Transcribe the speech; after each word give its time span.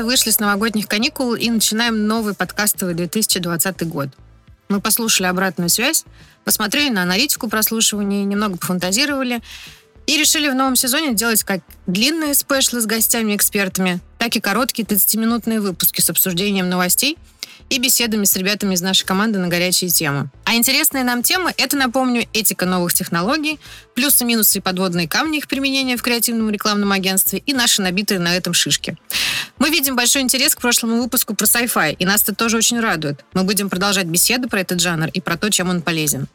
наконец-то 0.00 0.04
вышли 0.04 0.30
с 0.30 0.40
новогодних 0.40 0.86
каникул 0.86 1.34
и 1.34 1.50
начинаем 1.50 2.06
новый 2.06 2.34
подкастовый 2.34 2.94
2020 2.94 3.88
год. 3.88 4.08
Мы 4.68 4.80
послушали 4.80 5.26
обратную 5.26 5.68
связь, 5.68 6.04
посмотрели 6.44 6.90
на 6.90 7.02
аналитику 7.02 7.48
прослушивания, 7.48 8.24
немного 8.24 8.56
пофантазировали 8.56 9.40
и 10.06 10.18
решили 10.18 10.48
в 10.48 10.54
новом 10.54 10.76
сезоне 10.76 11.14
делать 11.14 11.44
как 11.44 11.60
длинные 11.86 12.34
спешлы 12.34 12.80
с 12.80 12.86
гостями-экспертами, 12.86 14.00
так 14.18 14.36
и 14.36 14.40
короткие 14.40 14.86
30-минутные 14.86 15.60
выпуски 15.60 16.00
с 16.00 16.10
обсуждением 16.10 16.68
новостей– 16.68 17.16
и 17.70 17.78
беседами 17.78 18.24
с 18.24 18.36
ребятами 18.36 18.74
из 18.74 18.82
нашей 18.82 19.06
команды 19.06 19.38
на 19.38 19.48
горячие 19.48 19.88
темы. 19.90 20.28
А 20.44 20.54
интересные 20.54 21.04
нам 21.04 21.22
темы— 21.22 21.54
это, 21.56 21.76
напомню, 21.76 22.26
этика 22.32 22.66
новых 22.66 22.92
технологий, 22.92 23.58
плюсы, 23.94 24.24
минусы 24.24 24.58
и 24.58 24.60
подводные 24.60 25.08
камни 25.08 25.38
их 25.38 25.48
применения 25.48 25.96
в 25.96 26.02
креативном 26.02 26.50
рекламном 26.50 26.92
агентстве 26.92 27.38
и 27.38 27.54
наши 27.54 27.80
набитые 27.80 28.18
на 28.18 28.36
этом 28.36 28.52
шишки. 28.52 28.98
Мы 29.58 29.70
видим 29.70 29.94
большой 29.94 30.22
интерес 30.22 30.54
к 30.54 30.60
прошлому 30.60 31.00
выпуску 31.00 31.34
про 31.34 31.46
sci-fi, 31.46 31.94
и 31.94 32.04
нас 32.04 32.24
это 32.24 32.34
тоже 32.34 32.56
очень 32.56 32.80
радует. 32.80 33.24
Мы 33.32 33.44
будем 33.44 33.70
продолжать 33.70 34.06
беседы 34.06 34.48
про 34.48 34.60
этот 34.60 34.80
жанр 34.80 35.08
и 35.08 35.20
про 35.20 35.36
то, 35.36 35.48
чем 35.50 35.70
он 35.70 35.80
полезен. 35.80 36.26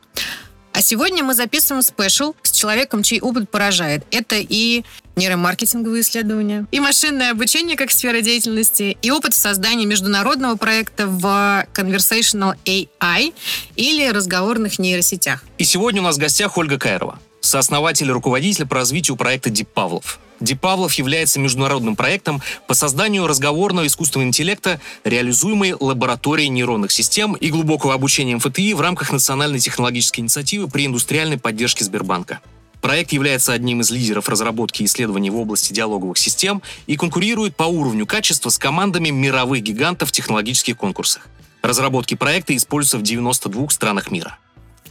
А 0.76 0.82
сегодня 0.82 1.24
мы 1.24 1.34
записываем 1.34 1.82
спешл 1.82 2.36
с 2.44 2.52
человеком, 2.52 3.02
чей 3.02 3.22
опыт 3.22 3.50
поражает. 3.50 4.04
Это 4.12 4.36
и 4.36 4.84
нейромаркетинговые 5.16 6.02
исследования, 6.02 6.66
и 6.70 6.82
машинное 6.82 7.32
обучение 7.32 7.78
как 7.78 7.92
сфера 7.92 8.20
деятельности, 8.20 8.98
и 9.02 9.09
опыт 9.09 9.34
создания 9.34 9.86
международного 9.86 10.58
проекта 10.58 11.08
в 11.08 11.66
Conversational 11.73 12.56
AI 12.66 13.34
или 13.78 14.09
разговорных 14.09 14.78
нейросетях. 14.78 15.45
И 15.58 15.64
сегодня 15.64 16.02
у 16.02 16.04
нас 16.04 16.17
в 16.17 16.20
гостях 16.20 16.58
Ольга 16.58 16.78
Кайрова, 16.78 17.20
сооснователь 17.46 18.08
и 18.08 18.12
руководитель 18.12 18.66
по 18.66 18.76
развитию 18.76 19.18
проекта 19.18 19.50
Deep 19.50 19.68
Павлов. 19.74 20.20
Дипавлов 20.40 20.94
является 20.94 21.40
международным 21.40 21.96
проектом 21.96 22.42
по 22.68 22.74
созданию 22.74 23.26
разговорного 23.28 23.88
искусственного 23.88 24.28
интеллекта, 24.28 24.82
реализуемой 25.04 25.73
лабораторией 25.80 26.50
нейронных 26.50 26.92
систем 26.92 27.34
и 27.34 27.50
глубокого 27.50 27.94
обучения 27.94 28.36
МФТИ 28.36 28.73
в 28.73 28.82
рамках 28.82 29.12
национальной 29.12 29.60
технологической 29.60 30.22
инициативы 30.22 30.68
при 30.68 30.86
индустриальной 30.86 31.38
поддержке 31.38 31.86
Сбербанка. 31.86 32.42
Проект 32.82 33.14
является 33.14 33.54
одним 33.54 33.82
из 33.82 33.90
лидеров 33.90 34.30
разработки 34.30 34.84
и 34.84 34.86
исследований 34.86 35.32
в 35.32 35.38
области 35.38 35.73
диалоговых 35.73 36.18
систем 36.18 36.62
и 36.86 36.98
конкурирует 36.98 37.56
по 37.56 37.64
уровню 37.64 38.06
качества 38.06 38.50
с 38.50 38.58
командами 38.58 39.10
мировых 39.10 39.64
гигантов 39.64 40.10
в 40.10 40.12
технологических 40.12 40.78
конкурсах. 40.78 41.28
Разработки 41.64 42.14
проекта 42.14 42.56
используются 42.56 43.00
в 43.00 43.02
92 43.02 43.70
странах 43.70 44.12
мира. 44.12 44.38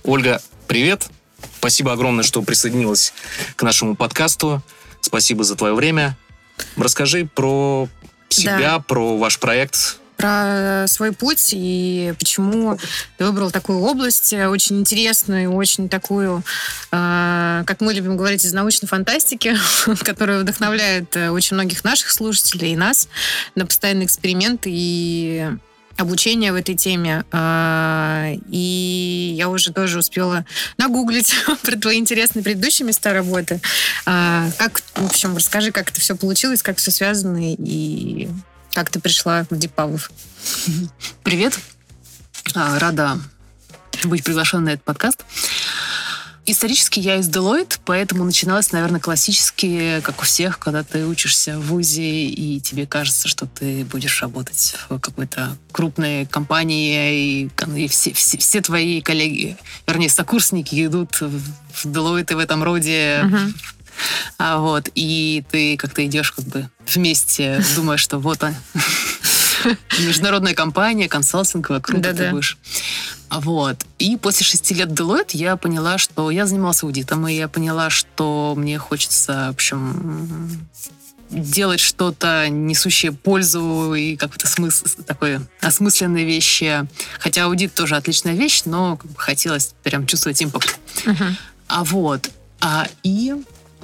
Ольга, 0.03 0.43
привет! 0.67 1.09
Спасибо 1.59 1.93
огромное, 1.93 2.25
что 2.25 2.43
присоединилась 2.43 3.13
к 3.57 3.63
нашему 3.63 3.97
подкасту. 3.97 4.63
Спасибо 5.01 5.45
за 5.45 5.57
твое 5.57 5.75
время. 5.75 6.17
Расскажи 6.77 7.29
про 7.33 7.89
себя, 8.29 8.59
да. 8.59 8.79
про 8.81 9.17
ваш 9.19 9.39
проект, 9.39 9.99
про 10.17 10.87
свой 10.89 11.13
путь 11.13 11.51
и 11.53 12.15
почему 12.19 12.79
ты 13.19 13.25
выбрал 13.25 13.51
такую 13.51 13.81
область 13.81 14.33
очень 14.33 14.81
интересную, 14.81 15.53
очень 15.53 15.89
такую, 15.89 16.43
э, 16.93 17.65
как 17.67 17.81
мы 17.81 17.93
любим 17.93 18.17
говорить, 18.17 18.45
из 18.45 18.53
научной 18.53 18.87
фантастики, 18.87 19.57
которая 20.05 20.41
вдохновляет 20.41 21.17
очень 21.17 21.57
многих 21.57 21.85
наших 21.85 22.11
слушателей 22.11 22.73
и 22.73 22.77
нас 22.77 23.09
на 23.55 23.67
постоянные 23.67 24.07
эксперименты 24.07 24.71
и 24.73 25.49
обучения 25.97 26.53
в 26.53 26.57
этой 26.57 26.75
теме. 26.75 27.25
А, 27.33 28.33
и 28.51 29.35
я 29.37 29.49
уже 29.49 29.73
тоже 29.73 29.99
успела 29.99 30.45
нагуглить 30.79 31.35
про 31.63 31.77
твои 31.77 31.99
интересные 31.99 32.43
предыдущие 32.43 32.87
места 32.87 33.13
работы. 33.13 33.61
А, 34.07 34.51
как, 34.59 34.81
в 34.95 35.07
общем, 35.07 35.37
расскажи, 35.37 35.73
как 35.73 35.91
это 35.91 36.01
все 36.01 36.17
получилось, 36.17 36.63
как 36.63 36.79
все 36.79 36.91
связано 36.91 37.53
и 37.55 38.29
как 38.73 38.91
ты 38.91 39.01
пришла 39.01 39.47
в 39.51 39.57
Дипавов. 39.57 40.11
Привет. 41.23 41.59
А, 42.55 42.79
рада 42.79 43.19
быть 44.03 44.25
приглашенной 44.25 44.65
на 44.65 44.71
этот 44.71 44.85
подкаст. 44.85 45.25
Исторически 46.47 47.01
я 47.01 47.17
из 47.17 47.29
Deloitte, 47.31 47.79
поэтому 47.87 48.23
начиналось, 48.25 48.71
наверное, 48.71 49.01
классически, 49.01 50.03
как 50.03 50.21
у 50.21 50.25
всех, 50.25 50.59
когда 50.59 50.83
ты 50.83 51.07
учишься 51.07 51.59
в 51.59 51.69
ВУЗе, 51.69 52.27
и 52.27 52.61
тебе 52.61 52.87
кажется, 52.87 53.29
что 53.29 53.47
ты 53.47 53.85
будешь 53.87 54.21
работать 54.21 54.75
в 54.91 54.99
какой-то 54.99 55.57
крупной 55.73 56.27
компании, 56.27 57.47
и, 57.47 57.51
и 57.77 57.89
все, 57.89 58.13
все, 58.13 58.37
все 58.37 58.61
твои 58.61 59.01
коллеги, 59.01 59.57
вернее, 59.87 60.11
сокурсники 60.11 60.85
идут 60.85 61.19
в 61.21 61.87
Deloitte 61.87 62.33
и 62.33 62.35
в 62.35 62.39
этом 62.39 62.63
роде. 62.63 63.21
Uh-huh. 63.25 63.55
А 64.39 64.59
вот, 64.59 64.91
и 64.95 65.45
ты 65.51 65.77
как-то 65.79 66.05
идешь 66.05 66.33
как 66.33 66.45
бы 66.47 66.69
вместе, 66.87 67.65
думаешь, 67.75 68.01
что 68.01 68.19
вот 68.19 68.43
он, 68.43 68.55
международная 69.99 70.55
компания, 70.55 71.09
консалтинговая, 71.09 71.81
круто 71.81 72.15
ты 72.15 72.31
будешь. 72.31 72.59
Вот. 73.31 73.85
И 73.99 74.17
после 74.17 74.47
шести 74.47 74.75
лет 74.75 74.89
Deloitte 74.89 75.31
я 75.33 75.57
поняла, 75.57 75.99
что 75.99 76.31
я 76.31 76.47
занималась 76.47 76.83
аудитом, 76.83 77.27
и 77.27 77.35
я 77.35 77.49
поняла, 77.49 77.91
что 77.91 78.55
мне 78.57 78.79
хочется, 78.79 79.49
в 79.49 79.55
общем, 79.55 80.69
делать 81.31 81.81
что-то, 81.81 82.49
несущее 82.49 83.13
пользу 83.13 83.95
и 83.95 84.17
какой-то 84.17 84.47
смысл, 84.47 84.87
такой 85.07 85.41
осмысленные 85.61 86.25
вещи. 86.25 86.87
Хотя 87.19 87.45
аудит 87.45 87.75
тоже 87.75 87.97
отличная 87.97 88.35
вещь, 88.35 88.63
но 88.67 88.99
хотелось 89.17 89.75
прям 89.83 90.07
чувствовать 90.07 90.43
импакт. 90.43 90.79
Uh-huh. 91.05 91.35
А 91.67 91.85
вот. 91.85 92.31
А, 92.61 92.87
и 93.03 93.35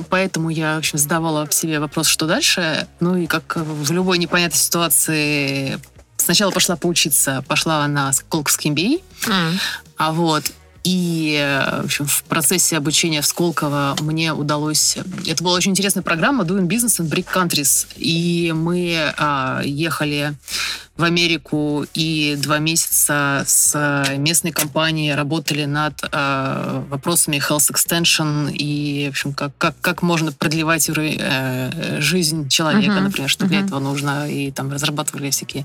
поэтому 0.08 0.50
я, 0.50 0.76
в 0.76 0.78
общем, 0.78 0.98
задавала 0.98 1.50
себе 1.50 1.80
вопрос, 1.80 2.06
что 2.06 2.26
дальше. 2.26 2.86
Ну 3.00 3.16
и 3.16 3.26
как 3.26 3.56
в 3.56 3.92
любой 3.92 4.18
непонятной 4.18 4.58
ситуации 4.58 5.80
Сначала 6.20 6.50
пошла 6.50 6.76
поучиться, 6.76 7.42
пошла 7.48 7.88
на 7.88 8.12
Сколковский 8.12 8.70
MBA, 8.70 9.02
mm. 9.26 9.54
а 9.96 10.12
вот 10.12 10.52
и 10.82 11.38
в, 11.82 11.84
общем, 11.84 12.06
в 12.06 12.24
процессе 12.24 12.76
обучения 12.76 13.20
в 13.20 13.26
Сколково 13.26 13.96
мне 14.00 14.32
удалось... 14.32 14.96
Это 15.26 15.44
была 15.44 15.54
очень 15.54 15.72
интересная 15.72 16.02
программа 16.02 16.44
Doing 16.44 16.68
Business 16.68 17.00
in 17.00 17.08
Brick 17.10 17.26
Countries. 17.32 17.86
И 17.96 18.52
мы 18.54 19.12
а, 19.18 19.60
ехали 19.62 20.34
в 21.00 21.04
Америку 21.04 21.86
и 21.94 22.36
два 22.36 22.58
месяца 22.58 23.42
с 23.46 24.04
местной 24.18 24.52
компанией 24.52 25.14
работали 25.14 25.64
над 25.64 25.94
э, 26.02 26.82
вопросами 26.90 27.36
health 27.36 27.72
extension 27.72 28.52
и, 28.52 29.06
в 29.06 29.10
общем, 29.10 29.32
как, 29.32 29.52
как, 29.56 29.74
как 29.80 30.02
можно 30.02 30.30
продлевать 30.30 30.90
э, 30.90 32.00
жизнь 32.00 32.50
человека, 32.50 32.92
uh-huh. 32.92 33.00
например, 33.00 33.30
что 33.30 33.46
uh-huh. 33.46 33.48
для 33.48 33.60
этого 33.60 33.80
нужно. 33.80 34.30
И 34.30 34.50
там 34.50 34.70
разрабатывали 34.70 35.30
всякие 35.30 35.64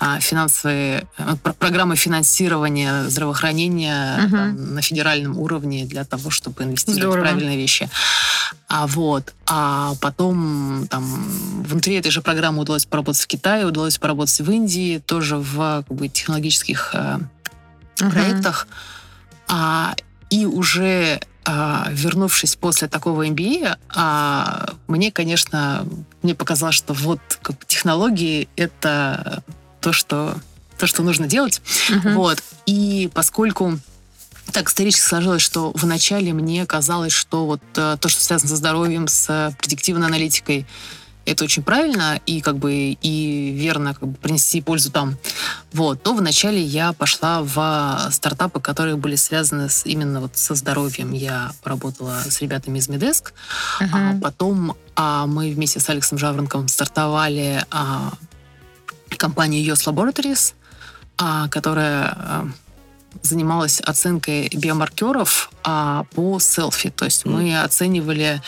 э, 0.00 0.20
финансовые 0.20 1.08
э, 1.18 1.36
программы 1.58 1.96
финансирования 1.96 3.08
здравоохранения 3.08 4.18
uh-huh. 4.18 4.30
там, 4.30 4.74
на 4.74 4.82
федеральном 4.82 5.36
уровне 5.36 5.84
для 5.84 6.04
того, 6.04 6.30
чтобы 6.30 6.62
инвестировать 6.62 7.00
Здорово. 7.00 7.18
в 7.18 7.22
правильные 7.22 7.56
вещи. 7.56 7.90
А 8.68 8.86
вот, 8.86 9.34
а 9.46 9.94
потом 10.00 10.86
там 10.88 11.04
внутри 11.62 11.94
этой 11.94 12.10
же 12.10 12.20
программы 12.20 12.62
удалось 12.62 12.84
поработать 12.84 13.22
в 13.22 13.26
Китае, 13.26 13.64
удалось 13.64 13.98
поработать 13.98 14.40
в 14.40 14.50
Индии, 14.50 14.75
тоже 15.04 15.36
в 15.36 15.84
как 15.86 15.96
бы, 15.96 16.08
технологических 16.08 16.90
э, 16.94 17.18
uh-huh. 17.96 18.10
проектах. 18.10 18.68
А, 19.48 19.94
и 20.30 20.46
уже 20.46 21.20
а, 21.44 21.88
вернувшись 21.90 22.56
после 22.56 22.88
такого 22.88 23.26
MBA, 23.26 23.76
а, 23.94 24.74
мне, 24.88 25.12
конечно, 25.12 25.86
мне 26.22 26.34
показалось, 26.34 26.74
что 26.74 26.92
вот 26.94 27.20
как, 27.42 27.64
технологии 27.66 28.48
это 28.56 29.42
то, 29.80 29.92
что 29.92 30.34
то, 30.78 30.86
что 30.86 31.02
нужно 31.02 31.26
делать. 31.26 31.62
Uh-huh. 31.88 32.14
Вот. 32.14 32.42
И 32.66 33.08
поскольку 33.14 33.78
так 34.52 34.68
исторически 34.68 35.08
сложилось, 35.08 35.42
что 35.42 35.72
вначале 35.74 36.32
мне 36.32 36.66
казалось, 36.66 37.12
что 37.12 37.46
вот 37.46 37.60
э, 37.76 37.96
то, 38.00 38.08
что 38.08 38.22
связано 38.22 38.50
со 38.50 38.56
здоровьем, 38.56 39.08
с 39.08 39.26
э, 39.28 39.52
предиктивной 39.58 40.06
аналитикой, 40.06 40.66
это 41.26 41.44
очень 41.44 41.62
правильно 41.62 42.20
и 42.24 42.40
как 42.40 42.56
бы 42.56 42.96
и 43.00 43.50
верно 43.50 43.94
как 43.94 44.08
бы, 44.08 44.14
принести 44.16 44.60
пользу 44.62 44.90
там. 44.90 45.16
Вот. 45.72 46.02
То 46.02 46.14
вначале 46.14 46.62
я 46.62 46.92
пошла 46.92 47.42
в 47.42 48.08
стартапы, 48.12 48.60
которые 48.60 48.96
были 48.96 49.16
связаны 49.16 49.68
с, 49.68 49.84
именно 49.84 50.20
вот 50.20 50.36
со 50.36 50.54
здоровьем. 50.54 51.12
Я 51.12 51.52
поработала 51.62 52.22
с 52.24 52.40
ребятами 52.40 52.78
из 52.78 52.88
Медеск. 52.88 53.34
Uh-huh. 53.80 53.88
А 53.92 54.20
потом 54.20 54.76
а, 54.94 55.26
мы 55.26 55.50
вместе 55.50 55.80
с 55.80 55.88
Алексом 55.88 56.16
Жаворонком 56.16 56.68
стартовали 56.68 57.64
а, 57.70 58.12
компанию 59.18 59.74
US 59.74 59.86
Laboratories, 59.86 60.54
а, 61.18 61.48
которая 61.48 62.04
а, 62.04 62.48
занималась 63.22 63.80
оценкой 63.80 64.48
биомаркеров 64.52 65.50
а, 65.64 66.04
по 66.14 66.38
селфи. 66.38 66.90
То 66.90 67.04
есть 67.04 67.24
мы 67.24 67.60
оценивали 67.60 68.40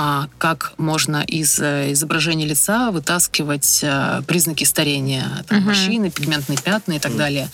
а, 0.00 0.28
как 0.38 0.74
можно 0.78 1.24
из 1.24 1.58
э, 1.58 1.92
изображения 1.92 2.46
лица 2.46 2.92
вытаскивать 2.92 3.80
а, 3.82 4.22
признаки 4.22 4.62
старения, 4.62 5.44
там, 5.48 5.58
uh-huh. 5.58 5.62
морщины, 5.62 6.08
пигментные 6.12 6.56
пятна 6.56 6.92
и 6.92 6.98
так 7.00 7.10
uh-huh. 7.10 7.18
далее. 7.18 7.48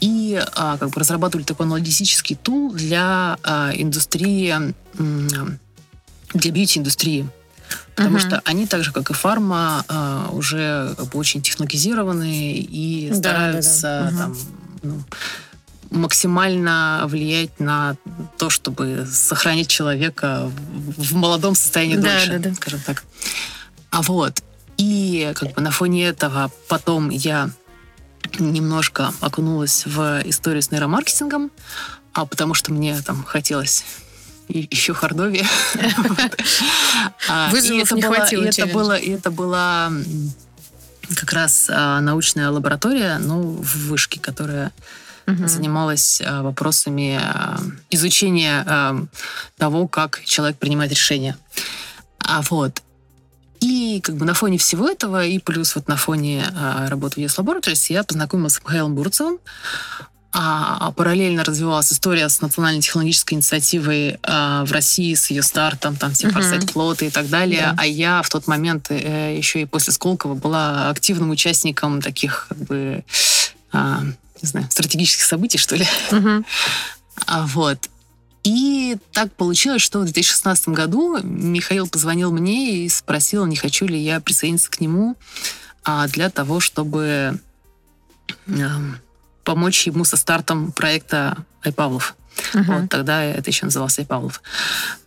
И 0.00 0.42
а, 0.56 0.78
как 0.78 0.88
бы 0.88 0.98
разрабатывали 0.98 1.44
такой 1.44 1.66
аналитический 1.66 2.34
тул 2.34 2.72
для 2.72 3.36
а, 3.42 3.72
индустрии, 3.74 4.54
для 6.32 6.50
бьюти-индустрии. 6.50 7.28
Потому 7.94 8.16
uh-huh. 8.16 8.26
что 8.26 8.40
они, 8.46 8.66
так 8.66 8.84
же 8.84 8.92
как 8.92 9.10
и 9.10 9.12
фарма, 9.12 9.84
а, 9.86 10.30
уже 10.32 10.94
как 10.96 11.08
бы 11.08 11.18
очень 11.18 11.42
технологизированы 11.42 12.54
и 12.54 13.12
стараются 13.14 13.82
да, 13.82 14.02
да, 14.04 14.10
да. 14.10 14.16
там 14.16 14.36
ну, 14.82 15.04
максимально 15.92 17.02
влиять 17.06 17.60
на 17.60 17.96
то, 18.38 18.50
чтобы 18.50 19.06
сохранить 19.10 19.68
человека 19.68 20.50
в 20.96 21.14
молодом 21.14 21.54
состоянии 21.54 21.96
да, 21.96 22.02
дольше, 22.02 22.38
да, 22.38 22.48
да. 22.50 22.54
скажем 22.54 22.80
так. 22.80 23.04
А 23.90 24.02
вот. 24.02 24.42
И 24.78 25.32
как 25.34 25.52
бы 25.54 25.60
на 25.60 25.70
фоне 25.70 26.06
этого 26.06 26.50
потом 26.68 27.10
я 27.10 27.50
немножко 28.38 29.12
окунулась 29.20 29.84
в 29.86 30.22
историю 30.24 30.62
с 30.62 30.70
нейромаркетингом, 30.70 31.50
а 32.12 32.26
потому 32.26 32.54
что 32.54 32.72
мне 32.72 33.00
там 33.02 33.22
хотелось 33.22 33.84
еще 34.48 34.94
хардовее. 34.94 35.46
А, 37.28 37.50
Вызовов 37.50 37.92
не 37.92 38.02
хватило. 38.02 38.42
Это 38.42 38.66
было, 38.66 38.98
это 38.98 39.30
была 39.30 39.92
как 41.14 41.32
раз 41.32 41.68
а, 41.70 42.00
научная 42.00 42.50
лаборатория, 42.50 43.18
ну, 43.18 43.40
в 43.42 43.88
вышке, 43.88 44.20
которая 44.20 44.72
угу. 45.26 45.46
занималась 45.46 46.22
а, 46.24 46.42
вопросами 46.42 47.20
изучения 47.90 49.08
того, 49.56 49.88
как 49.88 50.22
человек 50.24 50.58
принимает 50.58 50.92
решения. 50.92 51.36
А 52.18 52.42
вот. 52.50 52.82
И 53.60 54.00
как 54.02 54.16
бы 54.16 54.24
на 54.24 54.34
фоне 54.34 54.58
всего 54.58 54.88
этого, 54.88 55.24
и 55.24 55.38
плюс 55.38 55.76
вот 55.76 55.86
на 55.88 55.96
фоне 55.96 56.44
работы 56.88 57.20
в 57.20 57.24
US 57.24 57.38
Laboratories 57.38 57.92
я 57.92 58.02
познакомилась 58.02 58.54
с 58.54 58.60
Михаилом 58.60 58.94
Бурцевым 58.94 59.38
а, 60.34 60.78
а 60.80 60.92
параллельно 60.92 61.44
развивалась 61.44 61.92
история 61.92 62.28
с 62.28 62.40
национальной 62.40 62.80
технологической 62.80 63.36
инициативой 63.36 64.18
а, 64.22 64.64
в 64.64 64.72
России, 64.72 65.12
с 65.14 65.30
ее 65.30 65.42
стартом, 65.42 65.96
там 65.96 66.12
все 66.12 66.30
форсайт 66.30 66.70
флоты 66.70 67.06
и 67.06 67.10
так 67.10 67.28
далее. 67.28 67.72
Да. 67.72 67.76
А 67.78 67.86
я 67.86 68.22
в 68.22 68.30
тот 68.30 68.46
момент 68.46 68.90
э, 68.90 69.36
еще 69.36 69.60
и 69.60 69.64
после 69.66 69.92
Сколково 69.92 70.34
была 70.34 70.88
активным 70.88 71.30
участником 71.30 72.00
таких, 72.00 72.46
как 72.48 72.58
бы, 72.58 73.04
а, 73.72 74.00
не 74.42 74.48
знаю, 74.48 74.66
стратегических 74.70 75.24
событий, 75.24 75.58
что 75.58 75.76
ли. 75.76 75.86
Угу. 76.10 76.44
А, 77.26 77.46
вот. 77.46 77.90
И 78.42 78.96
так 79.12 79.32
получилось, 79.34 79.82
что 79.82 80.00
в 80.00 80.04
2016 80.04 80.70
году 80.70 81.18
Михаил 81.22 81.86
позвонил 81.86 82.32
мне 82.32 82.84
и 82.84 82.88
спросил, 82.88 83.44
не 83.46 83.54
хочу 83.54 83.86
ли 83.86 83.98
я 83.98 84.18
присоединиться 84.18 84.70
к 84.70 84.80
нему 84.80 85.14
а, 85.84 86.08
для 86.08 86.30
того, 86.30 86.58
чтобы 86.58 87.38
помочь 89.44 89.86
ему 89.86 90.04
со 90.04 90.16
стартом 90.16 90.72
проекта 90.72 91.44
Айпавлов. 91.62 92.16
Uh-huh. 92.54 92.80
Вот, 92.80 92.90
тогда 92.90 93.22
это 93.22 93.50
еще 93.50 93.66
назывался 93.66 94.00
Айпавлов. 94.00 94.42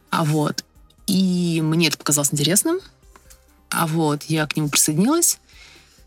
А 0.10 0.24
вот. 0.24 0.64
И 1.08 1.62
мне 1.62 1.88
это 1.88 1.98
показалось 1.98 2.34
интересным. 2.34 2.80
А 3.70 3.88
вот, 3.88 4.24
я 4.24 4.46
к 4.48 4.56
нему 4.56 4.70
присоединилась. 4.70 5.40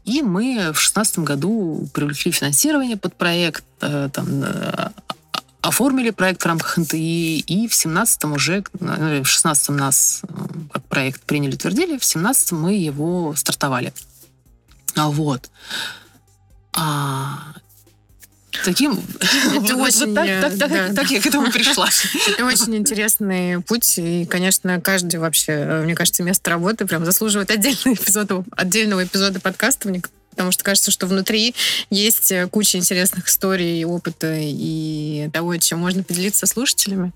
И 0.08 0.22
мы 0.22 0.72
в 0.72 0.81
шестнадцатом 0.81 1.26
году 1.26 1.87
привлекли 1.93 2.32
финансирование 2.32 2.96
под 2.96 3.14
проект, 3.14 3.64
э, 3.82 4.08
там, 4.10 4.43
э, 4.43 4.88
оформили 5.60 6.08
проект 6.08 6.43
в 6.43 6.46
рамках 6.46 6.78
НТИ, 6.78 7.40
и 7.40 7.69
в 7.69 7.75
семнадцатом 7.75 8.32
уже, 8.32 8.64
э, 8.81 9.20
в 9.22 9.26
шестнадцатом 9.26 9.76
нас 9.76 10.22
как 10.72 10.82
проект 10.84 11.22
приняли, 11.25 11.56
утвердили, 11.56 11.99
в 11.99 12.05
семнадцатом 12.06 12.62
мы 12.62 12.72
его 12.72 13.34
стартовали. 13.37 13.93
Вот. 14.96 15.50
А, 16.72 17.40
таким... 18.64 18.94
Это 19.55 19.76
очень... 19.76 20.14
Так 20.14 21.10
я 21.10 21.20
к 21.20 21.26
этому 21.26 21.50
пришла. 21.50 21.88
Это 22.28 22.44
очень 22.44 22.76
интересный 22.76 23.60
путь. 23.60 23.99
И, 23.99 24.26
конечно, 24.26 24.81
каждый 24.81 25.16
вообще, 25.16 25.52
э, 25.52 25.82
мне 25.82 25.94
кажется, 25.94 26.22
место 26.22 26.50
работы 26.50 26.87
прям 26.87 27.05
заслуживает 27.05 27.50
отдельного 27.50 27.94
эпизода, 27.94 28.44
отдельного 28.52 29.05
эпизода 29.05 29.40
подкаста. 29.40 29.93
потому 30.31 30.52
что 30.52 30.64
кажется, 30.64 30.90
что 30.90 31.06
внутри 31.06 31.55
есть 31.90 32.31
э, 32.32 32.46
куча 32.46 32.78
интересных 32.78 33.28
историй, 33.28 33.84
опыта 33.84 34.34
и 34.38 35.28
того, 35.32 35.56
чем 35.56 35.81
можно 35.81 36.02
поделиться 36.02 36.46
со 36.46 36.52
слушателями. 36.52 37.12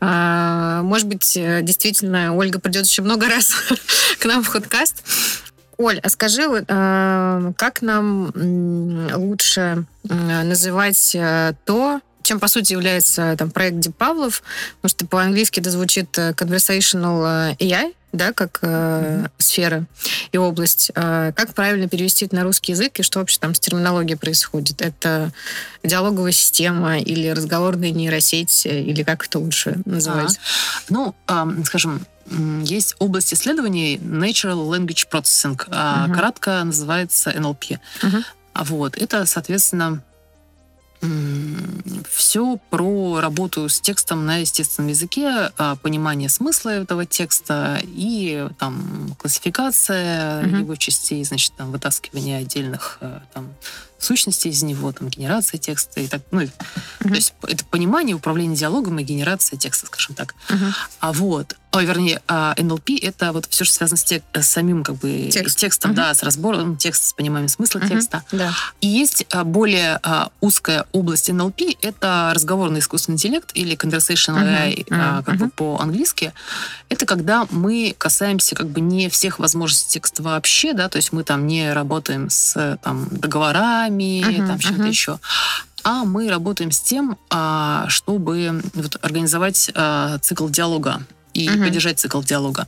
А, 0.00 0.82
может 0.82 1.06
быть, 1.08 1.36
э, 1.36 1.60
действительно, 1.62 2.34
Ольга 2.34 2.58
придет 2.58 2.86
еще 2.86 3.02
много 3.02 3.28
раз 3.28 3.52
к 4.18 4.24
нам 4.24 4.42
в 4.42 4.52
подкаст. 4.52 5.02
Оль, 5.76 5.98
а 6.00 6.08
скажи, 6.08 6.42
э, 6.42 7.52
как 7.56 7.82
нам 7.82 8.32
лучше 9.14 9.84
называть 10.04 11.14
э, 11.14 11.54
то, 11.64 12.00
чем 12.24 12.40
по 12.40 12.48
сути 12.48 12.72
является 12.72 13.36
там 13.36 13.50
проект 13.50 13.76
Deep 13.76 13.92
Павлов, 13.92 14.42
потому 14.80 14.90
что 14.90 15.06
по-английски 15.06 15.60
это 15.60 15.70
звучит 15.70 16.18
э, 16.18 16.30
conversational 16.32 17.56
AI, 17.58 17.94
да, 18.12 18.32
как 18.32 18.60
э, 18.62 18.66
mm-hmm. 18.66 19.30
сфера 19.38 19.86
и 20.32 20.38
область. 20.38 20.90
Э, 20.94 21.32
как 21.36 21.54
правильно 21.54 21.88
перевести 21.88 22.24
это 22.24 22.36
на 22.36 22.44
русский 22.44 22.72
язык 22.72 22.98
и 22.98 23.02
что 23.02 23.18
вообще 23.18 23.38
там 23.38 23.54
с 23.54 23.60
терминологией 23.60 24.16
происходит? 24.16 24.80
Это 24.80 25.32
диалоговая 25.82 26.32
система 26.32 26.98
или 26.98 27.28
разговорная 27.28 27.90
нейросеть, 27.90 28.66
или 28.66 29.02
как 29.02 29.26
это 29.26 29.38
лучше 29.38 29.76
называть? 29.84 30.38
А, 30.38 30.80
ну, 30.88 31.14
э, 31.28 31.64
скажем, 31.64 32.06
есть 32.30 32.96
область 32.98 33.34
исследований 33.34 33.96
Natural 33.96 34.68
Language 34.68 35.08
Processing, 35.10 35.56
uh-huh. 35.56 36.12
кратко 36.14 36.62
называется 36.64 37.30
NLP. 37.30 37.78
Uh-huh. 38.02 38.24
Вот, 38.54 38.96
это, 38.96 39.26
соответственно, 39.26 40.02
все 42.08 42.58
про 42.70 43.20
работу 43.20 43.68
с 43.68 43.80
текстом 43.80 44.24
на 44.24 44.38
естественном 44.38 44.88
языке, 44.88 45.50
а, 45.58 45.76
понимание 45.76 46.28
смысла 46.28 46.70
этого 46.70 47.04
текста 47.04 47.80
и 47.82 48.48
там 48.58 49.14
классификация 49.18 50.42
uh-huh. 50.42 50.60
его 50.60 50.76
частей, 50.76 51.22
значит, 51.24 51.52
там 51.56 51.72
вытаскивание 51.72 52.38
отдельных 52.38 52.98
э, 53.00 53.20
там 53.34 53.52
сущности 54.04 54.48
из 54.48 54.62
него, 54.62 54.92
там, 54.92 55.08
генерация 55.08 55.58
текста 55.58 56.00
и 56.00 56.06
так, 56.06 56.22
ну, 56.30 56.42
uh-huh. 56.42 56.50
то 57.00 57.14
есть 57.14 57.34
это 57.42 57.64
понимание, 57.64 58.14
управление 58.16 58.56
диалогом 58.56 58.98
и 58.98 59.02
генерация 59.04 59.58
текста, 59.58 59.86
скажем 59.86 60.14
так. 60.14 60.34
Uh-huh. 60.48 60.72
А 61.00 61.12
вот, 61.12 61.56
ой, 61.72 61.86
вернее, 61.86 62.22
NLP 62.28 62.98
а,— 62.98 62.98
это 63.06 63.32
вот 63.32 63.46
все, 63.46 63.64
что 63.64 63.74
связано 63.74 63.96
с, 63.96 64.04
тек, 64.04 64.22
с 64.32 64.46
самим 64.46 64.84
как 64.84 64.96
бы 64.96 65.28
Текст. 65.32 65.58
текстом, 65.58 65.92
uh-huh. 65.92 65.96
да, 65.96 66.14
с 66.14 66.22
разбором 66.22 66.76
текста, 66.76 67.06
с 67.06 67.12
пониманием 67.12 67.48
смысла 67.48 67.80
uh-huh. 67.80 67.88
текста. 67.88 68.24
Да. 68.32 68.52
И 68.80 68.86
есть 68.86 69.26
а, 69.30 69.44
более 69.44 69.98
а, 70.02 70.30
узкая 70.40 70.86
область 70.92 71.30
NLP— 71.30 71.78
это 71.82 72.32
разговорный 72.34 72.80
искусственный 72.80 73.14
интеллект 73.14 73.50
или 73.54 73.76
conversational 73.76 74.42
AI, 74.42 74.84
uh-huh. 74.84 75.24
как 75.24 75.34
uh-huh. 75.34 75.38
бы 75.38 75.50
по-английски. 75.50 76.32
Это 76.88 77.06
когда 77.06 77.46
мы 77.50 77.94
касаемся 77.96 78.54
как 78.54 78.68
бы 78.68 78.80
не 78.80 79.08
всех 79.08 79.38
возможностей 79.38 79.94
текста 79.94 80.22
вообще, 80.22 80.74
да, 80.74 80.88
то 80.88 80.96
есть 80.96 81.12
мы 81.12 81.24
там 81.24 81.46
не 81.46 81.72
работаем 81.72 82.30
с 82.30 82.78
там 82.82 83.08
договорами, 83.10 83.93
программе, 83.94 84.20
uh-huh, 84.20 84.46
там 84.46 84.58
чем-то 84.58 84.82
uh-huh. 84.82 84.88
еще. 84.88 85.18
А 85.84 86.04
мы 86.04 86.30
работаем 86.30 86.70
с 86.70 86.80
тем, 86.80 87.18
а, 87.30 87.86
чтобы 87.88 88.62
организовать 89.02 89.70
а, 89.74 90.18
цикл 90.18 90.48
диалога 90.48 91.02
и 91.34 91.46
uh-huh. 91.46 91.64
поддержать 91.64 91.98
цикл 91.98 92.22
диалога. 92.22 92.66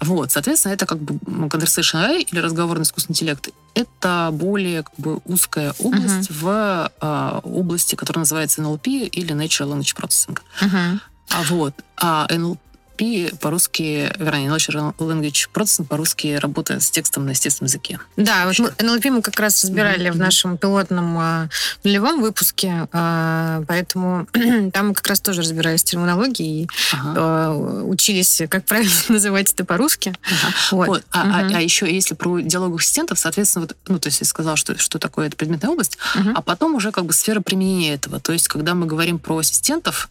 Вот, 0.00 0.30
соответственно, 0.30 0.74
это 0.74 0.84
как 0.84 0.98
бы 0.98 1.14
conversation 1.48 2.04
AI 2.04 2.20
или 2.20 2.38
разговорный 2.38 2.82
искусственный 2.82 3.14
интеллект. 3.14 3.48
Это 3.74 4.28
более 4.32 4.82
как 4.82 4.94
бы 4.98 5.20
узкая 5.24 5.74
область 5.78 6.30
uh-huh. 6.30 6.40
в 6.40 6.92
а, 7.00 7.40
области, 7.42 7.94
которая 7.94 8.20
называется 8.20 8.62
NLP 8.62 9.06
или 9.06 9.34
Natural 9.34 9.72
Language 9.72 9.96
Processing. 9.96 10.38
Uh-huh. 10.60 11.00
А 11.30 11.42
вот, 11.48 11.74
а 11.96 12.26
NLP 12.30 12.58
NLP 12.96 13.38
по-русски, 13.38 14.12
вернее, 14.18 14.48
Natural 14.48 14.94
Language 14.96 15.48
Processing 15.52 15.84
по-русски 15.86 16.38
работает 16.40 16.82
с 16.82 16.90
текстом 16.90 17.26
на 17.26 17.30
естественном 17.30 17.68
языке. 17.68 17.98
Да, 18.16 18.46
вот 18.46 18.58
мы, 18.58 18.68
NLP 18.68 19.10
мы 19.10 19.22
как 19.22 19.38
раз 19.40 19.62
разбирали 19.64 20.08
mm-hmm. 20.08 20.12
в 20.12 20.16
нашем 20.16 20.58
пилотном 20.58 21.18
а, 21.18 21.48
нулевом 21.84 22.20
выпуске, 22.20 22.88
а, 22.92 23.62
поэтому 23.66 24.26
там 24.72 24.88
мы 24.88 24.94
как 24.94 25.06
раз 25.06 25.20
тоже 25.20 25.42
разбирались 25.42 25.84
терминологии 25.84 26.68
ага. 26.92 27.10
и 27.10 27.14
а, 27.16 27.82
учились, 27.84 28.42
как 28.48 28.64
правильно 28.64 28.92
называть 29.08 29.52
это 29.52 29.64
по-русски. 29.64 30.14
Ага. 30.22 30.54
Вот. 30.72 30.88
Вот. 30.88 31.04
А, 31.10 31.42
mm-hmm. 31.42 31.54
а, 31.54 31.58
а 31.58 31.60
еще 31.60 31.92
если 31.92 32.14
про 32.14 32.40
диалоговых 32.40 32.82
ассистентов, 32.82 33.18
соответственно, 33.18 33.66
вот, 33.66 33.76
ну, 33.88 33.98
то 33.98 34.08
есть 34.08 34.20
я 34.20 34.26
сказала, 34.26 34.56
что, 34.56 34.78
что 34.78 34.98
такое 34.98 35.28
эта 35.28 35.36
предметная 35.36 35.70
область, 35.70 35.98
mm-hmm. 36.14 36.32
а 36.34 36.42
потом 36.42 36.74
уже 36.74 36.92
как 36.92 37.06
бы 37.06 37.12
сфера 37.12 37.40
применения 37.40 37.94
этого. 37.94 38.20
То 38.20 38.32
есть 38.32 38.48
когда 38.48 38.74
мы 38.74 38.86
говорим 38.86 39.18
про 39.18 39.38
ассистентов, 39.38 40.08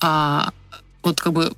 а, 0.00 0.50
вот 1.02 1.20
как 1.20 1.32
бы 1.32 1.52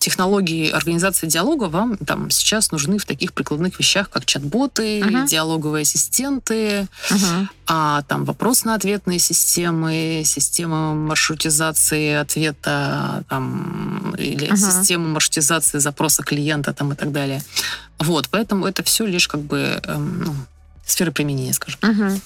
технологии 0.00 0.70
организации 0.70 1.26
диалога 1.26 1.64
вам 1.64 1.96
там 1.98 2.30
сейчас 2.30 2.72
нужны 2.72 2.98
в 2.98 3.04
таких 3.04 3.32
прикладных 3.32 3.78
вещах, 3.78 4.10
как 4.10 4.24
чат-боты, 4.24 5.00
uh-huh. 5.00 5.26
диалоговые 5.26 5.82
ассистенты, 5.82 6.88
uh-huh. 7.10 7.46
а 7.66 8.02
там 8.08 8.24
вопрос-на-ответные 8.24 9.18
системы, 9.18 10.22
система 10.24 10.94
маршрутизации 10.94 12.14
ответа 12.14 13.24
там, 13.28 14.14
или 14.18 14.48
uh-huh. 14.48 14.56
система 14.56 15.08
маршрутизации 15.08 15.78
запроса 15.78 16.22
клиента 16.22 16.72
там, 16.72 16.92
и 16.92 16.96
так 16.96 17.12
далее. 17.12 17.42
Вот, 17.98 18.28
поэтому 18.30 18.66
это 18.66 18.82
все 18.82 19.04
лишь 19.04 19.28
как 19.28 19.42
бы 19.42 19.80
эм, 19.84 20.22
ну, 20.24 20.34
сферы 20.90 21.12
применения, 21.12 21.52
скажем. 21.52 21.80
Угу. 21.82 22.20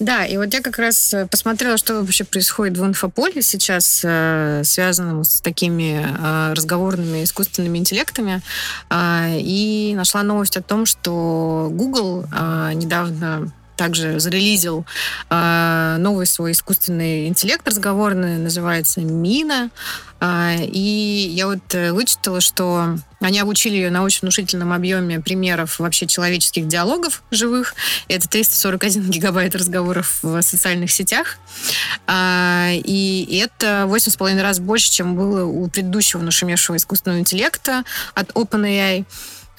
Да, 0.00 0.24
и 0.24 0.36
вот 0.36 0.52
я 0.52 0.60
как 0.60 0.78
раз 0.78 1.14
э, 1.14 1.26
посмотрела, 1.26 1.76
что 1.76 1.94
вообще 1.94 2.24
происходит 2.24 2.78
в 2.78 2.84
инфополе 2.84 3.42
сейчас, 3.42 4.02
э, 4.04 4.62
связанном 4.64 5.24
с 5.24 5.40
такими 5.40 6.06
э, 6.06 6.52
разговорными 6.54 7.24
искусственными 7.24 7.78
интеллектами, 7.78 8.42
и 8.92 9.94
нашла 9.96 10.22
новость 10.22 10.56
о 10.56 10.62
том, 10.62 10.86
что 10.86 11.68
Google 11.70 12.26
недавно 12.74 13.52
также 13.76 14.18
зарелизил 14.18 14.84
э, 15.30 15.96
новый 15.98 16.26
свой 16.26 16.52
искусственный 16.52 17.28
интеллект 17.28 17.66
разговорный, 17.66 18.38
называется 18.38 19.00
Мина. 19.00 19.70
Э, 20.20 20.56
и 20.60 21.30
я 21.34 21.46
вот 21.46 21.74
э, 21.74 21.92
вычитала, 21.92 22.40
что 22.40 22.96
они 23.20 23.38
обучили 23.38 23.76
ее 23.76 23.90
на 23.90 24.02
очень 24.02 24.20
внушительном 24.22 24.72
объеме 24.72 25.20
примеров 25.20 25.78
вообще 25.78 26.06
человеческих 26.06 26.66
диалогов 26.66 27.22
живых. 27.30 27.74
Это 28.08 28.28
341 28.28 29.02
гигабайт 29.10 29.54
разговоров 29.54 30.18
в 30.22 30.40
социальных 30.42 30.90
сетях. 30.90 31.38
Э, 32.06 32.72
и 32.74 33.40
это 33.42 33.84
8,5 33.88 34.42
раз 34.42 34.58
больше, 34.58 34.90
чем 34.90 35.16
было 35.16 35.44
у 35.44 35.68
предыдущего 35.68 36.22
нашумевшего 36.22 36.76
искусственного 36.76 37.20
интеллекта 37.20 37.84
от 38.14 38.30
OpenAI. 38.32 39.04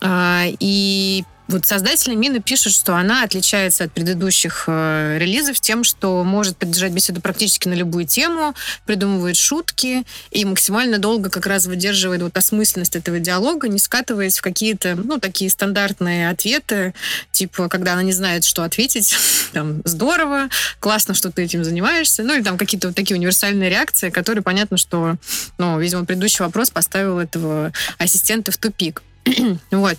Э, 0.01 0.43
и 0.59 1.23
вот 1.47 1.65
создатели 1.65 2.13
Мины 2.13 2.41
пишут, 2.41 2.73
что 2.73 2.95
она 2.95 3.23
отличается 3.23 3.85
от 3.85 3.93
предыдущих 3.93 4.65
э, 4.67 5.17
релизов 5.17 5.59
тем, 5.61 5.83
что 5.83 6.23
может 6.23 6.57
поддержать 6.57 6.91
беседу 6.91 7.21
практически 7.21 7.67
на 7.67 7.73
любую 7.73 8.05
тему, 8.05 8.53
придумывает 8.85 9.37
шутки 9.37 10.03
и 10.31 10.45
максимально 10.45 10.97
долго 10.97 11.29
как 11.29 11.45
раз 11.45 11.65
выдерживает 11.65 12.21
вот 12.21 12.35
осмысленность 12.35 12.95
этого 12.95 13.19
диалога, 13.19 13.69
не 13.69 13.79
скатываясь 13.79 14.39
в 14.39 14.41
какие-то, 14.41 14.95
ну, 14.95 15.19
такие 15.19 15.49
стандартные 15.49 16.29
ответы, 16.29 16.93
типа, 17.31 17.69
когда 17.69 17.93
она 17.93 18.03
не 18.03 18.13
знает, 18.13 18.43
что 18.43 18.63
ответить, 18.63 19.15
там, 19.53 19.81
здорово, 19.85 20.49
классно, 20.79 21.13
что 21.13 21.31
ты 21.31 21.43
этим 21.43 21.63
занимаешься, 21.63 22.23
ну, 22.23 22.35
или 22.35 22.43
там 22.43 22.57
какие-то 22.57 22.87
вот 22.87 22.95
такие 22.95 23.15
универсальные 23.15 23.69
реакции, 23.69 24.09
которые, 24.09 24.43
понятно, 24.43 24.77
что, 24.77 25.15
ну, 25.57 25.79
видимо, 25.79 26.05
предыдущий 26.05 26.43
вопрос 26.43 26.71
поставил 26.71 27.19
этого 27.19 27.71
ассистента 27.97 28.51
в 28.51 28.57
тупик. 28.57 29.01
вот. 29.71 29.97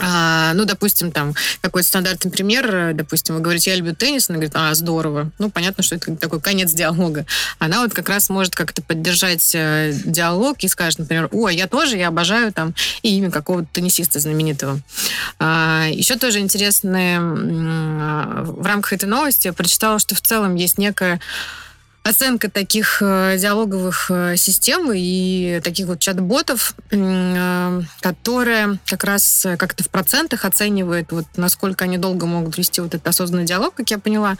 А, 0.00 0.52
ну, 0.54 0.64
допустим, 0.64 1.12
там 1.12 1.34
какой-то 1.60 1.86
стандартный 1.86 2.30
пример, 2.30 2.94
допустим, 2.94 3.36
вы 3.36 3.40
говорите, 3.40 3.70
я 3.70 3.76
люблю 3.76 3.94
теннис, 3.94 4.28
она 4.28 4.36
говорит, 4.36 4.52
а, 4.56 4.74
здорово. 4.74 5.30
Ну, 5.38 5.50
понятно, 5.50 5.84
что 5.84 5.94
это 5.94 6.16
такой 6.16 6.40
конец 6.40 6.72
диалога. 6.72 7.26
Она 7.58 7.82
вот 7.82 7.94
как 7.94 8.08
раз 8.08 8.28
может 8.28 8.54
как-то 8.54 8.82
поддержать 8.82 9.54
э, 9.54 9.92
диалог 10.04 10.58
и 10.60 10.68
скажет, 10.68 10.98
например, 10.98 11.28
ой, 11.30 11.54
я 11.56 11.68
тоже, 11.68 11.96
я 11.96 12.08
обожаю 12.08 12.52
там 12.52 12.74
и 13.02 13.16
имя 13.16 13.30
какого-то 13.30 13.68
теннисиста 13.72 14.18
знаменитого. 14.18 14.80
А, 15.38 15.86
еще 15.90 16.16
тоже 16.16 16.40
интересное, 16.40 17.20
в 17.20 18.66
рамках 18.66 18.94
этой 18.94 19.06
новости 19.08 19.46
я 19.46 19.52
прочитала, 19.52 19.98
что 19.98 20.14
в 20.14 20.20
целом 20.20 20.56
есть 20.56 20.78
некая 20.78 21.20
оценка 22.04 22.50
таких 22.50 22.98
э, 23.00 23.36
диалоговых 23.38 24.10
э, 24.10 24.36
систем 24.36 24.92
и 24.94 25.60
таких 25.64 25.86
вот 25.86 26.00
чат-ботов, 26.00 26.74
э, 26.90 27.80
которые 28.00 28.78
как 28.84 29.04
раз 29.04 29.46
как-то 29.58 29.82
в 29.82 29.88
процентах 29.88 30.44
оценивают, 30.44 31.10
вот 31.12 31.24
насколько 31.36 31.84
они 31.84 31.96
долго 31.96 32.26
могут 32.26 32.58
вести 32.58 32.82
вот 32.82 32.94
этот 32.94 33.08
осознанный 33.08 33.46
диалог, 33.46 33.74
как 33.74 33.90
я 33.90 33.98
поняла. 33.98 34.36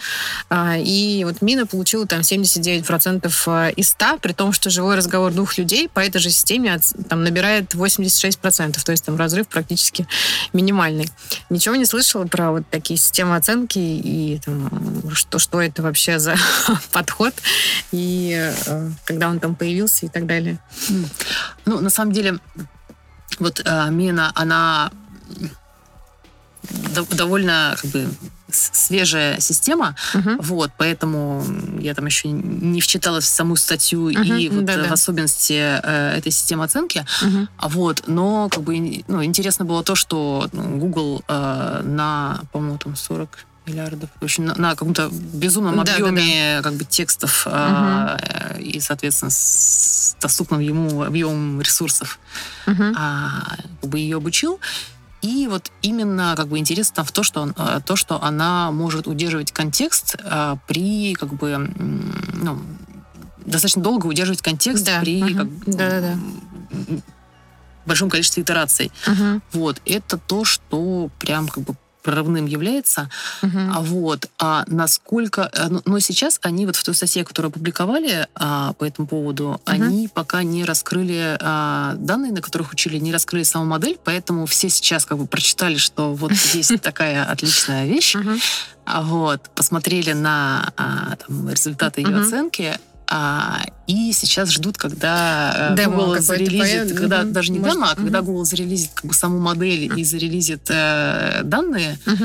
А, 0.50 0.76
и 0.76 1.24
вот 1.24 1.40
Мина 1.40 1.66
получила 1.66 2.06
там 2.06 2.20
79% 2.20 3.72
из 3.72 3.88
100, 3.88 4.18
при 4.18 4.32
том, 4.32 4.52
что 4.52 4.68
живой 4.68 4.96
разговор 4.96 5.32
двух 5.32 5.56
людей 5.56 5.88
по 5.88 6.00
этой 6.00 6.18
же 6.18 6.30
системе 6.30 6.78
там 7.08 7.24
набирает 7.24 7.74
86%, 7.74 8.84
то 8.84 8.92
есть 8.92 9.04
там 9.04 9.16
разрыв 9.16 9.48
практически 9.48 10.06
минимальный. 10.52 11.08
Ничего 11.50 11.76
не 11.76 11.84
слышала 11.84 12.26
про 12.26 12.52
вот 12.52 12.64
такие 12.70 12.98
системы 12.98 13.36
оценки 13.36 13.78
и 13.78 14.40
там, 14.44 15.10
что, 15.14 15.38
что 15.38 15.60
это 15.60 15.82
вообще 15.82 16.18
за 16.18 16.36
подход 16.92 17.34
и 17.92 18.52
э, 18.66 18.90
когда 19.04 19.28
он 19.28 19.40
там 19.40 19.54
появился 19.54 20.06
и 20.06 20.08
так 20.08 20.26
далее. 20.26 20.58
Ну, 21.64 21.80
на 21.80 21.90
самом 21.90 22.12
деле, 22.12 22.38
вот 23.38 23.62
э, 23.64 23.90
Мина, 23.90 24.32
она 24.34 24.90
довольно 27.10 27.76
как 27.80 27.90
бы 27.90 28.08
свежая 28.50 29.40
система, 29.40 29.96
uh-huh. 30.14 30.36
вот, 30.40 30.70
поэтому 30.78 31.44
я 31.80 31.94
там 31.94 32.06
еще 32.06 32.28
не 32.28 32.80
вчиталась 32.80 33.24
в 33.24 33.28
саму 33.28 33.56
статью 33.56 34.10
uh-huh. 34.10 34.40
и 34.40 34.48
вот 34.48 34.64
Да-да. 34.64 34.88
в 34.88 34.92
особенности 34.92 35.52
э, 35.54 36.18
этой 36.18 36.30
системы 36.30 36.64
оценки, 36.64 37.04
uh-huh. 37.22 37.48
вот, 37.62 38.04
но 38.06 38.48
как 38.48 38.62
бы 38.62 39.02
ну, 39.08 39.24
интересно 39.24 39.64
было 39.64 39.82
то, 39.82 39.94
что 39.94 40.48
ну, 40.52 40.76
Google 40.78 41.24
э, 41.26 41.80
на, 41.84 42.40
по-моему, 42.52 42.78
там 42.78 42.96
40 42.96 43.46
миллиардов. 43.66 44.10
В 44.20 44.24
общем, 44.24 44.44
на, 44.44 44.54
на 44.54 44.70
каком-то 44.70 45.08
безумном 45.10 45.82
да, 45.84 45.94
объеме 45.94 46.56
да, 46.56 46.62
да. 46.62 46.62
как 46.62 46.78
бы 46.78 46.84
текстов 46.84 47.46
угу. 47.46 47.56
э, 47.56 48.60
и, 48.60 48.80
соответственно, 48.80 49.30
с 49.30 50.16
доступным 50.20 50.60
ему 50.60 51.02
объемом 51.02 51.60
ресурсов 51.60 52.18
угу. 52.66 52.84
а, 52.96 53.56
как 53.80 53.90
бы 53.90 53.98
ее 53.98 54.18
обучил. 54.18 54.60
И 55.24 55.48
вот 55.48 55.72
именно 55.80 56.34
как 56.36 56.48
бы 56.48 56.58
интересно 56.58 56.96
там 56.96 57.04
в 57.06 57.12
то, 57.12 57.22
что, 57.22 57.40
он, 57.40 57.54
э, 57.56 57.80
то, 57.84 57.96
что 57.96 58.22
она 58.22 58.70
может 58.70 59.06
удерживать 59.06 59.52
контекст 59.52 60.16
а, 60.22 60.58
при 60.66 61.14
как 61.14 61.32
бы 61.32 61.56
ну, 61.56 62.60
достаточно 63.46 63.82
долго 63.82 64.06
удерживать 64.06 64.42
контекст 64.42 64.84
да. 64.84 65.00
при 65.00 65.22
угу. 65.22 65.34
как, 65.34 65.48
да, 65.64 65.88
да, 65.88 66.00
да. 66.00 66.18
большом 67.86 68.10
количестве 68.10 68.42
итераций. 68.42 68.92
Угу. 69.06 69.40
Вот 69.52 69.80
это 69.86 70.18
то, 70.18 70.44
что 70.44 71.08
прям 71.18 71.48
как 71.48 71.64
бы 71.64 71.74
прорывным 72.04 72.46
является. 72.46 73.08
Угу. 73.42 73.58
А 73.74 73.80
вот, 73.80 74.28
а 74.38 74.64
насколько... 74.68 75.50
Э, 75.52 75.68
но, 75.68 75.82
но 75.84 75.98
сейчас 75.98 76.38
они 76.42 76.66
вот 76.66 76.76
в 76.76 76.84
той 76.84 76.94
статье, 76.94 77.24
которую 77.24 77.50
опубликовали 77.50 78.28
а, 78.34 78.74
по 78.74 78.84
этому 78.84 79.08
поводу, 79.08 79.48
угу. 79.48 79.60
они 79.64 80.08
пока 80.08 80.42
не 80.42 80.64
раскрыли 80.64 81.36
а, 81.40 81.94
данные, 81.96 82.32
на 82.32 82.42
которых 82.42 82.72
учили, 82.72 82.98
не 82.98 83.12
раскрыли 83.12 83.42
саму 83.42 83.64
модель, 83.64 83.98
поэтому 84.04 84.46
все 84.46 84.68
сейчас 84.68 85.06
как 85.06 85.18
бы 85.18 85.26
прочитали, 85.26 85.76
что 85.76 86.14
вот 86.14 86.32
здесь 86.34 86.70
такая 86.80 87.24
отличная 87.24 87.86
вещь, 87.86 88.14
а 88.86 89.00
вот, 89.00 89.40
посмотрели 89.54 90.12
на 90.12 90.72
а, 90.76 91.16
там, 91.16 91.48
результаты 91.48 92.02
ее 92.02 92.16
оценки, 92.18 92.78
а, 93.06 93.60
и 93.86 94.12
сейчас 94.12 94.50
ждут, 94.50 94.78
когда 94.78 95.72
э, 95.72 95.76
демо 95.76 95.96
Google 95.96 96.20
зарелизит, 96.20 96.96
когда 96.96 97.20
угу. 97.22 97.30
даже 97.30 97.52
не 97.52 97.58
Может, 97.58 97.74
демо, 97.74 97.90
а 97.90 97.92
угу. 97.92 98.02
когда 98.02 98.22
Google 98.22 98.44
зарелизит 98.44 98.90
как 98.94 99.06
бы 99.06 99.14
саму 99.14 99.38
модель 99.38 99.98
и 99.98 100.04
зарелизит 100.04 100.62
э, 100.70 101.42
данные, 101.44 101.98
угу. 102.06 102.24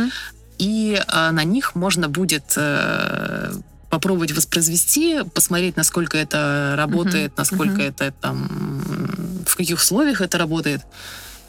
и 0.57 1.01
э, 1.05 1.31
на 1.31 1.43
них 1.43 1.75
можно 1.75 2.07
будет 2.07 2.53
э, 2.55 3.51
попробовать 3.89 4.31
воспроизвести, 4.31 5.23
посмотреть, 5.33 5.75
насколько 5.75 6.17
это 6.17 6.75
работает, 6.77 7.31
uh 7.31 7.37
насколько 7.37 7.81
uh 7.81 7.87
это 7.87 8.13
там, 8.21 9.43
в 9.45 9.55
каких 9.55 9.77
условиях 9.77 10.21
это 10.21 10.37
работает. 10.37 10.81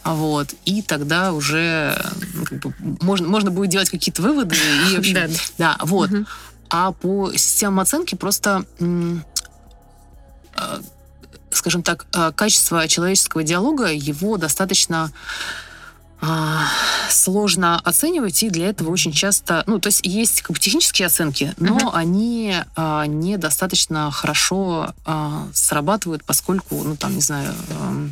Вот. 0.03 0.55
И 0.65 0.83
тогда 0.83 1.33
уже 1.33 1.95
как 2.47 2.59
бы, 2.61 2.75
можно, 3.03 3.29
можно 3.29 3.51
будет 3.51 3.71
делать 3.71 3.91
какие-то 3.91 4.23
выводы. 4.23 4.57
И, 4.91 4.97
в 4.97 4.99
общем, 4.99 5.15
да. 5.15 5.29
да, 5.59 5.77
вот. 5.83 6.11
Угу. 6.11 6.25
А 6.71 6.93
по 6.93 7.33
системам 7.33 7.81
оценки 7.81 8.15
просто 8.15 8.65
а, 10.55 10.81
скажем 11.51 11.83
так, 11.83 12.07
а, 12.13 12.33
качество 12.33 12.87
человеческого 12.89 13.43
диалога, 13.43 13.93
его 13.93 14.37
достаточно 14.37 15.13
а, 16.21 16.67
сложно 17.09 17.79
оценивать, 17.79 18.43
и 18.43 18.51
для 18.51 18.69
этого 18.69 18.91
очень 18.91 19.13
часто, 19.13 19.65
ну, 19.67 19.79
то 19.79 19.89
есть 19.89 20.07
есть 20.07 20.43
как 20.43 20.53
бы 20.53 20.61
технические 20.61 21.07
оценки, 21.07 21.55
но 21.59 21.79
uh-huh. 21.79 21.91
они 21.95 22.57
а, 22.77 23.07
недостаточно 23.07 24.11
хорошо 24.11 24.95
а, 25.05 25.49
срабатывают, 25.55 26.25
поскольку, 26.25 26.83
ну, 26.83 26.97
там, 26.97 27.15
не 27.15 27.21
знаю, 27.21 27.55
а, 27.71 28.09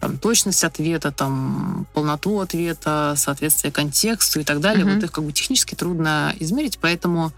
там, 0.00 0.18
точность 0.18 0.64
ответа, 0.64 1.12
там, 1.12 1.86
полноту 1.92 2.40
ответа, 2.40 3.14
соответствие 3.16 3.70
контексту 3.70 4.40
и 4.40 4.44
так 4.44 4.60
далее, 4.60 4.86
uh-huh. 4.86 4.94
вот 4.94 5.04
их 5.04 5.12
как 5.12 5.24
бы 5.24 5.32
технически 5.32 5.74
трудно 5.74 6.34
измерить, 6.40 6.78
поэтому 6.78 7.32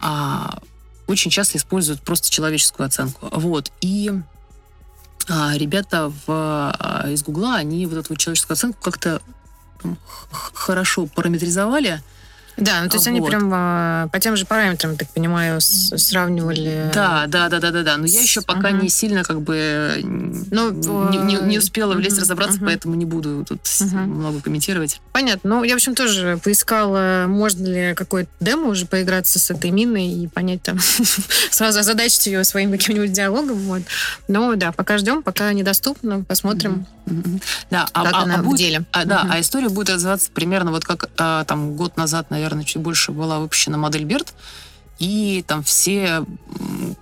а, 0.00 0.58
очень 1.06 1.30
часто 1.30 1.58
используют 1.58 2.02
просто 2.02 2.30
человеческую 2.30 2.86
оценку. 2.86 3.28
Вот. 3.32 3.72
И 3.80 4.12
а, 5.28 5.52
ребята 5.56 6.08
в, 6.08 6.22
а, 6.28 7.06
из 7.08 7.22
Гугла, 7.22 7.56
они 7.56 7.86
вот 7.86 7.98
эту 7.98 8.16
человеческую 8.16 8.54
оценку 8.54 8.78
как-то 8.80 9.20
хорошо 10.30 11.06
параметризовали, 11.06 12.02
да, 12.58 12.82
ну 12.82 12.88
то 12.88 12.96
есть 12.96 13.06
вот. 13.06 13.12
они 13.12 13.20
прям 13.20 13.50
а, 13.52 14.08
по 14.08 14.18
тем 14.18 14.36
же 14.36 14.44
параметрам, 14.44 14.96
так 14.96 15.08
понимаю, 15.10 15.60
сравнивали. 15.60 16.90
Да, 16.92 17.24
да, 17.28 17.48
да, 17.48 17.60
да, 17.60 17.70
да, 17.70 17.82
да. 17.82 17.96
Но 17.96 18.06
я 18.06 18.20
еще 18.20 18.42
пока 18.42 18.70
угу. 18.70 18.82
не 18.82 18.88
сильно 18.88 19.22
как 19.22 19.40
бы 19.40 20.00
ну, 20.50 20.70
не, 21.10 21.18
не, 21.18 21.36
не 21.36 21.58
успела 21.58 21.94
влезть 21.94 22.14
угу, 22.14 22.22
разобраться, 22.22 22.56
угу. 22.58 22.66
поэтому 22.66 22.94
не 22.94 23.04
буду 23.04 23.44
тут 23.48 23.60
угу. 23.80 23.96
много 23.96 24.40
комментировать. 24.40 25.00
Понятно. 25.12 25.50
Ну, 25.50 25.64
я, 25.64 25.74
в 25.74 25.76
общем, 25.76 25.94
тоже 25.94 26.38
поискала, 26.42 27.24
можно 27.28 27.66
ли 27.66 27.94
какое-то 27.94 28.30
демо 28.40 28.68
уже 28.68 28.86
поиграться 28.86 29.38
с 29.38 29.50
этой 29.50 29.70
миной 29.70 30.08
и 30.08 30.26
понять 30.26 30.62
там, 30.62 30.78
сразу 31.50 31.80
озадачить 31.80 32.26
ее 32.26 32.44
своим 32.44 32.70
каким-нибудь 32.70 33.12
диалогом. 33.12 33.58
Вот. 33.58 33.82
Но 34.26 34.54
да, 34.56 34.72
пока 34.72 34.98
ждем, 34.98 35.22
пока 35.22 35.52
недоступно, 35.52 36.24
посмотрим. 36.24 36.86
Да, 37.70 37.86
а, 37.92 38.04
как 38.04 38.14
а, 38.14 38.18
она 38.22 38.34
а 38.36 38.42
в 38.42 38.56
деле. 38.56 38.84
А, 38.92 39.04
да, 39.04 39.26
а 39.30 39.40
история 39.40 39.68
будет 39.68 39.90
развиваться 39.90 40.30
примерно 40.32 40.70
вот 40.70 40.84
как 40.84 41.08
а, 41.16 41.44
там 41.44 41.74
год 41.76 41.96
назад, 41.96 42.30
наверное, 42.30 42.47
чуть 42.64 42.82
больше 42.82 43.12
была 43.12 43.38
выпущена 43.38 43.78
модель 43.78 44.04
Бирд, 44.04 44.32
и 44.98 45.44
там 45.46 45.62
все, 45.62 46.24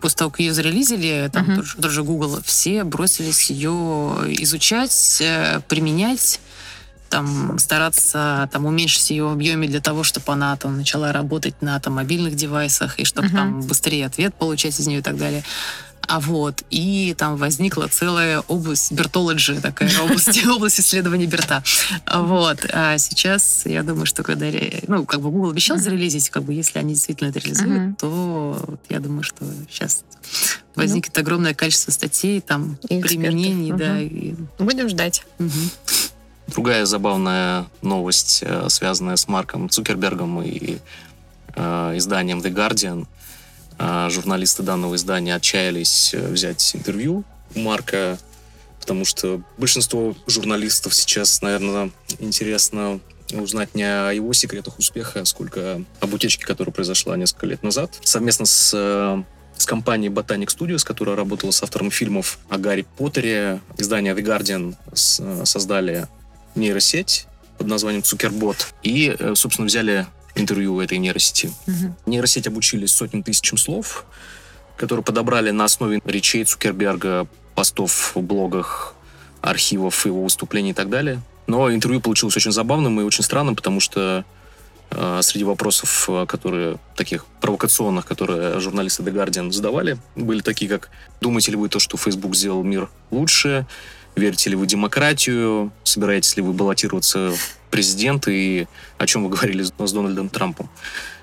после 0.01 0.19
того, 0.19 0.31
как 0.31 0.41
ее 0.41 0.53
зарелизили, 0.53 1.31
там 1.33 1.47
uh-huh. 1.49 1.57
тоже, 1.57 1.77
тоже 1.77 2.03
Google, 2.03 2.41
все 2.45 2.85
бросились 2.85 3.51
ее 3.51 4.25
изучать, 4.43 5.19
э, 5.21 5.61
применять, 5.67 6.41
там, 7.09 7.59
стараться 7.59 8.51
там, 8.53 8.67
уменьшить 8.67 9.11
ее 9.11 9.25
в 9.25 9.33
объеме 9.33 9.67
для 9.67 9.81
того, 9.81 10.03
чтобы 10.03 10.33
она 10.33 10.57
там, 10.57 10.77
начала 10.77 11.13
работать 11.13 11.63
на 11.63 11.79
там, 11.81 11.95
мобильных 11.95 12.35
девайсах, 12.35 12.99
и 12.99 13.05
чтобы 13.05 13.29
uh-huh. 13.29 13.35
там 13.35 13.61
быстрее 13.63 14.07
ответ 14.07 14.35
получать 14.35 14.79
из 14.79 14.87
нее 14.87 14.99
и 14.99 15.03
так 15.03 15.17
далее. 15.17 15.43
А 16.09 16.21
вот, 16.21 16.63
и 16.71 17.15
там 17.19 17.37
возникла 17.37 17.89
целая 17.89 18.41
область 18.41 18.93
бертологи, 18.93 19.61
такая 19.61 19.91
область, 20.03 20.47
область 20.47 20.81
исследования 20.81 21.27
берта. 21.27 21.63
Вот. 22.13 22.65
А 22.73 22.97
сейчас, 22.99 23.63
я 23.67 23.83
думаю, 23.83 24.07
что 24.07 24.23
когда, 24.23 24.47
ну, 24.87 25.05
как 25.05 25.21
бы 25.21 25.31
Google 25.31 25.51
обещал 25.51 25.79
зарелизить, 25.79 26.31
как 26.31 26.45
бы, 26.45 26.55
если 26.55 26.79
они 26.79 26.95
действительно 26.95 27.29
это 27.29 27.39
реализуют, 27.41 27.99
то 27.99 28.79
я 28.89 29.01
думаю, 29.01 29.23
что 29.23 29.45
сейчас 29.71 30.05
возникнет 30.75 31.15
ну. 31.17 31.23
огромное 31.23 31.55
количество 31.55 31.91
статей, 31.91 32.41
там, 32.41 32.79
и 32.89 33.01
применений, 33.01 33.73
да. 33.73 34.01
И... 34.01 34.35
Будем 34.59 34.89
ждать. 34.89 35.25
Другая 36.47 36.87
забавная 36.87 37.67
новость, 37.83 38.45
э, 38.47 38.69
связанная 38.69 39.17
с 39.17 39.27
Марком 39.27 39.69
Цукербергом 39.69 40.43
и 40.43 40.79
э, 41.57 41.93
изданием 41.97 42.39
The 42.39 42.55
Guardian, 42.55 43.07
журналисты 44.11 44.63
данного 44.63 44.97
издания 44.97 45.35
отчаялись 45.35 46.15
э, 46.15 46.29
взять 46.29 46.75
интервью 46.75 47.25
у 47.55 47.61
Марка, 47.61 48.19
потому 48.81 49.05
что 49.05 49.43
большинство 49.59 50.15
журналистов 50.27 50.95
сейчас, 50.95 51.43
наверное, 51.43 51.91
интересно 52.19 53.01
узнать 53.33 53.75
не 53.75 53.83
о 53.83 54.13
его 54.13 54.33
секретах 54.33 54.79
успеха, 54.79 55.25
сколько 55.25 55.83
об 56.01 56.15
утечке, 56.15 56.47
которая 56.47 56.73
произошла 56.73 57.17
несколько 57.17 57.47
лет 57.47 57.63
назад. 57.63 57.99
Совместно 58.03 58.47
с 58.47 58.73
э, 58.75 59.23
с 59.59 59.65
компанией 59.65 60.11
Botanic 60.11 60.47
Studios, 60.47 60.85
которая 60.85 61.17
работала 61.17 61.51
с 61.51 61.63
автором 61.63 61.91
фильмов 61.91 62.39
о 62.51 62.59
Гарри 62.59 62.87
Поттере. 62.97 63.61
Издание 63.79 64.15
The 64.15 64.23
Guardian 64.23 64.75
э, 64.93 65.45
создали 65.45 66.09
нейросеть 66.55 67.27
под 67.59 67.67
названием 67.67 68.03
Цукербот. 68.03 68.75
И, 68.83 69.17
собственно, 69.35 69.67
взяли 69.67 70.07
интервью 70.37 70.81
этой 70.81 70.99
нейросети. 70.99 71.51
Угу. 71.67 71.97
Нейросеть 72.07 72.47
обучили 72.47 72.87
сотням 72.87 73.23
тысячам 73.23 73.59
слов, 73.59 74.05
которые 74.77 75.03
подобрали 75.03 75.51
на 75.51 75.65
основе 75.65 76.01
речей 76.05 76.45
Цукерберга, 76.45 77.27
постов 77.55 78.13
в 78.15 78.21
блогах, 78.21 78.95
архивов 79.41 80.07
его 80.07 80.23
выступлений 80.23 80.71
и 80.71 80.75
так 80.75 80.89
далее. 80.91 81.21
Но 81.47 81.73
интервью 81.73 82.01
получилось 82.01 82.37
очень 82.37 82.53
забавным 82.53 83.01
и 83.01 83.05
очень 83.05 83.25
странным, 83.25 83.57
потому 83.57 83.81
что 83.81 84.25
э, 84.91 85.21
среди 85.23 85.45
вопросов, 85.45 86.07
э, 86.09 86.27
которые 86.27 86.79
таких 86.97 87.25
провокационных, 87.41 88.05
которые 88.05 88.61
журналисты 88.61 89.03
The 89.03 89.13
Guardian 89.13 89.53
задавали, 89.53 89.99
были 90.17 90.41
такие, 90.41 90.69
как 90.69 90.91
«Думаете 91.21 91.53
ли 91.53 91.57
вы 91.57 91.69
то, 91.69 91.79
что 91.79 91.97
Facebook 91.97 92.35
сделал 92.35 92.63
мир 92.63 92.91
лучше?» 93.11 93.67
Верите 94.17 94.49
ли 94.49 94.57
вы 94.57 94.65
в 94.65 94.67
демократию? 94.67 95.73
Собираетесь 95.85 96.37
ли 96.37 96.43
вы 96.43 96.55
баллотироваться 96.55 97.35
президент? 97.71 98.29
И 98.29 98.67
о 98.99 99.07
чем 99.07 99.25
вы 99.25 99.31
говорили 99.31 99.63
с 99.63 99.93
Дональдом 99.93 100.29
Трампом? 100.29 100.69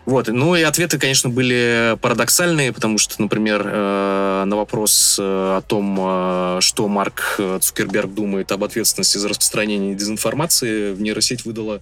Вот. 0.05 0.27
Ну 0.27 0.55
и 0.55 0.61
ответы, 0.61 0.99
конечно, 0.99 1.29
были 1.29 1.97
парадоксальные, 2.01 2.73
потому 2.73 2.97
что, 2.97 3.21
например, 3.21 3.63
э, 3.65 4.43
на 4.45 4.55
вопрос 4.55 5.17
э, 5.19 5.23
о 5.23 5.61
том, 5.61 5.97
э, 5.99 6.57
что 6.61 6.87
Марк 6.87 7.39
Цукерберг 7.61 8.13
думает 8.13 8.51
об 8.51 8.63
ответственности 8.63 9.17
за 9.17 9.29
распространение 9.29 9.95
дезинформации, 9.95 10.93
в 10.93 11.01
нейросеть 11.01 11.45
выдала 11.45 11.81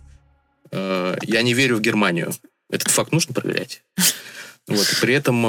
«Я 0.73 1.41
не 1.41 1.53
верю 1.53 1.75
в 1.75 1.81
Германию». 1.81 2.31
Этот 2.69 2.89
факт 2.91 3.11
нужно 3.11 3.33
проверять. 3.33 3.83
Вот. 4.67 4.89
И 4.89 5.01
при 5.01 5.13
этом 5.13 5.41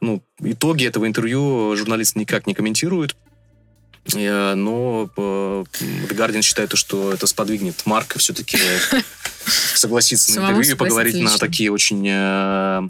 ну, 0.00 0.22
итоги 0.40 0.86
этого 0.86 1.06
интервью 1.06 1.76
журналист 1.76 2.16
никак 2.16 2.46
не 2.46 2.54
комментирует, 2.54 3.14
Э, 3.14 3.33
но 4.12 5.08
The 5.16 5.66
э, 5.80 6.12
Guardian 6.12 6.42
считает, 6.42 6.76
что 6.76 7.12
это 7.12 7.26
сподвигнет 7.26 7.86
Марка 7.86 8.18
все-таки 8.18 8.58
согласиться 9.74 10.40
на 10.40 10.50
интервью 10.50 10.72
и 10.72 10.76
поговорить 10.76 11.22
на 11.22 11.38
такие 11.38 11.72
очень 11.72 12.06
э, 12.06 12.80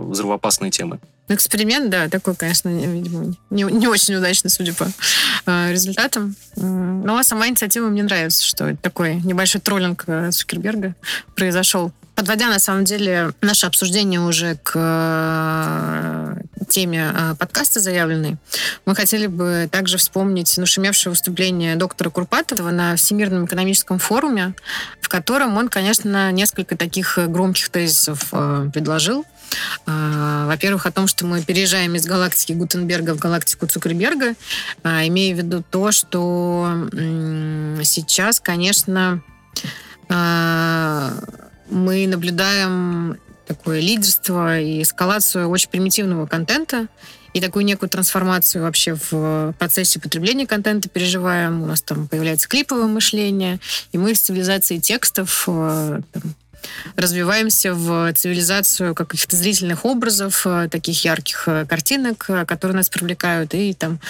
взрывоопасные 0.00 0.70
темы. 0.70 1.00
Эксперимент, 1.28 1.90
да, 1.90 2.08
такой, 2.08 2.36
конечно, 2.36 2.68
видимо, 2.68 3.34
не, 3.50 3.64
не 3.64 3.88
очень 3.88 4.14
удачный, 4.14 4.48
судя 4.48 4.74
по 4.74 4.86
э, 5.46 5.72
результатам. 5.72 6.36
Но 6.54 7.20
сама 7.24 7.48
инициатива 7.48 7.88
мне 7.88 8.04
нравится, 8.04 8.44
что 8.44 8.76
такой 8.76 9.16
небольшой 9.16 9.60
троллинг 9.60 10.04
Цукерберга 10.30 10.94
произошел. 11.34 11.92
Подводя, 12.14 12.48
на 12.48 12.58
самом 12.60 12.84
деле, 12.84 13.32
наше 13.42 13.66
обсуждение 13.66 14.20
уже 14.20 14.56
к 14.62 14.72
э, 14.74 16.36
теме 16.68 17.12
э, 17.14 17.34
подкаста 17.38 17.80
заявленной, 17.80 18.36
мы 18.84 18.94
хотели 18.94 19.26
бы 19.26 19.68
также 19.70 19.98
вспомнить 19.98 20.56
нашумевшее 20.58 21.10
выступление 21.10 21.76
доктора 21.76 22.10
Курпатова 22.10 22.70
на 22.70 22.96
Всемирном 22.96 23.46
экономическом 23.46 23.98
форуме, 23.98 24.54
в 25.00 25.08
котором 25.08 25.56
он, 25.56 25.68
конечно, 25.68 26.32
несколько 26.32 26.76
таких 26.76 27.18
громких 27.28 27.68
тезисов 27.68 28.28
э, 28.32 28.70
предложил. 28.72 29.24
Во-первых, 29.86 30.86
о 30.86 30.90
том, 30.90 31.06
что 31.06 31.24
мы 31.24 31.40
переезжаем 31.40 31.94
из 31.94 32.04
галактики 32.04 32.52
Гутенберга 32.52 33.14
в 33.14 33.18
галактику 33.18 33.68
Цукерберга, 33.68 34.34
имея 34.82 35.34
в 35.34 35.38
виду 35.38 35.62
то, 35.70 35.92
что 35.92 36.88
сейчас, 37.84 38.40
конечно, 38.40 39.22
мы 41.70 42.06
наблюдаем 42.08 43.18
такое 43.46 43.80
лидерство 43.80 44.60
и 44.60 44.82
эскалацию 44.82 45.48
очень 45.48 45.70
примитивного 45.70 46.26
контента 46.26 46.88
и 47.36 47.40
такую 47.40 47.66
некую 47.66 47.90
трансформацию 47.90 48.62
вообще 48.62 48.96
в 49.10 49.52
процессе 49.58 50.00
потребления 50.00 50.46
контента 50.46 50.88
переживаем. 50.88 51.62
У 51.62 51.66
нас 51.66 51.82
там 51.82 52.08
появляется 52.08 52.48
клиповое 52.48 52.86
мышление, 52.86 53.60
и 53.92 53.98
мы 53.98 54.12
из 54.12 54.20
цивилизации 54.20 54.78
текстов 54.78 55.44
э, 55.46 56.00
там, 56.12 56.22
развиваемся 56.96 57.74
в 57.74 58.10
цивилизацию 58.14 58.94
каких-то 58.94 59.36
зрительных 59.36 59.84
образов, 59.84 60.46
э, 60.46 60.68
таких 60.70 61.04
ярких 61.04 61.42
э, 61.46 61.66
картинок, 61.66 62.26
которые 62.46 62.74
нас 62.74 62.88
привлекают, 62.88 63.52
и 63.52 63.74
там, 63.74 64.00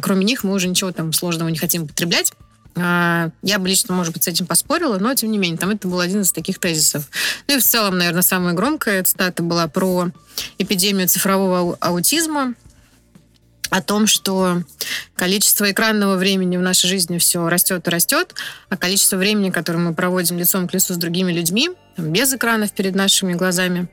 кроме 0.00 0.24
них 0.24 0.42
мы 0.42 0.54
уже 0.54 0.68
ничего 0.68 0.90
там 0.90 1.12
сложного 1.12 1.50
не 1.50 1.58
хотим 1.58 1.86
потреблять. 1.86 2.32
А, 2.80 3.30
я 3.42 3.58
бы 3.58 3.68
лично, 3.68 3.94
может 3.94 4.12
быть, 4.12 4.24
с 4.24 4.28
этим 4.28 4.46
поспорила, 4.46 4.98
но, 4.98 5.14
тем 5.14 5.30
не 5.30 5.38
менее, 5.38 5.58
там 5.58 5.70
это 5.70 5.88
был 5.88 6.00
один 6.00 6.22
из 6.22 6.32
таких 6.32 6.58
тезисов. 6.58 7.08
Ну 7.46 7.56
и 7.56 7.60
в 7.60 7.64
целом, 7.64 7.98
наверное, 7.98 8.22
самая 8.22 8.54
громкая 8.54 9.02
цитата 9.02 9.42
была 9.42 9.68
про 9.68 10.10
эпидемию 10.58 11.08
цифрового 11.08 11.76
аутизма, 11.80 12.54
о 13.70 13.82
том, 13.82 14.06
что 14.06 14.62
количество 15.14 15.70
экранного 15.70 16.16
времени 16.16 16.56
в 16.56 16.62
нашей 16.62 16.88
жизни 16.88 17.18
все 17.18 17.46
растет 17.48 17.86
и 17.86 17.90
растет, 17.90 18.34
а 18.68 18.76
количество 18.76 19.16
времени, 19.16 19.50
которое 19.50 19.78
мы 19.78 19.94
проводим 19.94 20.38
лицом 20.38 20.66
к 20.68 20.74
лицу 20.74 20.94
с 20.94 20.96
другими 20.96 21.32
людьми, 21.32 21.70
без 21.96 22.32
экранов 22.32 22.72
перед 22.72 22.94
нашими 22.94 23.34
глазами, 23.34 23.88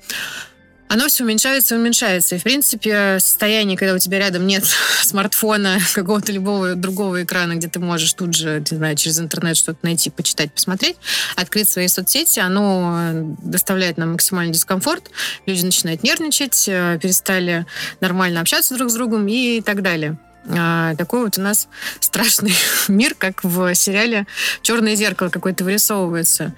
оно 0.88 1.08
все 1.08 1.24
уменьшается 1.24 1.76
и 1.76 1.78
уменьшается. 1.78 2.36
И, 2.36 2.38
в 2.38 2.43
принципе, 2.43 3.17
состояние, 3.19 3.78
когда 3.78 3.95
у 3.95 4.00
тебя 4.00 4.19
рядом 4.19 4.45
нет 4.45 4.65
смартфона, 5.02 5.80
какого-то 5.93 6.32
любого 6.32 6.76
другого 6.76 7.24
экрана, 7.24 7.56
где 7.56 7.67
ты 7.67 7.80
можешь 7.80 8.13
тут 8.13 8.34
же, 8.34 8.63
не 8.69 8.78
знаю, 8.78 8.95
через 8.95 9.19
интернет 9.19 9.58
что-то 9.58 9.80
найти, 9.82 10.10
почитать, 10.10 10.54
посмотреть, 10.54 10.98
открыть 11.36 11.69
свои 11.69 11.88
соцсети, 11.88 12.39
оно 12.39 13.36
доставляет 13.41 13.98
нам 13.98 14.13
максимальный 14.13 14.54
дискомфорт. 14.54 15.12
Люди 15.45 15.65
начинают 15.65 16.04
нервничать, 16.04 16.65
э, 16.67 17.00
перестали 17.02 17.65
нормально 18.00 18.41
общаться 18.41 18.76
друг 18.76 18.89
с 18.89 18.93
другом 18.93 19.28
и 19.28 19.62
так 19.62 19.82
далее. 19.82 20.17
А, 20.50 20.96
такой 20.96 21.24
вот 21.24 21.38
у 21.38 21.42
нас 21.42 21.68
страшный 22.00 22.56
мир, 22.88 23.16
как 23.18 23.44
в 23.44 23.74
сериале 23.76 24.28
«Черное 24.62 24.96
зеркало» 24.96 25.30
какое-то 25.30 25.64
вырисовывается. 25.64 26.54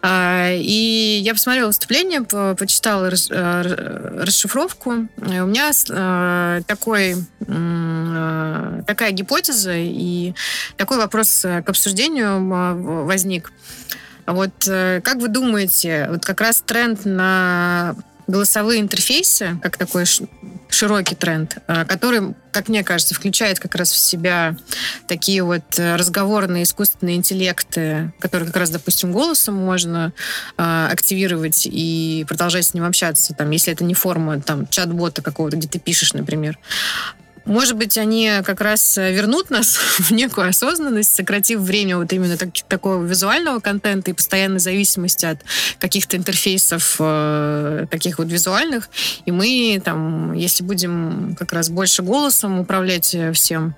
А, 0.00 0.50
и 0.52 1.20
я 1.22 1.34
посмотрела 1.34 1.68
выступление, 1.68 2.22
почитала 2.22 3.10
а, 3.30 4.22
расшифровку. 4.24 5.08
И 5.30 5.40
у 5.40 5.46
меня 5.46 5.72
такой, 6.66 7.16
такая 8.86 9.10
гипотеза 9.12 9.74
и 9.74 10.34
такой 10.76 10.98
вопрос 10.98 11.40
к 11.42 11.64
обсуждению 11.66 13.04
возник. 13.04 13.52
Вот 14.26 14.68
э, 14.68 15.00
как 15.02 15.16
вы 15.16 15.28
думаете, 15.28 16.06
вот 16.10 16.24
как 16.24 16.40
раз 16.40 16.62
тренд 16.62 17.04
на 17.04 17.96
голосовые 18.26 18.80
интерфейсы, 18.80 19.58
как 19.62 19.76
такой 19.76 20.04
широкий 20.68 21.14
тренд, 21.14 21.58
э, 21.66 21.84
который, 21.84 22.34
как 22.50 22.68
мне 22.68 22.82
кажется, 22.82 23.14
включает 23.14 23.58
как 23.58 23.74
раз 23.74 23.92
в 23.92 23.98
себя 23.98 24.56
такие 25.06 25.42
вот 25.42 25.78
э, 25.78 25.96
разговорные 25.96 26.64
искусственные 26.64 27.16
интеллекты, 27.16 28.12
которые 28.18 28.46
как 28.46 28.56
раз, 28.56 28.70
допустим, 28.70 29.12
голосом 29.12 29.54
можно 29.54 30.12
э, 30.56 30.88
активировать 30.90 31.66
и 31.70 32.24
продолжать 32.28 32.66
с 32.66 32.74
ним 32.74 32.84
общаться, 32.84 33.34
там, 33.34 33.50
если 33.50 33.72
это 33.72 33.84
не 33.84 33.94
форма 33.94 34.40
там, 34.40 34.66
чат-бота 34.66 35.22
какого-то, 35.22 35.56
где 35.56 35.68
ты 35.68 35.78
пишешь, 35.78 36.14
например. 36.14 36.58
Может 37.44 37.76
быть, 37.76 37.98
они 37.98 38.30
как 38.44 38.60
раз 38.60 38.96
вернут 38.96 39.50
нас 39.50 39.76
в 39.98 40.10
некую 40.12 40.48
осознанность, 40.48 41.14
сократив 41.14 41.60
время 41.60 41.98
вот 41.98 42.12
именно 42.12 42.36
так, 42.36 42.50
такого 42.68 43.04
визуального 43.04 43.60
контента 43.60 44.10
и 44.10 44.14
постоянной 44.14 44.60
зависимости 44.60 45.26
от 45.26 45.38
каких-то 45.78 46.16
интерфейсов 46.16 46.96
э, 46.98 47.86
таких 47.90 48.18
вот 48.18 48.28
визуальных. 48.28 48.88
И 49.26 49.32
мы 49.32 49.80
там, 49.84 50.32
если 50.32 50.64
будем 50.64 51.36
как 51.38 51.52
раз 51.52 51.70
больше 51.70 52.02
голосом 52.02 52.60
управлять 52.60 53.16
всем, 53.32 53.74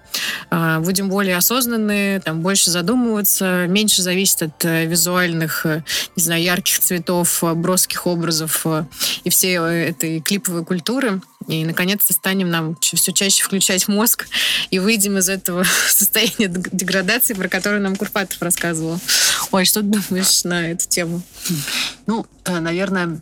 э, 0.51 0.79
будем 0.81 1.09
более 1.09 1.37
осознанны, 1.37 2.21
там 2.25 2.41
больше 2.41 2.71
задумываться, 2.71 3.67
меньше 3.69 4.03
зависеть 4.03 4.43
от 4.43 4.65
э, 4.65 4.87
визуальных, 4.87 5.67
э, 5.67 5.83
не 6.17 6.23
знаю, 6.23 6.43
ярких 6.43 6.79
цветов, 6.81 7.43
э, 7.43 7.55
броских 7.55 8.07
образов 8.07 8.63
э, 8.67 8.85
и 9.25 9.31
всей 9.31 9.59
э, 9.59 9.91
этой 9.91 10.21
клиповой 10.21 10.65
культуры. 10.65 11.21
И, 11.49 11.65
наконец-то, 11.65 12.13
станем 12.13 12.51
нам 12.51 12.77
все 12.81 13.13
чаще 13.13 13.45
включать 13.45 13.89
мозг 13.89 14.27
и 14.71 14.79
выйдем 14.79 15.19
из 15.19 15.29
этого 15.29 15.65
состояния 15.89 16.49
деградации, 16.49 17.35
про 17.35 17.49
которое 17.49 17.81
нам 17.81 17.97
Курпатов 17.97 18.41
рассказывал. 18.41 18.99
Ой, 19.51 19.65
что 19.65 19.81
ты 19.81 19.87
думаешь 19.87 20.45
на 20.45 20.71
эту 20.71 20.89
тему? 20.89 21.23
Ну, 22.07 22.27
э, 22.45 22.61
наверное, 22.61 23.21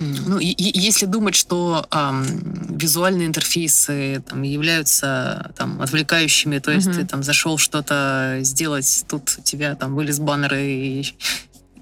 ну, 0.00 0.38
и, 0.38 0.54
если 0.56 1.04
думать, 1.04 1.34
что 1.34 1.86
эм, 1.90 2.24
визуальные 2.70 3.26
интерфейсы 3.26 4.22
там, 4.26 4.42
являются 4.42 5.52
там, 5.56 5.82
отвлекающими, 5.82 6.58
то 6.58 6.70
есть 6.70 6.88
uh-huh. 6.88 7.00
ты 7.00 7.06
там 7.06 7.22
зашел 7.22 7.58
что-то 7.58 8.38
сделать, 8.40 9.04
тут 9.08 9.36
у 9.38 9.42
тебя 9.42 9.74
там 9.74 9.94
вылез 9.94 10.18
баннер 10.18 10.54
и, 10.54 11.04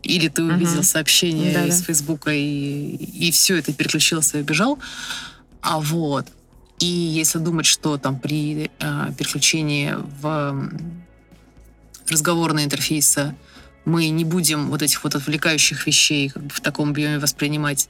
или 0.03 0.27
ты 0.27 0.43
увидел 0.43 0.81
uh-huh. 0.81 0.83
сообщение 0.83 1.53
Да-да. 1.53 1.67
из 1.69 1.81
Фейсбука 1.83 2.33
и, 2.33 2.97
и 2.97 3.31
все, 3.31 3.57
это 3.57 3.73
переключился 3.73 4.39
и 4.39 4.41
убежал. 4.41 4.81
А 5.61 5.81
вот. 5.81 6.27
И 6.79 6.87
если 6.87 7.39
думать, 7.39 7.67
что 7.67 7.99
там 7.99 8.19
при 8.19 8.71
э, 8.79 9.13
переключении 9.19 9.95
в 10.21 10.71
разговорные 12.09 12.67
интерфейсы 12.67 13.35
мы 13.85 14.09
не 14.11 14.25
будем 14.25 14.69
вот 14.69 14.83
этих 14.83 15.03
вот 15.03 15.15
отвлекающих 15.15 15.87
вещей 15.87 16.29
как 16.29 16.43
бы 16.43 16.51
в 16.51 16.61
таком 16.61 16.91
объеме 16.91 17.19
воспринимать, 17.19 17.89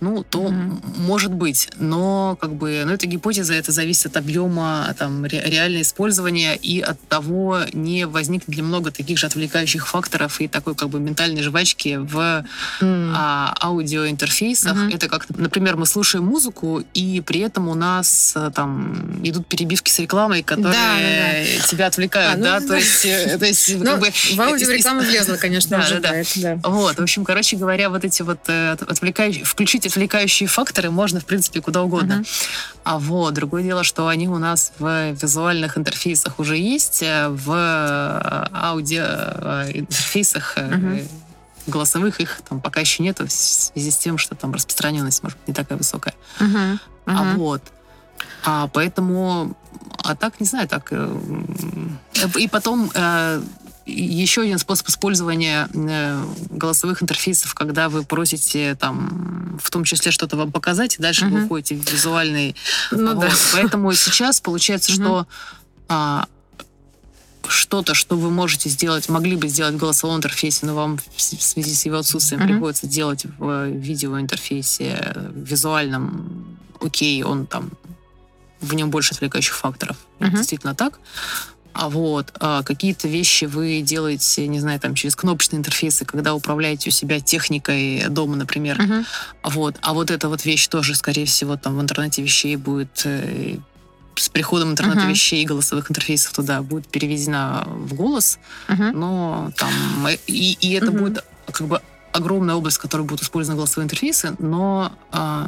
ну, 0.00 0.24
то 0.24 0.46
mm-hmm. 0.46 0.98
может 0.98 1.32
быть. 1.32 1.68
Но 1.78 2.36
как 2.40 2.54
бы, 2.54 2.82
ну, 2.84 2.92
это 2.92 3.06
гипотеза, 3.06 3.54
это 3.54 3.72
зависит 3.72 4.06
от 4.06 4.16
объема 4.16 4.94
там, 4.98 5.24
ре- 5.24 5.42
реального 5.44 5.82
использования 5.82 6.56
и 6.56 6.80
от 6.80 7.00
того, 7.08 7.60
не 7.72 8.06
возникнет 8.06 8.56
ли 8.56 8.62
много 8.62 8.90
таких 8.90 9.18
же 9.18 9.26
отвлекающих 9.26 9.86
факторов 9.86 10.40
и 10.40 10.48
такой 10.48 10.74
как 10.74 10.88
бы 10.88 11.00
ментальной 11.00 11.42
жвачки 11.42 11.96
в 11.96 12.44
mm. 12.80 13.12
а, 13.14 13.54
аудиоинтерфейсах. 13.60 14.76
Mm-hmm. 14.76 14.94
Это 14.94 15.08
как, 15.08 15.26
например, 15.30 15.76
мы 15.76 15.86
слушаем 15.86 16.24
музыку, 16.24 16.82
и 16.94 17.20
при 17.20 17.40
этом 17.40 17.68
у 17.68 17.74
нас 17.74 18.32
э, 18.36 18.50
там 18.54 19.20
идут 19.22 19.46
перебивки 19.46 19.90
с 19.90 19.98
рекламой, 19.98 20.42
которые 20.42 20.72
да, 20.74 20.96
да, 20.98 21.60
да. 21.60 21.66
тебя 21.66 21.86
отвлекают, 21.86 22.34
а, 22.34 22.36
ну, 22.36 22.44
да? 22.44 22.60
да? 22.60 22.66
То 22.66 22.74
есть, 22.76 23.04
э, 23.04 23.38
то 23.38 23.46
есть 23.46 23.74
ну, 23.76 23.84
как 23.84 24.00
бы... 24.00 24.10
В 24.10 24.40
аудио 24.40 24.70
реклама 24.70 25.00
влезла, 25.08 25.36
конечно, 25.36 25.78
уже. 25.78 26.00
Да, 26.00 26.12
да. 26.36 26.56
Вот, 26.64 26.96
в 26.98 27.02
общем, 27.02 27.24
короче 27.24 27.56
говоря, 27.56 27.90
вот 27.90 28.04
эти 28.04 28.22
вот 28.22 28.40
э, 28.48 28.72
отвлекающие... 28.72 29.44
Включить 29.44 29.86
отвлекающие 29.88 30.48
факторы 30.48 30.90
можно, 30.90 31.20
в 31.20 31.24
принципе, 31.24 31.60
куда 31.60 31.82
угодно. 31.82 32.22
Uh-huh. 32.22 32.38
А 32.84 32.98
вот, 32.98 33.34
другое 33.34 33.62
дело, 33.62 33.84
что 33.84 34.08
они 34.08 34.28
у 34.28 34.38
нас 34.38 34.72
в 34.78 35.12
визуальных 35.12 35.76
интерфейсах 35.76 36.38
уже 36.38 36.56
есть, 36.56 37.02
э, 37.02 37.28
в 37.28 37.52
э, 37.52 38.48
аудиоинтерфейсах 38.52 40.54
э, 40.56 40.68
uh-huh. 40.68 41.08
голосовых 41.66 42.20
их 42.20 42.40
там 42.48 42.60
пока 42.60 42.80
еще 42.80 43.02
нету, 43.02 43.26
в 43.26 43.32
связи 43.32 43.90
с 43.90 43.96
тем, 43.96 44.18
что 44.18 44.34
там 44.34 44.54
распространенность, 44.54 45.22
может 45.22 45.38
быть, 45.38 45.48
не 45.48 45.54
такая 45.54 45.76
высокая. 45.76 46.14
Uh-huh. 46.38 46.78
Uh-huh. 47.06 47.06
А 47.06 47.34
вот. 47.36 47.62
А 48.44 48.68
поэтому, 48.68 49.56
а 50.04 50.14
так, 50.14 50.40
не 50.40 50.46
знаю, 50.46 50.68
так... 50.68 50.92
И 52.36 52.48
потом 52.48 52.90
еще 53.88 54.42
один 54.42 54.58
способ 54.58 54.88
использования 54.88 55.68
э, 55.72 56.24
голосовых 56.50 57.02
интерфейсов, 57.02 57.54
когда 57.54 57.88
вы 57.88 58.04
просите 58.04 58.74
там, 58.74 59.58
в 59.62 59.70
том 59.70 59.84
числе 59.84 60.12
что-то 60.12 60.36
вам 60.36 60.52
показать, 60.52 60.96
и 60.98 61.02
дальше 61.02 61.24
uh-huh. 61.24 61.30
вы 61.30 61.44
уходите 61.44 61.76
в 61.76 61.90
визуальный. 61.90 62.54
Ну, 62.90 63.14
вот. 63.14 63.26
да. 63.26 63.32
Поэтому 63.52 63.92
сейчас 63.94 64.40
получается, 64.40 64.92
что 64.92 65.26
а, 65.88 66.26
что-то, 67.46 67.94
что 67.94 68.16
вы 68.16 68.30
можете 68.30 68.68
сделать, 68.68 69.08
могли 69.08 69.36
бы 69.36 69.48
сделать 69.48 69.74
в 69.74 69.78
голосовом 69.78 70.18
интерфейсе, 70.18 70.66
но 70.66 70.74
вам 70.74 70.98
в 71.16 71.20
связи 71.20 71.74
с 71.74 71.86
его 71.86 71.96
отсутствием 71.96 72.42
uh-huh. 72.42 72.48
приходится 72.48 72.86
делать 72.86 73.24
в 73.38 73.68
видеоинтерфейсе 73.68 75.14
визуальном. 75.34 76.58
Окей, 76.80 77.22
он 77.22 77.46
там 77.46 77.70
в 78.60 78.74
нем 78.74 78.90
больше 78.90 79.14
отвлекающих 79.14 79.54
факторов. 79.54 79.96
Uh-huh. 80.18 80.36
Действительно 80.36 80.74
так. 80.74 81.00
А 81.78 81.88
вот 81.88 82.32
а 82.40 82.64
какие-то 82.64 83.06
вещи 83.06 83.44
вы 83.44 83.82
делаете, 83.82 84.48
не 84.48 84.58
знаю, 84.58 84.80
там 84.80 84.96
через 84.96 85.14
кнопочные 85.14 85.60
интерфейсы, 85.60 86.04
когда 86.04 86.34
управляете 86.34 86.90
у 86.90 86.92
себя 86.92 87.20
техникой 87.20 88.04
дома, 88.08 88.34
например. 88.34 88.80
Uh-huh. 88.80 89.04
Вот. 89.44 89.76
А 89.80 89.94
вот 89.94 90.10
эта 90.10 90.28
вот 90.28 90.44
вещь 90.44 90.66
тоже, 90.66 90.96
скорее 90.96 91.24
всего, 91.24 91.56
там 91.56 91.78
в 91.78 91.80
интернете 91.80 92.20
вещей 92.20 92.56
будет 92.56 93.02
э, 93.04 93.58
с 94.16 94.28
приходом 94.28 94.72
интернета 94.72 95.02
uh-huh. 95.02 95.10
вещей 95.10 95.44
и 95.44 95.46
голосовых 95.46 95.88
интерфейсов 95.88 96.32
туда 96.32 96.62
будет 96.62 96.88
переведена 96.88 97.64
в 97.68 97.94
голос, 97.94 98.40
uh-huh. 98.66 98.90
но 98.90 99.52
там 99.56 99.70
и, 100.26 100.58
и 100.60 100.72
это 100.72 100.86
uh-huh. 100.86 100.98
будет 100.98 101.24
как 101.46 101.68
бы 101.68 101.80
огромная 102.10 102.56
область, 102.56 102.78
в 102.78 102.80
которой 102.80 103.02
будут 103.02 103.22
использованы 103.22 103.56
голосовые 103.56 103.84
интерфейсы, 103.84 104.34
но 104.40 104.90
э, 105.12 105.46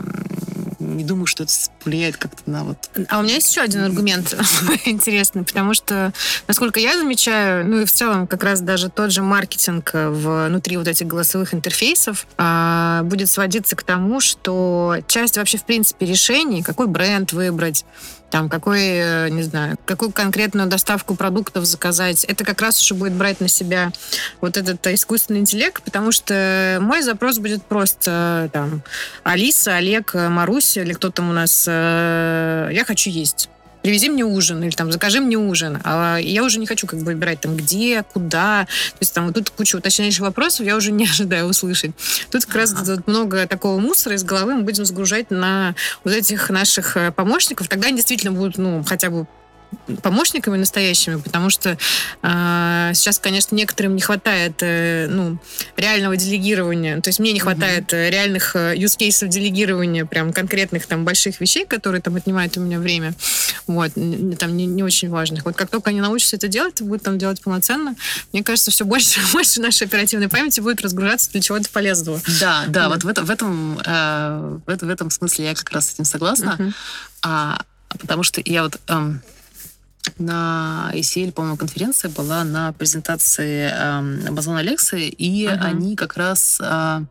не 0.96 1.04
думаю, 1.04 1.26
что 1.26 1.44
это 1.44 1.52
влияет 1.84 2.16
как-то 2.16 2.48
на 2.50 2.64
вот... 2.64 2.90
А 3.08 3.18
у 3.18 3.22
меня 3.22 3.34
есть 3.34 3.50
еще 3.50 3.62
один 3.62 3.82
аргумент 3.82 4.34
интересный, 4.84 5.44
потому 5.44 5.74
что, 5.74 6.12
насколько 6.48 6.80
я 6.80 6.98
замечаю, 6.98 7.66
ну 7.66 7.80
и 7.80 7.84
в 7.84 7.92
целом 7.92 8.26
как 8.26 8.42
раз 8.44 8.60
даже 8.60 8.88
тот 8.88 9.12
же 9.12 9.22
маркетинг 9.22 9.90
внутри 9.94 10.76
вот 10.76 10.88
этих 10.88 11.06
голосовых 11.06 11.54
интерфейсов 11.54 12.26
а, 12.36 13.02
будет 13.04 13.30
сводиться 13.30 13.76
к 13.76 13.82
тому, 13.82 14.20
что 14.20 14.96
часть 15.06 15.36
вообще 15.36 15.58
в 15.58 15.64
принципе 15.64 16.06
решений, 16.06 16.62
какой 16.62 16.86
бренд 16.86 17.32
выбрать, 17.32 17.84
там, 18.30 18.48
какой, 18.48 18.82
э, 18.82 19.28
не 19.30 19.42
знаю, 19.42 19.76
какую 19.84 20.12
конкретную 20.12 20.68
доставку 20.68 21.14
продуктов 21.14 21.64
заказать. 21.64 22.24
Это 22.24 22.44
как 22.44 22.60
раз 22.60 22.80
уже 22.80 22.94
будет 22.94 23.12
брать 23.12 23.40
на 23.40 23.48
себя 23.48 23.90
вот 24.40 24.56
этот 24.56 24.86
искусственный 24.86 25.40
интеллект, 25.40 25.82
потому 25.82 26.12
что 26.12 26.78
мой 26.80 27.02
запрос 27.02 27.38
будет 27.38 27.64
просто 27.64 28.48
там 28.52 28.82
Алиса, 29.24 29.76
Олег, 29.76 30.14
Маруся 30.14 30.82
или 30.82 30.92
кто 30.92 31.10
там 31.10 31.30
у 31.30 31.32
нас. 31.32 31.64
Э, 31.68 32.70
я 32.72 32.84
хочу 32.84 33.10
есть 33.10 33.48
привези 33.82 34.08
мне 34.08 34.24
ужин 34.24 34.62
или 34.62 34.70
там 34.70 34.92
закажи 34.92 35.20
мне 35.20 35.36
ужин. 35.36 35.80
А 35.84 36.18
я 36.18 36.44
уже 36.44 36.58
не 36.58 36.66
хочу 36.66 36.86
как 36.86 37.00
бы 37.00 37.06
выбирать 37.06 37.40
там 37.40 37.56
где, 37.56 38.02
куда. 38.02 38.66
То 38.66 38.98
есть 39.00 39.14
там 39.14 39.26
вот 39.26 39.34
тут 39.34 39.50
куча 39.50 39.76
уточняющих 39.76 40.20
вопросов 40.20 40.66
я 40.66 40.76
уже 40.76 40.92
не 40.92 41.04
ожидаю 41.10 41.46
услышать. 41.46 41.92
Тут 42.30 42.44
как 42.46 42.56
раз 42.56 42.72
тут 42.72 43.06
много 43.06 43.46
такого 43.46 43.78
мусора 43.78 44.14
из 44.16 44.24
головы 44.24 44.54
мы 44.54 44.62
будем 44.62 44.84
загружать 44.84 45.30
на 45.30 45.74
вот 46.04 46.12
этих 46.14 46.50
наших 46.50 46.96
э, 46.96 47.12
помощников. 47.12 47.68
Тогда 47.68 47.88
они 47.88 47.96
действительно 47.96 48.32
будут, 48.32 48.58
ну, 48.58 48.84
хотя 48.86 49.10
бы 49.10 49.26
помощниками 50.02 50.56
настоящими, 50.56 51.16
потому 51.16 51.50
что 51.50 51.78
э, 52.22 52.90
сейчас, 52.94 53.18
конечно, 53.18 53.54
некоторым 53.54 53.94
не 53.94 54.00
хватает 54.00 54.62
э, 54.62 55.06
ну, 55.08 55.38
реального 55.76 56.16
делегирования. 56.16 57.00
То 57.00 57.08
есть 57.08 57.18
мне 57.18 57.32
не 57.32 57.40
хватает 57.40 57.92
mm-hmm. 57.92 58.10
реальных 58.10 58.56
э, 58.56 58.74
use 58.76 58.98
cases 58.98 59.28
делегирования, 59.28 60.04
прям 60.04 60.32
конкретных 60.32 60.86
там 60.86 61.04
больших 61.04 61.40
вещей, 61.40 61.66
которые 61.66 62.00
там 62.00 62.16
отнимают 62.16 62.56
у 62.56 62.60
меня 62.60 62.78
время. 62.78 63.14
Вот, 63.66 63.92
там 63.94 64.56
не, 64.56 64.66
не 64.66 64.82
очень 64.82 65.08
важных. 65.08 65.44
Вот 65.44 65.56
как 65.56 65.70
только 65.70 65.90
они 65.90 66.00
научатся 66.00 66.36
это 66.36 66.48
делать, 66.48 66.80
будут 66.82 67.02
там 67.02 67.18
делать 67.18 67.40
полноценно, 67.40 67.94
мне 68.32 68.42
кажется, 68.42 68.70
все 68.70 68.84
больше 68.84 69.20
и 69.20 69.32
больше 69.32 69.60
нашей 69.60 69.86
оперативной 69.86 70.28
памяти 70.28 70.60
будет 70.60 70.80
разгружаться 70.82 71.30
для 71.30 71.40
чего-то 71.40 71.68
полезного. 71.70 72.20
Да, 72.40 72.64
да, 72.68 72.88
вот, 72.88 73.04
вот 73.04 73.04
в 73.04 73.08
этом, 73.08 73.26
в 73.26 73.30
этом, 73.30 73.80
э, 73.84 74.58
в, 74.66 74.86
в 74.86 74.88
этом 74.88 75.10
смысле 75.10 75.46
я 75.46 75.54
как 75.54 75.70
раз 75.70 75.88
с 75.88 75.94
этим 75.94 76.04
согласна. 76.04 76.56
Mm-hmm. 76.58 76.72
А, 77.22 77.62
потому 77.98 78.22
что 78.22 78.40
я 78.44 78.64
вот... 78.64 78.78
Э, 78.88 79.12
на 80.20 80.90
ACL, 80.94 81.32
по-моему, 81.32 81.56
конференция 81.56 82.10
была 82.10 82.44
на 82.44 82.72
презентации 82.72 83.70
э, 83.72 84.28
Amazon 84.28 84.62
Alexa, 84.62 84.98
и 85.00 85.46
uh-huh. 85.46 85.58
они 85.60 85.96
как 85.96 86.16
раз 86.16 86.58
э, 86.62 87.04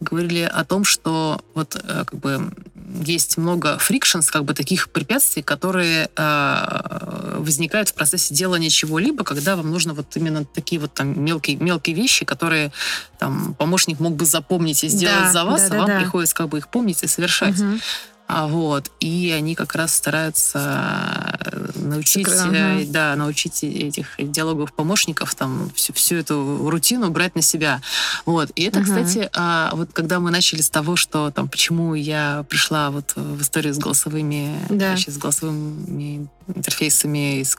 говорили 0.00 0.42
о 0.42 0.64
том, 0.64 0.84
что 0.84 1.40
вот 1.54 1.76
э, 1.76 2.04
как 2.04 2.18
бы 2.18 2.52
есть 3.04 3.36
много 3.36 3.78
фрикшенс, 3.78 4.30
как 4.30 4.44
бы 4.44 4.54
таких 4.54 4.90
препятствий, 4.90 5.42
которые 5.42 6.08
э, 6.16 7.34
возникают 7.38 7.90
в 7.90 7.94
процессе 7.94 8.34
делания 8.34 8.70
чего-либо, 8.70 9.24
когда 9.24 9.56
вам 9.56 9.70
нужно 9.70 9.94
вот 9.94 10.16
именно 10.16 10.44
такие 10.44 10.80
вот 10.80 10.94
там 10.94 11.22
мелкие, 11.22 11.56
мелкие 11.56 11.94
вещи, 11.94 12.24
которые 12.24 12.72
там 13.18 13.54
помощник 13.54 14.00
мог 14.00 14.14
бы 14.14 14.24
запомнить 14.24 14.84
и 14.84 14.88
сделать 14.88 15.24
да, 15.24 15.32
за 15.32 15.44
вас, 15.44 15.62
да, 15.62 15.66
а 15.66 15.70
да, 15.70 15.78
вам 15.78 15.86
да. 15.86 15.98
приходится 16.00 16.34
как 16.34 16.48
бы 16.48 16.58
их 16.58 16.68
помнить 16.68 17.02
и 17.02 17.06
совершать. 17.06 17.60
Угу. 17.60 17.78
А 18.28 18.46
вот, 18.46 18.90
и 19.00 19.30
они 19.34 19.54
как 19.54 19.74
раз 19.74 19.94
стараются 19.94 21.38
научить, 21.76 22.28
Ага. 22.28 22.80
э, 22.80 22.84
да, 22.84 23.16
научить 23.16 23.64
этих 23.64 24.16
диалоговых 24.18 24.74
помощников 24.74 25.34
там 25.34 25.70
всю, 25.74 25.94
всю 25.94 26.16
эту 26.16 26.68
рутину 26.68 27.08
брать 27.10 27.34
на 27.36 27.40
себя. 27.40 27.80
Вот. 28.26 28.50
И 28.54 28.64
это, 28.64 28.80
Мгм. 28.80 28.86
кстати, 28.86 29.30
а, 29.34 29.70
вот 29.72 29.94
когда 29.94 30.20
мы 30.20 30.30
начали 30.30 30.60
с 30.60 30.68
того, 30.68 30.94
что 30.94 31.30
там, 31.30 31.48
почему 31.48 31.94
я 31.94 32.44
пришла 32.50 32.90
вот 32.90 33.14
в 33.16 33.40
историю 33.40 33.72
с 33.72 33.78
голосовыми, 33.78 34.58
Да. 34.68 34.90
вообще 34.90 35.10
с 35.10 35.16
голосовыми 35.16 36.28
интерфейсами 36.54 37.40
и 37.40 37.44
с 37.44 37.56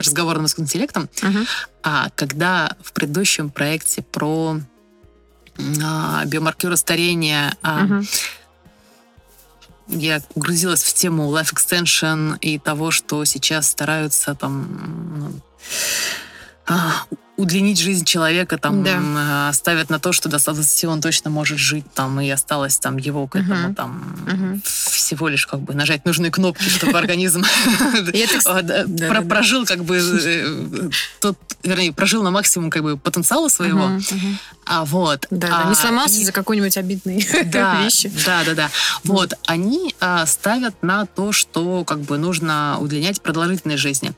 разговорным 0.00 0.46
искусственным 0.46 0.66
интеллектом, 0.66 1.08
Мгм. 1.22 1.46
а 1.84 2.08
когда 2.16 2.76
в 2.82 2.92
предыдущем 2.92 3.50
проекте 3.50 4.02
про 4.02 4.58
а, 5.84 6.24
биомаркеры 6.24 6.76
старения 6.76 7.56
а, 7.62 7.84
Мгм. 7.84 8.06
Я 9.88 10.22
угрузилась 10.34 10.82
в 10.82 10.92
тему 10.94 11.30
life 11.34 11.54
extension 11.54 12.38
и 12.40 12.58
того, 12.58 12.90
что 12.90 13.24
сейчас 13.24 13.68
стараются 13.68 14.34
там 14.34 15.10
ну, 15.18 15.40
а, 16.66 17.04
удлинить 17.38 17.78
жизнь 17.78 18.04
человека, 18.04 18.58
там 18.58 18.82
Да. 18.82 18.98
а, 19.00 19.52
ставят 19.52 19.90
на 19.90 19.98
то, 20.00 20.12
что 20.12 20.28
до 20.28 20.38
120 20.38 20.84
он 20.86 21.00
точно 21.00 21.30
может 21.30 21.58
жить, 21.58 21.84
там, 21.94 22.20
и 22.20 22.28
осталось 22.28 22.78
там 22.78 22.96
его 22.98 23.26
к 23.28 23.36
этому 23.36 23.68
Мгм. 23.68 23.74
там 23.74 24.16
Мгм. 24.26 24.62
всего 24.64 25.28
лишь 25.28 25.46
как 25.46 25.60
бы 25.60 25.72
нажать 25.74 26.04
нужные 26.04 26.30
кнопки, 26.32 26.68
чтобы 26.68 26.98
организм 26.98 27.44
а, 28.44 29.22
прожил 29.22 29.64
как 29.66 29.84
бы 29.84 29.96
э, 29.98 30.90
тот, 31.20 31.38
вернее, 31.62 31.92
прожил 31.92 32.22
на 32.22 32.30
максимум 32.30 32.70
как 32.70 32.82
бы 32.82 32.96
потенциала 32.96 33.48
своего, 33.48 33.90
а 34.66 34.84
вот. 34.84 35.26
Да, 35.30 35.62
а, 35.64 35.68
не 35.68 35.74
сломался 35.74 36.22
за 36.24 36.32
какой-нибудь 36.32 36.76
обидной 36.76 37.16
вещи. 37.84 38.10
Да, 38.26 38.42
да, 38.44 38.54
да. 38.54 38.70
Вот, 39.04 39.34
они 39.46 39.94
а, 40.00 40.26
ставят 40.26 40.82
на 40.82 41.06
то, 41.06 41.32
что 41.32 41.84
как 41.84 42.00
бы 42.00 42.18
нужно 42.18 42.78
удлинять 42.80 43.22
продолжительность 43.22 43.80
жизни. 43.82 44.12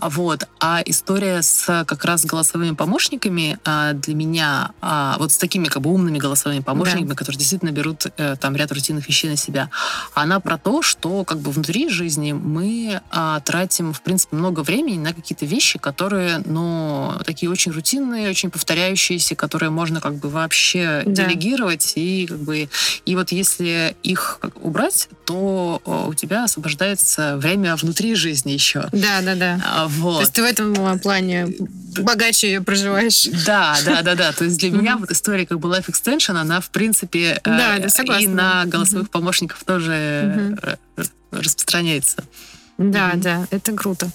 А 0.00 0.08
Вот. 0.08 0.48
А 0.60 0.80
история 0.84 1.42
с 1.42 1.84
как 1.86 2.04
раз 2.04 2.24
голосовыми 2.54 2.76
помощниками 2.76 3.58
а, 3.64 3.92
для 3.94 4.14
меня, 4.14 4.70
а, 4.80 5.16
вот 5.18 5.32
с 5.32 5.36
такими 5.38 5.66
как 5.66 5.82
бы 5.82 5.90
умными 5.90 6.18
голосовыми 6.18 6.60
помощниками, 6.60 7.14
которые 7.14 7.38
действительно 7.38 7.70
берут 7.72 8.06
э, 8.16 8.36
там 8.40 8.54
ряд 8.54 8.70
рутинных 8.70 9.08
вещей 9.08 9.28
на 9.28 9.36
себя, 9.36 9.70
она 10.14 10.38
про 10.40 10.56
то, 10.56 10.80
что 10.82 11.24
как 11.24 11.38
бы 11.38 11.50
внутри 11.50 11.88
жизни 11.88 12.32
мы 12.32 13.00
а, 13.10 13.40
тратим, 13.40 13.92
в 13.92 14.02
принципе, 14.02 14.36
много 14.36 14.60
времени 14.60 14.98
на 14.98 15.12
какие-то 15.12 15.46
вещи, 15.46 15.78
которые, 15.80 16.42
ну, 16.46 17.12
такие 17.26 17.50
очень 17.50 17.72
рутинные, 17.72 18.30
очень 18.30 18.50
повторяющиеся, 18.50 19.34
которые 19.34 19.70
можно 19.70 20.00
как 20.00 20.14
бы 20.14 20.28
вообще 20.28 21.02
Да. 21.04 21.24
делегировать 21.24 21.92
и 21.96 22.26
как 22.26 22.38
бы 22.38 22.68
и 23.04 23.16
вот 23.16 23.32
если 23.32 23.96
их 24.04 24.38
убрать, 24.62 25.08
то 25.24 25.80
о, 25.84 26.06
у 26.08 26.14
тебя 26.14 26.44
освобождается 26.44 27.36
время 27.36 27.74
внутри 27.76 28.14
жизни 28.14 28.52
еще. 28.52 28.88
Да, 28.92 29.20
да, 29.22 29.34
да. 29.34 29.60
А, 29.64 29.84
То 29.86 29.88
Вот. 29.88 30.20
есть 30.20 30.32
ты 30.32 30.42
в 30.42 30.44
этом 30.44 30.72
э, 30.74 30.98
плане 30.98 31.48
богаче 32.02 32.48
ее 32.48 32.60
проживаешь. 32.60 33.28
Да, 33.46 33.76
да, 33.84 34.02
да, 34.02 34.14
да. 34.14 34.32
То 34.32 34.44
есть 34.44 34.58
для 34.58 34.70
меня 34.70 34.96
вот 34.96 35.10
история 35.10 35.46
как 35.46 35.58
бы 35.60 35.68
life 35.68 35.86
extension, 35.88 36.36
она 36.36 36.60
в 36.60 36.70
принципе 36.70 37.32
э, 37.34 37.40
Да, 37.44 37.78
да, 37.78 37.88
согласна. 37.88 38.22
и 38.24 38.26
на 38.26 38.64
голосовых 38.66 39.10
помощников 39.10 39.62
тоже 39.64 39.92
э, 39.92 40.76
э, 40.96 41.04
распространяется. 41.30 42.24
Да, 42.78 43.12
да, 43.14 43.46
это 43.50 43.72
круто. 43.72 44.10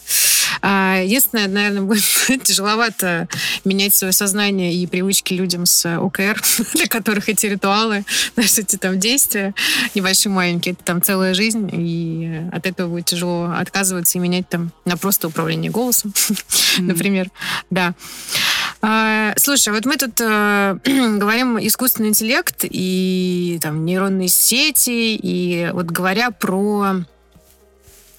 А, 0.62 1.01
Единственное, 1.03 1.47
наверное, 1.47 1.81
будет 1.81 2.03
тяжеловато 2.43 3.27
менять 3.65 3.93
свое 3.93 4.13
сознание 4.13 4.73
и 4.73 4.85
привычки 4.88 5.33
людям 5.33 5.65
с 5.65 5.85
ОКР, 5.97 6.41
для 6.73 6.88
которых 6.88 7.29
эти 7.29 7.45
ритуалы, 7.45 8.05
знаешь, 8.33 8.57
эти 8.57 8.75
там 8.75 8.99
действия 8.99 9.53
небольшие, 9.95 10.31
маленькие, 10.31 10.73
это 10.73 10.83
там 10.83 11.01
целая 11.01 11.33
жизнь, 11.33 11.69
и 11.73 12.41
от 12.51 12.65
этого 12.65 12.89
будет 12.89 13.05
тяжело 13.05 13.51
отказываться 13.55 14.17
и 14.17 14.21
менять 14.21 14.49
там 14.49 14.71
на 14.85 14.97
просто 14.97 15.27
управление 15.27 15.71
голосом, 15.71 16.13
например. 16.77 17.29
Да. 17.69 17.93
А, 18.81 19.33
Слушай, 19.38 19.73
вот 19.73 19.85
мы 19.85 19.97
тут 19.97 20.19
э, 20.21 20.77
говорим 21.17 21.57
искусственный 21.59 22.09
интеллект 22.09 22.63
и 22.63 23.59
там 23.62 23.85
нейронные 23.85 24.27
сети, 24.27 25.15
и 25.15 25.69
вот 25.73 25.88
говоря 25.88 26.31
про 26.31 27.03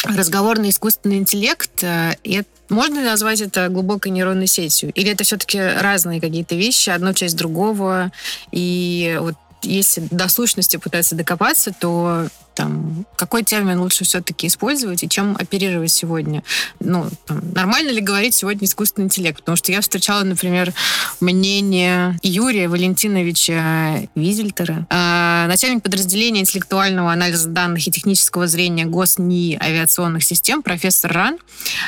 разговорный 0.04 0.70
искусственный 0.70 1.18
интеллект, 1.18 1.82
э, 1.82 2.14
и 2.24 2.42
можно 2.68 3.02
назвать 3.02 3.40
это 3.40 3.68
глубокой 3.68 4.12
нейронной 4.12 4.46
сетью? 4.46 4.92
Или 4.94 5.10
это 5.10 5.24
все-таки 5.24 5.58
разные 5.60 6.20
какие-то 6.20 6.54
вещи, 6.54 6.90
одно 6.90 7.12
часть 7.12 7.36
другого? 7.36 8.12
И 8.52 9.18
вот 9.20 9.34
если 9.62 10.06
до 10.10 10.28
сущности 10.28 10.76
пытаться 10.76 11.14
докопаться, 11.14 11.72
то 11.78 12.28
там, 12.60 13.06
какой 13.16 13.42
термин 13.42 13.80
лучше 13.80 14.04
все-таки 14.04 14.46
использовать 14.46 15.02
и 15.02 15.08
чем 15.08 15.34
оперировать 15.34 15.90
сегодня? 15.90 16.42
Ну, 16.78 17.08
там, 17.24 17.40
нормально 17.54 17.88
ли 17.88 18.02
говорить 18.02 18.34
сегодня 18.34 18.66
искусственный 18.66 19.06
интеллект? 19.06 19.38
Потому 19.38 19.56
что 19.56 19.72
я 19.72 19.80
встречала, 19.80 20.24
например, 20.24 20.74
мнение 21.20 22.18
Юрия 22.22 22.68
Валентиновича 22.68 24.02
Визельтера, 24.14 24.86
э, 24.90 25.46
начальник 25.48 25.82
подразделения 25.82 26.40
интеллектуального 26.40 27.10
анализа 27.10 27.48
данных 27.48 27.88
и 27.88 27.90
технического 27.90 28.46
зрения 28.46 28.84
ГосНИ 28.84 29.58
авиационных 29.58 30.22
систем, 30.22 30.62
профессор 30.62 31.10
Ран, 31.10 31.38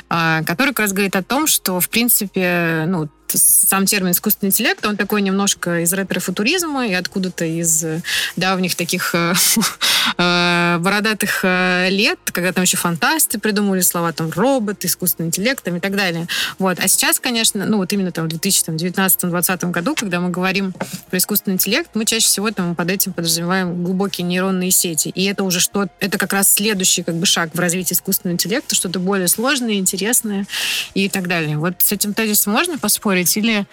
э, 0.08 0.42
который 0.46 0.70
как 0.70 0.80
раз 0.80 0.92
говорит 0.92 1.16
о 1.16 1.22
том, 1.22 1.46
что, 1.46 1.80
в 1.80 1.90
принципе, 1.90 2.84
ну, 2.88 3.10
сам 3.28 3.86
термин 3.86 4.12
искусственный 4.12 4.48
интеллект, 4.48 4.84
он 4.84 4.96
такой 4.96 5.22
немножко 5.22 5.80
из 5.80 5.92
ретро-футуризма 5.92 6.86
и 6.86 6.92
откуда-то 6.92 7.44
из 7.44 7.84
э, 7.84 8.02
давних 8.36 8.74
таких 8.74 9.14
э, 10.62 10.78
бородатых 10.78 11.40
э, 11.44 11.88
лет, 11.90 12.18
когда 12.32 12.52
там 12.52 12.62
еще 12.62 12.76
фантасты 12.76 13.38
придумывали 13.38 13.80
слова, 13.80 14.12
там, 14.12 14.30
робот, 14.30 14.84
искусственный 14.84 15.28
интеллект 15.28 15.62
там, 15.62 15.76
и 15.76 15.80
так 15.80 15.96
далее. 15.96 16.26
Вот. 16.58 16.78
А 16.78 16.88
сейчас, 16.88 17.20
конечно, 17.20 17.66
ну, 17.66 17.78
вот 17.78 17.92
именно 17.92 18.12
там 18.12 18.28
в 18.28 18.32
2019-2020 18.32 19.70
году, 19.70 19.94
когда 19.94 20.20
мы 20.20 20.30
говорим 20.30 20.72
про 21.10 21.18
искусственный 21.18 21.54
интеллект, 21.54 21.90
мы 21.94 22.04
чаще 22.04 22.26
всего 22.26 22.50
там 22.50 22.74
под 22.74 22.90
этим 22.90 23.12
подразумеваем 23.12 23.84
глубокие 23.84 24.26
нейронные 24.26 24.70
сети. 24.70 25.08
И 25.08 25.24
это 25.24 25.44
уже 25.44 25.60
что 25.60 25.88
это 26.00 26.18
как 26.18 26.32
раз 26.32 26.52
следующий 26.52 27.02
как 27.02 27.16
бы 27.16 27.26
шаг 27.26 27.50
в 27.54 27.58
развитии 27.58 27.94
искусственного 27.94 28.34
интеллекта, 28.34 28.74
что-то 28.74 28.98
более 28.98 29.28
сложное, 29.28 29.74
интересное 29.74 30.46
и 30.94 31.08
так 31.08 31.28
далее. 31.28 31.56
Вот 31.58 31.74
с 31.78 31.92
этим 31.92 32.14
тезисом 32.14 32.52
можно 32.52 32.78
поспорить 32.78 33.36
или 33.36 33.66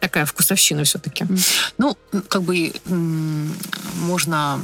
такая 0.00 0.24
вкусовщина 0.24 0.84
все-таки? 0.84 1.26
Ну, 1.78 1.96
как 2.28 2.42
бы 2.42 2.72
можно 2.86 4.60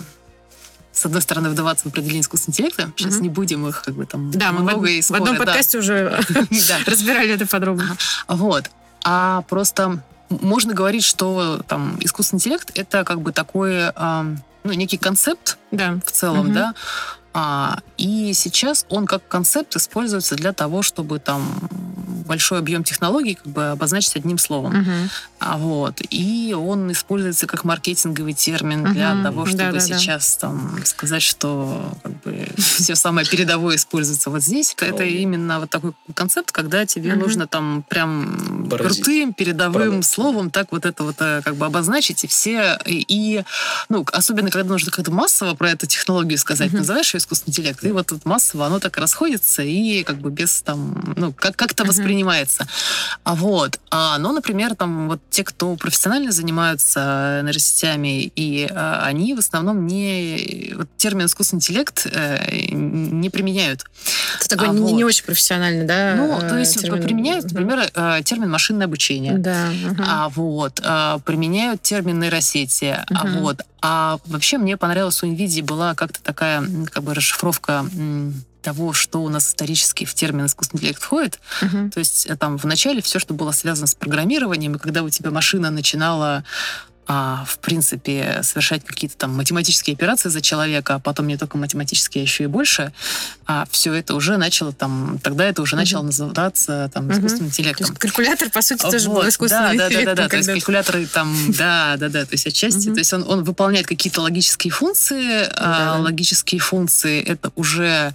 с 1.03 1.07
одной 1.07 1.21
стороны, 1.21 1.51
вдаваться 1.51 1.85
в 1.85 1.89
определение 1.89 2.21
искусственного 2.21 2.55
интеллекта. 2.55 2.93
Сейчас 2.97 3.15
Мгм. 3.15 3.23
не 3.23 3.29
будем 3.29 3.67
их 3.67 3.83
как 3.83 3.95
бы 3.95 4.07
там 4.07 4.31
Да, 4.31 4.53
мы 4.53 4.77
в, 4.77 4.85
и 4.85 5.01
в 5.01 5.05
споры, 5.05 5.21
одном 5.23 5.37
да. 5.37 5.45
подкасте 5.45 5.79
уже 5.79 6.17
Да. 6.69 6.79
разбирали 6.87 7.31
это 7.31 7.45
подробно. 7.47 7.97
Вот. 8.29 8.71
А 9.05 9.43
просто 9.49 10.01
можно 10.31 10.75
говорить, 10.75 11.03
что 11.05 11.61
там 11.67 11.97
искусственный 12.01 12.39
интеллект 12.39 12.71
это 12.77 13.03
как 13.03 13.21
бы 13.21 13.33
такой, 13.33 13.89
ам, 13.97 14.41
ну, 14.63 14.73
некий 14.75 14.97
концепт 14.97 15.59
Да. 15.73 15.99
в 16.07 16.11
целом, 16.13 16.53
да. 16.53 16.73
И 18.03 18.33
сейчас 18.35 18.85
он 18.89 19.07
как 19.07 19.27
концепт 19.29 19.77
используется 19.77 20.35
для 20.35 20.53
того, 20.53 20.83
чтобы 20.83 21.21
там 21.21 21.43
большой 22.27 22.59
объем 22.61 22.83
технологий 22.85 23.35
как 23.35 23.47
бы 23.53 23.71
обозначить 23.71 24.17
одним 24.17 24.39
словом. 24.39 24.73
Мгм. 24.79 25.11
А 25.39 25.59
вот. 25.59 26.01
И 26.11 26.55
он 26.57 26.91
используется 26.93 27.47
как 27.47 27.65
маркетинговый 27.65 28.33
термин 28.33 28.85
для 28.93 29.13
Мгм. 29.15 29.25
того, 29.25 29.47
чтобы 29.47 29.59
Да-да-да. 29.59 29.81
сейчас 29.99 30.37
там 30.37 30.79
сказать, 30.85 31.23
что 31.23 31.93
как 32.03 32.13
бы 32.23 32.47
все 32.59 32.95
самое 32.95 33.27
передовое 33.27 33.77
используется 33.77 34.31
вот 34.31 34.43
здесь. 34.43 34.75
Это 34.81 35.05
именно 35.05 35.61
вот 35.61 35.71
такой 35.71 35.93
концепт, 36.15 36.53
когда 36.53 36.87
тебе 36.87 37.13
Мгм. 37.13 37.21
нужно 37.21 37.47
там 37.47 37.85
прям 37.89 38.67
Поразить. 38.71 39.03
крутым 39.05 39.33
передовым 39.35 39.73
Продать. 39.91 40.05
словом 40.07 40.51
так 40.51 40.73
вот 40.73 40.87
это 40.87 41.03
вот 41.05 41.17
э, 41.21 41.43
как 41.45 41.57
бы 41.57 41.67
обозначить 41.67 42.25
и 42.25 42.27
все 42.29 42.79
и, 42.87 43.05
и, 43.09 43.45
ну 43.89 44.05
особенно 44.13 44.51
когда 44.51 44.69
нужно 44.69 44.91
как-то 44.91 45.11
массово 45.11 45.55
про 45.55 45.71
эту 45.71 45.87
технологию 45.87 46.39
сказать, 46.39 46.69
Мгм. 46.71 46.79
называешь 46.79 47.13
ее 47.15 47.19
искусственный 47.19 47.51
интеллект, 47.53 47.85
и 47.85 47.92
вот 47.93 48.09
тут 48.09 48.25
массово 48.25 48.67
оно 48.67 48.79
так 48.81 48.97
расходится 48.99 49.63
и 49.63 50.03
как 50.03 50.17
бы 50.19 50.31
без 50.31 50.63
там 50.63 51.15
ну 51.17 51.33
как 51.33 51.57
как-то 51.57 51.85
Мгм. 51.85 51.91
воспринимается. 51.93 52.67
А 53.25 53.35
вот, 53.35 53.79
а, 53.91 54.19
ну, 54.19 54.33
например, 54.33 54.75
там 54.75 55.09
вот 55.09 55.21
те, 55.31 55.45
кто 55.45 55.75
профессионально 55.77 56.33
занимаются 56.33 57.41
нейросетями, 57.45 58.33
и 58.37 58.67
а, 58.71 59.03
они 59.05 59.35
в 59.35 59.39
основном 59.39 59.87
не 59.87 60.73
вот 60.77 60.89
термин 60.97 61.27
искусственный 61.27 61.59
интеллект 61.59 62.07
э, 62.11 62.73
не 62.73 63.31
применяют. 63.31 63.85
Это 64.41 64.49
такой 64.49 64.69
А 64.69 64.73
не, 64.73 64.93
не 64.93 65.05
вот. 65.05 65.09
очень 65.11 65.25
профессиональный, 65.25 65.85
да? 65.87 66.15
ну, 66.17 66.39
э, 66.41 66.49
то 66.49 66.59
есть 66.59 66.81
термин? 66.81 67.03
применяют, 67.03 67.45
например, 67.45 67.91
э, 67.95 68.21
термин 68.25 68.51
машинное 68.51 68.87
обучение. 68.87 69.39
Да. 69.39 69.67
мгм. 69.71 70.05
А 70.07 70.29
вот 70.31 70.81
а, 70.85 71.19
применяют 71.21 71.83
термин 71.83 72.19
нейросети. 72.21 72.99
А 73.11 73.25
Мгм. 73.27 73.41
вот, 73.41 73.61
а 73.83 74.19
вообще 74.27 74.59
мне 74.59 74.77
понравилась 74.77 75.23
у 75.23 75.27
NVIDIA 75.27 75.63
была 75.63 75.95
как-то 75.95 76.23
такая 76.23 76.65
как 76.91 77.03
бы 77.03 77.15
расшифровка 77.15 77.85
того, 78.63 78.93
что 78.93 79.23
у 79.23 79.29
нас 79.29 79.49
исторически 79.49 80.05
в 80.05 80.15
термин 80.15 80.47
искусственный 80.47 80.79
интеллект 80.79 81.03
входит. 81.03 81.41
Мгм. 81.61 81.91
То 81.91 81.99
есть 81.99 82.27
э, 82.27 82.37
там 82.37 82.59
в 82.59 82.65
начале 82.65 83.03
все, 83.03 83.19
что 83.19 83.35
было 83.35 83.51
связано 83.51 83.89
с 83.89 83.95
программированием, 83.97 84.77
и 84.77 84.79
когда 84.79 85.03
у 85.03 85.11
тебя 85.11 85.33
машина 85.33 85.71
начинала 85.71 86.45
а, 87.07 87.45
в 87.47 87.59
принципе, 87.59 88.41
совершать 88.43 88.85
какие-то 88.85 89.17
там 89.17 89.35
математические 89.35 89.95
операции 89.95 90.29
за 90.29 90.41
человека, 90.41 90.95
а 90.95 90.99
потом 91.01 91.27
не 91.27 91.37
только 91.37 91.59
математические, 91.59 92.23
а 92.23 92.25
еще 92.25 92.45
и 92.45 92.47
больше, 92.47 92.93
а 93.45 93.67
все 93.71 93.93
это 93.93 94.15
уже 94.15 94.37
начало 94.37 94.73
там, 94.73 95.19
тогда 95.23 95.45
это 95.45 95.63
уже 95.63 95.75
начало 95.75 96.05
называться 96.05 96.91
там 96.95 97.11
искусственным 97.11 97.49
интеллектом. 97.49 97.87
То 97.87 97.93
есть 97.93 97.99
калькулятор, 97.99 98.51
по 98.51 98.63
сути, 98.63 98.83
тоже 98.83 99.09
вот, 99.09 99.23
был 99.23 99.29
искусственным 99.29 99.77
да, 99.77 99.87
интеллектом. 99.87 100.15
Да, 100.15 100.15
да, 100.15 100.23
да, 100.23 100.29
то 100.29 100.37
есть 100.37 100.49
калькуляторы 100.49 101.07
там, 101.07 101.37
да, 101.59 101.97
да, 101.99 102.09
да, 102.09 102.25
то 102.25 102.33
есть 102.33 102.47
отчасти, 102.47 102.93
то 102.93 102.99
есть 102.99 103.13
он, 103.13 103.25
он 103.29 103.43
выполняет 103.43 103.87
какие-то 103.87 104.21
логические 104.21 104.71
функции, 104.71 105.49
а 105.57 105.99
логические 105.99 106.61
функции 106.61 107.21
это 107.21 107.51
уже 107.57 108.15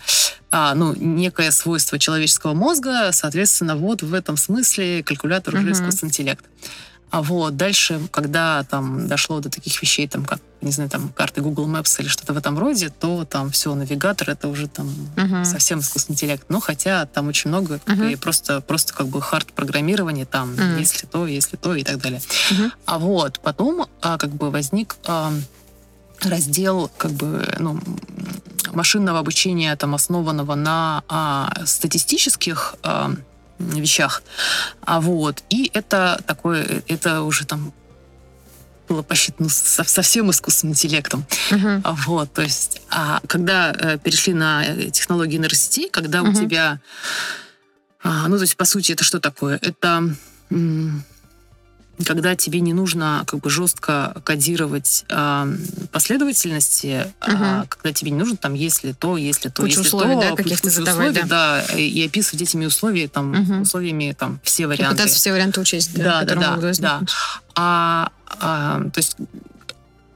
а, 0.50 0.74
ну, 0.76 0.96
некое 0.96 1.52
свойство 1.52 2.00
человеческого 2.00 2.54
мозга, 2.54 3.12
соответственно, 3.12 3.76
вот 3.76 4.02
в 4.02 4.14
этом 4.14 4.38
смысле 4.38 5.04
калькулятор 5.04 5.56
уже 5.56 5.72
искусственный 5.74 6.10
интеллект. 6.10 6.46
А 7.10 7.22
вот 7.22 7.56
дальше, 7.56 8.02
когда 8.12 8.64
там 8.64 9.08
дошло 9.08 9.40
до 9.40 9.50
таких 9.50 9.82
вещей, 9.82 10.08
там, 10.08 10.26
как, 10.26 10.42
не 10.62 10.72
знаю, 10.72 10.90
там, 10.90 11.10
карты 11.10 11.42
Google 11.42 11.68
Maps 11.68 12.02
или 12.02 12.08
что-то 12.08 12.34
в 12.34 12.38
этом 12.38 12.60
роде, 12.60 12.90
то 12.90 13.24
там 13.24 13.50
все, 13.50 13.74
навигатор 13.76 14.30
это 14.30 14.50
уже 14.50 14.68
там 14.68 14.94
uh-huh. 15.16 15.46
совсем 15.46 15.80
искусственный 15.80 16.16
интеллект. 16.16 16.44
Но 16.50 16.60
хотя 16.60 17.06
там 17.06 17.30
очень 17.30 17.50
много 17.50 17.76
uh-huh. 17.86 18.12
и 18.12 18.16
просто, 18.18 18.60
просто 18.60 18.94
как 18.94 19.08
бы 19.08 19.22
хард 19.22 19.54
программирование 19.54 20.26
там, 20.26 20.52
uh-huh. 20.52 20.80
если 20.80 21.08
то, 21.08 21.26
если 21.26 21.56
то 21.56 21.76
и 21.76 21.84
так 21.84 21.98
далее. 22.00 22.20
Uh-huh. 22.20 22.72
А 22.86 23.00
вот 23.00 23.40
потом 23.40 23.88
а, 24.02 24.18
как 24.18 24.32
бы 24.32 24.52
возник 24.52 24.98
а, 25.06 25.32
раздел 26.22 26.92
как 26.98 27.12
бы, 27.12 27.48
ну, 27.60 27.80
машинного 28.74 29.20
обучения, 29.20 29.76
там, 29.76 29.96
основанного 29.96 30.56
на 30.56 31.04
а, 31.08 31.54
статистических 31.66 32.76
а, 32.84 33.14
вещах. 33.60 34.24
А 34.82 35.02
вот, 35.02 35.44
и 35.50 35.70
это 35.74 36.22
такое, 36.26 36.84
это 36.88 37.22
уже 37.22 37.46
там 37.46 37.74
было 38.88 39.02
посчитано 39.02 39.50
совсем 39.50 40.32
искусственным 40.32 40.74
интеллектом. 40.74 41.26
Uh-huh. 41.52 41.82
Вот, 42.06 42.32
то 42.34 42.42
есть, 42.42 42.82
а 42.90 43.20
когда 43.28 43.74
э, 43.74 43.98
перешли 43.98 44.34
на 44.34 44.64
э, 44.64 44.90
технологии 44.92 45.38
нейросетей, 45.38 45.90
когда 45.90 46.20
uh-huh. 46.20 46.30
у 46.30 46.34
тебя, 46.34 46.80
а, 48.02 48.28
ну, 48.30 48.38
то 48.38 48.44
есть, 48.44 48.56
по 48.56 48.66
сути, 48.66 48.94
это 48.94 49.04
что 49.04 49.20
такое? 49.20 49.60
Это 49.62 50.10
м- 50.50 51.04
когда 52.06 52.36
тебе 52.36 52.60
не 52.60 52.74
нужно 52.74 53.24
как 53.26 53.40
бы 53.40 53.50
жестко 53.50 54.16
кодировать 54.24 55.06
э, 55.10 55.56
последовательности, 55.92 57.14
угу. 57.22 57.38
а 57.40 57.66
когда 57.68 57.92
тебе 57.92 58.12
не 58.12 58.18
нужно 58.18 58.38
там 58.38 58.54
если 58.54 58.92
то, 58.92 59.18
если 59.18 59.50
то, 59.50 59.64
куча 59.64 59.80
если 59.80 59.88
условий, 59.88 60.16
то, 60.16 60.22
да, 60.22 60.36
каких-то 60.36 60.70
задавать, 60.70 61.10
условий, 61.10 61.30
да. 61.30 61.64
да, 61.68 61.74
и 61.76 62.06
описывать 62.06 62.42
этими 62.42 62.66
условиями 62.66 63.08
там 63.08 63.42
угу. 63.42 63.62
условиями 63.62 64.16
там 64.18 64.40
все 64.44 64.68
варианты. 64.68 64.96
И 64.96 64.98
пытаться 64.98 65.16
все 65.16 65.32
варианты 65.32 65.62
учесть, 65.62 65.96
да, 65.96 66.24
да, 66.24 66.36
да, 66.36 66.56
да, 66.58 66.72
да. 66.80 67.02
А, 67.56 68.12
а, 68.40 68.82
то 68.94 69.00
есть 69.00 69.18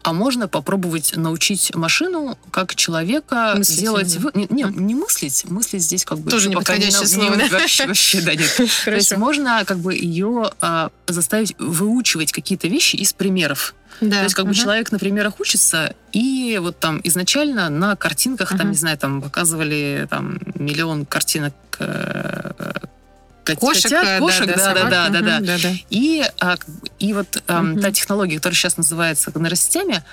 а 0.04 0.14
можно 0.14 0.48
попробовать 0.48 1.16
научить 1.16 1.74
машину 1.76 2.38
как 2.52 2.76
человека 2.76 3.54
мыслить 3.58 3.80
делать... 3.80 4.18
Вы... 4.18 4.32
Не, 4.34 4.48
не, 4.50 4.64
не 4.64 4.96
мыслить, 4.96 5.46
мыслить 5.50 5.84
здесь 5.84 6.06
как 6.06 6.20
бы... 6.20 6.32
Тоже 6.32 6.50
не 6.50 6.56
подходящее 6.56 7.06
с 7.06 7.16
ним. 7.16 7.34
Вообще, 7.50 7.88
вообще, 7.88 8.22
да, 8.22 8.36
нет. 8.36 8.56
То 8.86 8.92
есть 8.92 9.16
можно 9.18 9.64
как 9.66 9.80
бы 9.80 9.94
ее 9.94 10.52
а, 10.62 10.90
заставить 11.08 11.56
выучивать 11.60 12.32
какие-то 12.32 12.68
вещи 12.68 12.96
из 12.96 13.14
примеров. 13.14 13.76
Да. 14.00 14.18
То 14.18 14.24
есть 14.24 14.36
как 14.36 14.46
uh-huh. 14.46 14.50
бы 14.50 14.56
человек 14.56 14.92
на 14.92 14.98
примерах 14.98 15.40
учится, 15.40 15.96
и 16.12 16.58
вот 16.62 16.80
там 16.80 17.00
изначально 17.04 17.70
на 17.70 17.96
картинках, 17.96 18.52
uh-huh. 18.52 18.58
там, 18.58 18.72
не 18.72 18.78
знаю, 18.78 18.98
там 18.98 19.22
показывали 19.22 20.08
там 20.10 20.40
миллион 20.56 21.06
картинок 21.06 21.54
э-, 21.80 22.52
э 22.58 23.56
кошек, 23.56 23.84
котят, 23.84 24.06
э, 24.06 24.20
кошек, 24.20 24.48
да, 24.48 24.74
да, 24.74 24.74
да, 24.74 25.10
да, 25.10 25.22
да, 25.22 25.40
да, 25.40 25.58
да. 25.62 25.74
И 25.90 26.24
а, 26.40 26.58
и 27.02 27.14
вот 27.14 27.44
а, 27.48 27.62
угу. 27.62 27.82
та 27.82 27.92
технология, 27.92 28.38
которая 28.38 28.56
сейчас 28.56 28.78
называется 28.78 29.32
нейросетями, 29.36 30.04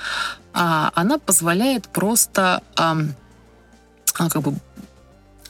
а, 0.52 0.90
она 0.94 1.18
позволяет 1.18 1.88
просто 1.88 2.62
а, 2.76 2.96
как 4.14 4.42
бы 4.42 4.54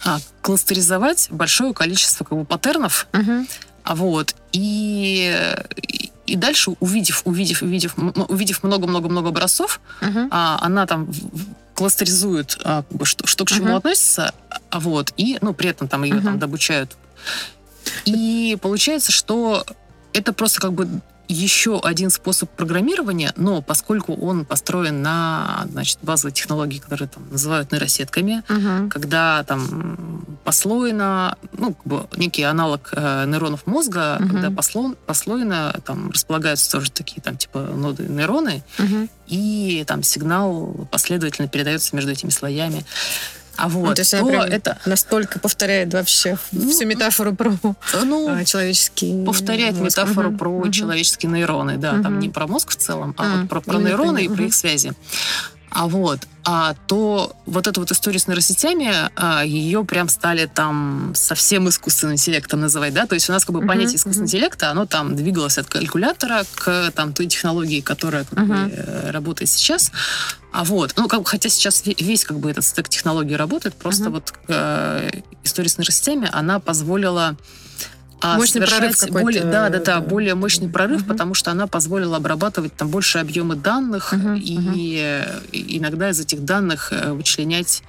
а, 0.04 0.18
кластеризовать 0.42 1.28
большое 1.30 1.72
количество 1.74 2.24
как 2.24 2.38
бы 2.38 2.44
паттернов, 2.44 3.06
а 3.84 3.94
вот 3.94 4.34
и 4.52 5.54
и 6.26 6.36
дальше 6.36 6.72
увидев, 6.80 7.22
увидев, 7.24 7.62
увидев, 7.62 7.94
увидев 7.96 8.62
много-много-много 8.62 9.30
образцов, 9.30 9.80
uh-huh. 10.02 10.28
а, 10.30 10.58
она 10.60 10.84
там 10.86 11.08
кластеризует, 11.74 12.58
а, 12.64 12.84
что, 13.04 13.26
что 13.26 13.46
к 13.46 13.48
чему 13.48 13.68
uh-huh. 13.68 13.76
относится, 13.78 14.34
а 14.68 14.78
вот 14.78 15.14
и, 15.16 15.38
ну, 15.40 15.54
при 15.54 15.70
этом 15.70 15.88
там 15.88 16.02
ее 16.02 16.16
uh-huh. 16.16 16.24
там 16.24 16.38
добучают 16.38 16.98
и 18.04 18.56
получается, 18.60 19.12
что 19.12 19.64
это 20.12 20.32
просто 20.32 20.60
как 20.60 20.72
бы 20.72 20.88
еще 21.28 21.78
один 21.80 22.10
способ 22.10 22.50
программирования, 22.50 23.32
но 23.36 23.60
поскольку 23.60 24.14
он 24.14 24.44
построен 24.44 25.02
на 25.02 25.66
значит, 25.70 25.98
базовой 26.02 26.32
технологии, 26.32 26.78
которые 26.78 27.08
там 27.08 27.28
называют 27.30 27.70
нейросетками, 27.70 28.42
uh-huh. 28.48 28.88
когда 28.88 29.44
там 29.44 30.24
послойно, 30.44 31.36
ну, 31.52 31.74
как 31.74 31.86
бы 31.86 32.06
некий 32.16 32.42
аналог 32.42 32.90
э, 32.92 33.26
нейронов 33.26 33.66
мозга, 33.66 34.18
uh-huh. 34.18 34.28
когда 34.30 34.50
посло, 34.50 34.94
послойно 35.06 35.74
там 35.84 36.10
располагаются 36.10 36.72
тоже 36.72 36.90
такие 36.90 37.20
там 37.20 37.36
типа 37.36 37.58
ноды 37.60 38.04
нейроны, 38.04 38.62
uh-huh. 38.78 39.10
и 39.26 39.84
там 39.86 40.02
сигнал 40.02 40.88
последовательно 40.90 41.48
передается 41.48 41.94
между 41.94 42.10
этими 42.10 42.30
слоями. 42.30 42.84
А 43.58 43.68
вот, 43.68 43.88
ну, 43.88 43.94
то 43.94 44.00
есть 44.00 44.14
она 44.14 44.46
это 44.46 44.78
настолько 44.86 45.40
повторяет 45.40 45.92
вообще 45.92 46.38
ну, 46.52 46.70
всю 46.70 46.86
метафору 46.86 47.34
про 47.34 47.52
ну, 48.04 48.28
а, 48.28 48.44
человеческий 48.44 49.24
Повторяет 49.24 49.76
мозг. 49.76 49.98
метафору 49.98 50.32
про 50.32 50.48
угу. 50.48 50.70
человеческие 50.70 51.32
нейроны, 51.32 51.76
да, 51.76 51.94
угу. 51.94 52.02
там 52.04 52.20
не 52.20 52.28
про 52.28 52.46
мозг 52.46 52.70
в 52.70 52.76
целом, 52.76 53.16
а, 53.18 53.24
а 53.24 53.40
вот 53.40 53.48
про, 53.48 53.60
про 53.60 53.78
нейроны 53.78 54.24
и 54.24 54.28
про 54.28 54.44
их 54.44 54.54
связи. 54.54 54.92
А 55.70 55.86
вот, 55.86 56.20
а 56.44 56.74
то 56.86 57.36
вот 57.44 57.66
эту 57.66 57.80
вот 57.80 57.90
историю 57.92 58.20
с 58.20 58.26
нейросетями, 58.26 58.90
а, 59.16 59.44
ее 59.44 59.84
прям 59.84 60.08
стали 60.08 60.46
там 60.46 61.12
совсем 61.14 61.68
искусственным 61.68 62.14
интеллектом 62.14 62.60
называть, 62.60 62.94
да, 62.94 63.06
то 63.06 63.14
есть 63.14 63.28
у 63.28 63.32
нас 63.32 63.44
как 63.44 63.54
бы 63.54 63.60
uh-huh, 63.60 63.66
понятие 63.66 63.96
искусственного 63.96 64.26
uh-huh. 64.26 64.30
интеллекта, 64.30 64.70
оно 64.70 64.86
там 64.86 65.14
двигалось 65.14 65.58
от 65.58 65.66
калькулятора 65.66 66.44
к 66.54 66.90
там 66.92 67.12
той 67.12 67.26
технологии, 67.26 67.80
которая 67.80 68.24
как 68.24 68.38
uh-huh. 68.38 68.46
бы 68.46 68.72
э, 68.74 69.10
работает 69.10 69.50
сейчас. 69.50 69.92
А 70.50 70.64
вот, 70.64 70.94
ну, 70.96 71.06
как 71.06 71.20
бы, 71.20 71.26
хотя 71.26 71.50
сейчас 71.50 71.82
весь 71.84 72.24
как 72.24 72.38
бы 72.38 72.50
этот 72.50 72.64
стек 72.64 72.88
технологий 72.88 73.36
работает, 73.36 73.74
просто 73.74 74.04
uh-huh. 74.04 74.10
вот 74.10 74.32
э, 74.48 75.10
история 75.44 75.68
с 75.68 75.76
нейросетями, 75.76 76.30
она 76.32 76.60
позволила 76.60 77.36
а 78.20 78.36
мощный 78.36 78.66
прорыв 78.66 78.96
более, 79.10 79.44
да, 79.44 79.68
да, 79.68 79.78
да, 79.78 80.00
более 80.00 80.34
мощный 80.34 80.68
прорыв, 80.68 81.02
угу. 81.02 81.10
потому 81.10 81.34
что 81.34 81.50
она 81.50 81.66
позволила 81.66 82.16
обрабатывать 82.16 82.74
там 82.74 82.88
больше 82.88 83.18
объемы 83.18 83.54
данных 83.54 84.12
угу, 84.12 84.34
и 84.34 84.56
угу. 84.56 85.46
иногда 85.52 86.10
из 86.10 86.20
этих 86.20 86.44
данных 86.44 86.92
э, 86.92 87.12
вычленять 87.12 87.82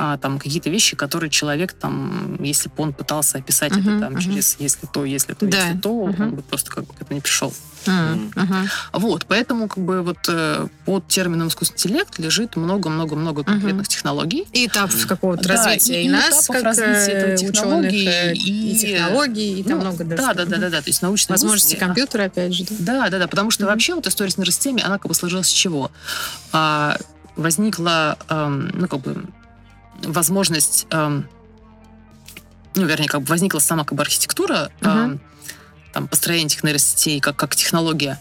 а, 0.00 0.16
там 0.16 0.38
какие-то 0.38 0.70
вещи, 0.70 0.94
которые 0.94 1.28
человек 1.28 1.72
там, 1.72 2.36
если 2.40 2.68
бы 2.68 2.74
он 2.78 2.92
пытался 2.92 3.38
описать 3.38 3.72
угу, 3.72 3.80
это 3.80 3.98
там 3.98 4.12
угу. 4.12 4.22
через 4.22 4.56
если 4.60 4.86
то, 4.86 5.04
если 5.04 5.34
то, 5.34 5.44
да. 5.46 5.58
если 5.58 5.78
то, 5.80 5.90
угу. 5.90 6.22
он 6.22 6.34
бы 6.36 6.42
просто 6.42 6.70
как 6.70 6.86
бы 6.86 6.94
к 6.94 7.02
этому 7.02 7.16
не 7.16 7.20
пришел. 7.20 7.52
Mm 7.86 8.30
-hmm. 8.34 8.68
Вот, 8.92 9.26
поэтому 9.26 9.68
как 9.68 9.84
бы 9.84 10.02
вот 10.02 10.18
э, 10.28 10.68
под 10.84 11.08
термином 11.08 11.48
искусственный 11.48 11.78
интеллект 11.78 12.18
лежит 12.18 12.56
много-много-много 12.56 13.44
конкретных 13.44 13.86
-hmm. 13.86 13.90
технологий. 13.90 14.46
И 14.52 14.66
этапов 14.66 15.06
какого-то 15.06 15.48
да, 15.48 15.54
развития 15.54 16.02
и, 16.02 16.06
и 16.06 16.08
нас, 16.08 16.46
как 16.46 16.62
развития 16.62 17.34
э, 17.34 17.36
технологий, 17.36 18.08
ученых, 18.08 18.36
и, 18.36 18.72
и 18.72 18.78
технологий, 18.78 19.60
и 19.60 19.62
там 19.62 19.78
ну, 19.78 19.84
много 19.84 20.04
да, 20.04 20.34
да, 20.34 20.44
да, 20.44 20.56
да, 20.58 20.70
да, 20.70 20.80
то 20.82 20.88
есть 20.88 21.02
научные 21.02 21.34
возможности 21.34 21.74
мысли, 21.74 21.84
компьютера, 21.86 22.24
опять 22.24 22.52
же. 22.52 22.64
Да, 22.68 23.04
да, 23.04 23.10
да, 23.10 23.18
да 23.18 23.26
потому 23.26 23.50
что 23.50 23.64
-hmm. 23.64 23.68
вообще 23.68 23.94
вот 23.94 24.06
история 24.06 24.30
с 24.30 24.38
нейросетями, 24.38 24.82
она 24.82 24.98
как 24.98 25.08
бы 25.08 25.14
сложилась 25.14 25.48
с 25.48 25.52
чего? 25.52 25.90
А, 26.52 26.96
возникла, 27.36 28.18
эм, 28.28 28.70
ну 28.74 28.88
как 28.88 29.00
бы 29.00 29.24
возможность 30.02 30.86
эм, 30.90 31.28
ну, 32.74 32.86
вернее, 32.86 33.08
как 33.08 33.22
бы 33.22 33.26
возникла 33.26 33.58
сама 33.58 33.84
как 33.84 33.94
бы 33.94 34.02
архитектура 34.02 34.70
uh-huh 34.80 35.18
там, 35.92 36.08
построение 36.08 36.46
этих 36.46 36.62
нейросетей 36.64 37.20
как, 37.20 37.36
как 37.36 37.56
технология, 37.56 38.20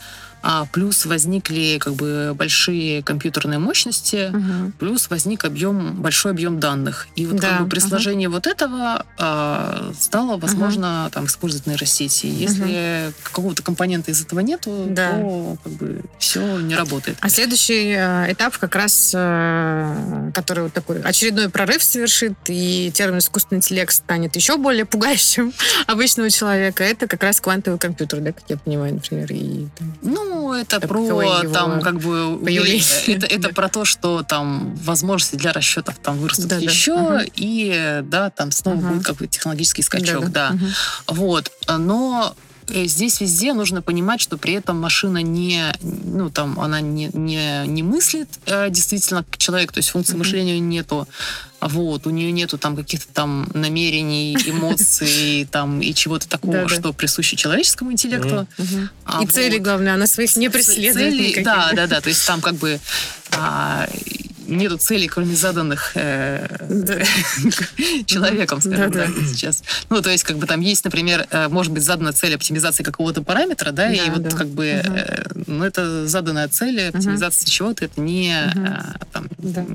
а 0.50 0.66
плюс 0.66 1.06
возникли 1.06 1.78
как 1.78 1.96
бы 1.96 2.32
большие 2.34 3.04
компьютерные 3.04 3.60
мощности, 3.60 4.30
угу. 4.30 4.72
плюс 4.80 5.10
возник 5.10 5.44
объем, 5.44 6.02
большой 6.02 6.32
объем 6.32 6.62
данных. 6.62 7.10
И 7.18 7.26
вот 7.26 7.42
да. 7.42 7.50
как 7.50 7.64
бы 7.64 7.70
при 7.70 7.80
сложении 7.80 8.28
угу. 8.28 8.36
вот 8.36 8.48
этого 8.48 9.06
а, 9.18 9.92
стало 10.00 10.38
возможно 10.38 11.04
угу. 11.04 11.12
там 11.12 11.26
использовать 11.26 11.68
нейросети. 11.68 12.28
Если 12.28 13.08
угу. 13.08 13.14
какого-то 13.24 13.62
компонента 13.62 14.10
из 14.10 14.22
этого 14.22 14.40
нету, 14.40 14.86
да. 14.88 15.18
то 15.18 15.58
как 15.66 15.74
бы 15.74 16.02
все 16.18 16.62
не 16.62 16.76
работает. 16.76 17.18
А 17.20 17.28
следующий 17.28 17.96
э, 17.98 18.32
этап 18.32 18.58
как 18.58 18.74
раз, 18.74 19.12
э, 19.14 20.32
который 20.34 20.64
вот 20.64 20.74
такой 20.74 21.02
очередной 21.02 21.50
прорыв 21.50 21.84
совершит, 21.84 22.36
и 22.48 22.90
термин 22.94 23.18
искусственный 23.18 23.58
интеллект 23.58 23.92
станет 23.92 24.38
еще 24.38 24.56
более 24.56 24.86
пугающим 24.86 25.52
обычного 25.88 26.30
человека, 26.30 26.86
это 26.86 27.06
как 27.06 27.22
раз 27.22 27.42
квантовый 27.42 27.80
компьютер, 27.80 28.22
да, 28.22 28.32
как 28.32 28.46
я 28.48 28.56
понимаю, 28.56 28.94
например. 28.94 29.30
И, 29.34 29.68
там... 29.78 29.94
Ну, 30.02 30.37
ну, 30.38 30.54
это 30.54 30.80
про 30.80 31.44
там 31.52 31.82
как 31.82 32.00
бы 32.00 32.40
это, 33.08 33.26
это 33.26 33.50
про 33.50 33.70
то, 33.70 33.86
что 33.86 34.24
там 34.24 34.76
возможности 34.76 35.36
для 35.36 35.52
расчетов 35.52 35.98
там 36.02 36.18
вырастут 36.18 36.48
да, 36.48 36.58
еще, 36.58 36.96
да. 36.96 37.26
и 37.36 38.02
да, 38.04 38.30
там 38.30 38.52
снова 38.52 38.78
угу. 38.78 38.88
будет 38.88 39.06
какой-то 39.06 39.34
технологический 39.34 39.82
скачок, 39.82 40.30
да. 40.30 40.50
да. 40.50 40.56
Угу. 40.56 40.66
Вот. 41.16 41.52
Но 41.78 42.36
здесь 42.68 43.22
везде 43.22 43.54
нужно 43.54 43.82
понимать, 43.82 44.22
что 44.22 44.38
при 44.38 44.54
этом 44.54 44.80
машина 44.80 45.22
не, 45.22 45.74
ну, 45.82 46.30
там, 46.30 46.60
она 46.60 46.82
не, 46.82 47.10
не, 47.14 47.66
не 47.68 47.84
мыслит 47.84 48.30
э, 48.46 48.70
действительно 48.70 49.24
как 49.24 49.38
человек, 49.38 49.72
то 49.72 49.80
есть 49.80 49.90
функции 49.90 50.14
mm-hmm. 50.14 50.18
мышления 50.18 50.60
нету. 50.60 51.08
Вот, 51.60 52.06
у 52.06 52.12
нее 52.12 52.32
нету 52.32 52.60
там 52.60 52.76
каких-то 52.76 53.12
там 53.14 53.50
намерений, 53.54 54.38
эмоций 54.46 55.48
там 55.52 55.82
и 55.82 55.94
чего-то 55.94 56.28
такого, 56.30 56.70
что 56.70 56.94
присуще 56.94 57.36
человеческому 57.36 57.92
интеллекту. 57.92 58.48
А 59.06 59.24
и 59.24 59.28
цели, 59.28 59.58
главное, 59.58 59.94
она 59.94 60.08
своих 60.08 60.36
не 60.36 60.50
преследует. 60.50 61.44
Да, 61.44 61.72
да, 61.74 61.88
да, 61.88 62.02
то 62.02 62.10
есть 62.10 62.26
там 62.28 62.42
как 62.42 62.56
бы 62.56 62.80
а, 63.32 63.88
нету 64.48 64.78
целей, 64.78 65.08
кроме 65.08 65.36
заданных 65.36 65.92
э, 65.96 66.48
человеком, 68.06 68.62
скажем 68.62 68.92
так, 68.92 69.10
сейчас. 69.28 69.64
Ну, 69.90 70.02
то 70.02 70.10
есть, 70.10 70.24
как 70.24 70.38
бы 70.38 70.48
там 70.48 70.62
есть, 70.62 70.84
например, 70.86 71.28
э, 71.30 71.48
может 71.48 71.72
быть, 71.72 71.84
задана 71.84 72.14
цель 72.14 72.36
оптимизации 72.36 72.84
какого-то 72.84 73.22
параметра, 73.22 73.72
да, 73.72 73.92
и 73.92 74.10
вот 74.10 74.34
как 74.34 74.48
бы, 74.48 74.66
э, 74.66 75.24
ну, 75.48 75.64
это 75.64 76.08
заданная 76.08 76.48
цель 76.48 76.90
оптимизации 76.90 77.46
чего-то, 77.46 77.86
это 77.86 78.00
не, 78.00 78.34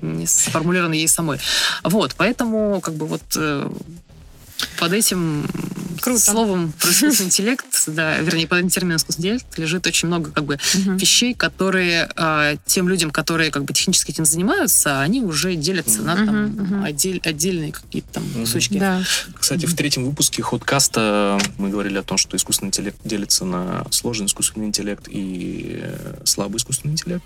не 0.03 0.27
сформулировано 0.27 0.95
ей 0.95 1.09
самой. 1.09 1.39
Вот, 1.83 2.15
поэтому, 2.17 2.81
как 2.81 2.95
бы, 2.95 3.07
вот 3.07 3.23
под 4.79 4.93
этим 4.93 5.47
Круто. 6.03 6.21
словом 6.21 6.73
про 6.73 6.91
искусственный 6.91 7.27
интеллект, 7.29 7.85
да, 7.87 8.19
вернее, 8.19 8.47
под 8.47 8.71
термином 8.71 8.97
искусственный 8.97 9.31
интеллект 9.31 9.59
лежит 9.59 9.87
очень 9.87 10.09
много 10.09 10.31
как 10.31 10.45
бы 10.45 10.55
угу. 10.55 10.93
вещей, 10.93 11.35
которые 11.35 12.09
э, 12.17 12.57
тем 12.67 12.89
людям, 12.89 13.11
которые 13.11 13.51
как 13.51 13.65
бы 13.65 13.73
технически 13.73 14.11
этим 14.11 14.25
занимаются, 14.25 15.01
они 15.01 15.23
уже 15.23 15.55
делятся 15.55 16.03
на 16.03 16.17
там 16.17 16.45
угу. 16.47 16.85
отдель, 16.85 17.21
отдельные 17.25 17.73
какие-то 17.73 18.15
там 18.15 18.25
кусочки. 18.35 18.79
Да. 18.79 19.03
Кстати, 19.39 19.67
в 19.67 19.75
третьем 19.75 20.05
выпуске 20.05 20.43
Ходкаста 20.43 21.39
мы 21.59 21.71
говорили 21.71 21.99
о 21.99 22.03
том, 22.03 22.19
что 22.19 22.37
искусственный 22.37 22.69
интеллект 22.69 22.99
делится 23.05 23.45
на 23.45 23.87
сложный 23.91 24.27
искусственный 24.27 24.67
интеллект 24.67 25.09
и 25.09 25.81
э, 25.83 26.21
слабый 26.25 26.59
искусственный 26.59 26.93
интеллект. 26.93 27.25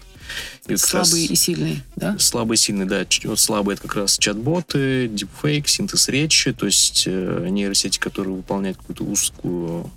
И 0.66 0.76
слабый 0.76 1.24
и 1.26 1.34
сильный, 1.36 1.82
да? 1.94 2.16
Слабый 2.18 2.56
и 2.56 2.58
сильный, 2.58 2.86
да. 2.86 3.06
Вот 3.24 3.38
слабый 3.38 3.74
это 3.74 3.82
как 3.82 3.94
раз 3.94 4.18
чат-боты, 4.18 5.08
дипфейк, 5.08 5.68
синтез 5.68 6.08
речи, 6.08 6.52
то 6.52 6.66
есть 6.66 7.04
э, 7.06 7.46
нейросети, 7.48 7.98
которые 7.98 8.34
выполняют 8.34 8.65
какую-то 8.74 9.04
узкую 9.04 9.90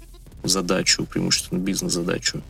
задачу, 0.44 1.06
преимущественно 1.06 1.60
бизнес-задачу. 1.60 2.42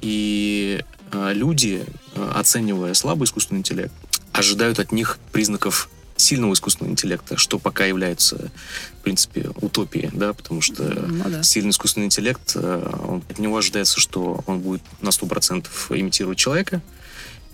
И 0.00 0.82
э, 1.12 1.32
люди, 1.34 1.84
э, 2.14 2.32
оценивая 2.34 2.94
слабый 2.94 3.24
искусственный 3.24 3.60
интеллект, 3.60 3.92
ожидают 4.32 4.78
от 4.78 4.92
них 4.92 5.18
признаков 5.32 5.90
сильного 6.16 6.52
искусственного 6.52 6.92
интеллекта, 6.92 7.36
что 7.36 7.58
пока 7.58 7.84
является, 7.84 8.50
в 8.98 9.02
принципе, 9.02 9.50
утопией, 9.60 10.10
да, 10.12 10.32
потому 10.32 10.60
что 10.60 10.82
ну, 10.82 11.24
да. 11.28 11.42
сильный 11.42 11.70
искусственный 11.70 12.06
интеллект, 12.06 12.52
э, 12.54 12.92
он, 13.06 13.22
от 13.28 13.38
него 13.38 13.56
ожидается, 13.56 14.00
что 14.00 14.42
он 14.46 14.60
будет 14.60 14.82
на 15.00 15.08
100% 15.08 15.66
имитировать 15.90 16.38
человека, 16.38 16.82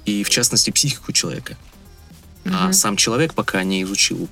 и, 0.04 0.22
в 0.22 0.30
частности, 0.30 0.70
психику 0.70 1.12
человека. 1.12 1.56
Угу. 2.44 2.54
А 2.54 2.72
сам 2.72 2.96
человек 2.96 3.34
пока 3.34 3.62
не 3.64 3.82
изучил 3.82 4.28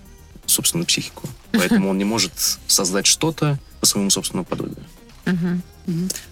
собственную 0.46 0.86
психику, 0.86 1.28
поэтому 1.52 1.90
он 1.90 1.98
не 1.98 2.04
может 2.04 2.32
создать 2.66 3.06
что-то 3.06 3.58
по 3.80 3.86
своему 3.86 4.10
собственному 4.10 4.44
подобию. 4.44 4.84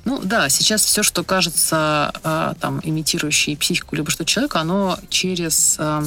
Ну 0.04 0.20
да, 0.22 0.48
сейчас 0.48 0.84
все, 0.84 1.02
что 1.02 1.24
кажется 1.24 2.12
э, 2.22 2.54
там 2.60 2.80
имитирующей 2.84 3.56
психику 3.56 3.96
либо 3.96 4.10
что 4.10 4.24
человека, 4.24 4.60
оно 4.60 4.98
через 5.08 5.76
э, 5.78 6.02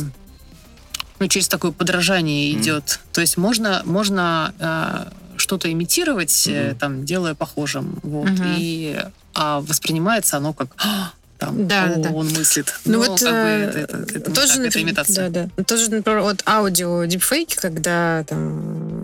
ну, 1.19 1.27
через 1.27 1.47
такое 1.47 1.71
подражание 1.71 2.51
mm. 2.51 2.61
идет. 2.61 2.99
То 3.11 3.21
есть 3.21 3.37
можно, 3.37 3.81
можно 3.85 4.53
э, 4.59 5.11
что-то 5.37 5.71
имитировать, 5.71 6.47
mm-hmm. 6.47 6.75
там, 6.75 7.05
делая 7.05 7.35
похожим. 7.35 7.99
Вот, 8.03 8.29
mm-hmm. 8.29 8.55
и, 8.57 8.99
а 9.33 9.61
воспринимается 9.61 10.37
оно 10.37 10.53
как 10.53 10.69
«А, 10.77 11.11
там, 11.45 11.67
да, 11.67 11.83
о, 11.85 11.97
да. 11.97 12.09
он 12.11 12.29
мыслит. 12.29 12.73
Ну, 12.85 12.93
Но, 12.93 12.97
вот 12.99 13.19
как 13.19 13.33
э, 13.33 13.65
бы, 13.65 13.79
это, 13.79 13.79
это, 13.79 14.17
это, 14.19 14.31
тоже, 14.31 14.57
так, 14.57 14.65
это 14.67 14.81
имитация. 14.81 15.29
Да, 15.29 15.49
да. 15.55 15.63
Тоже, 15.63 15.89
например, 15.91 16.21
вот 16.21 16.43
аудио 16.45 17.03
дипфейки, 17.05 17.55
когда 17.55 18.23
там 18.27 19.02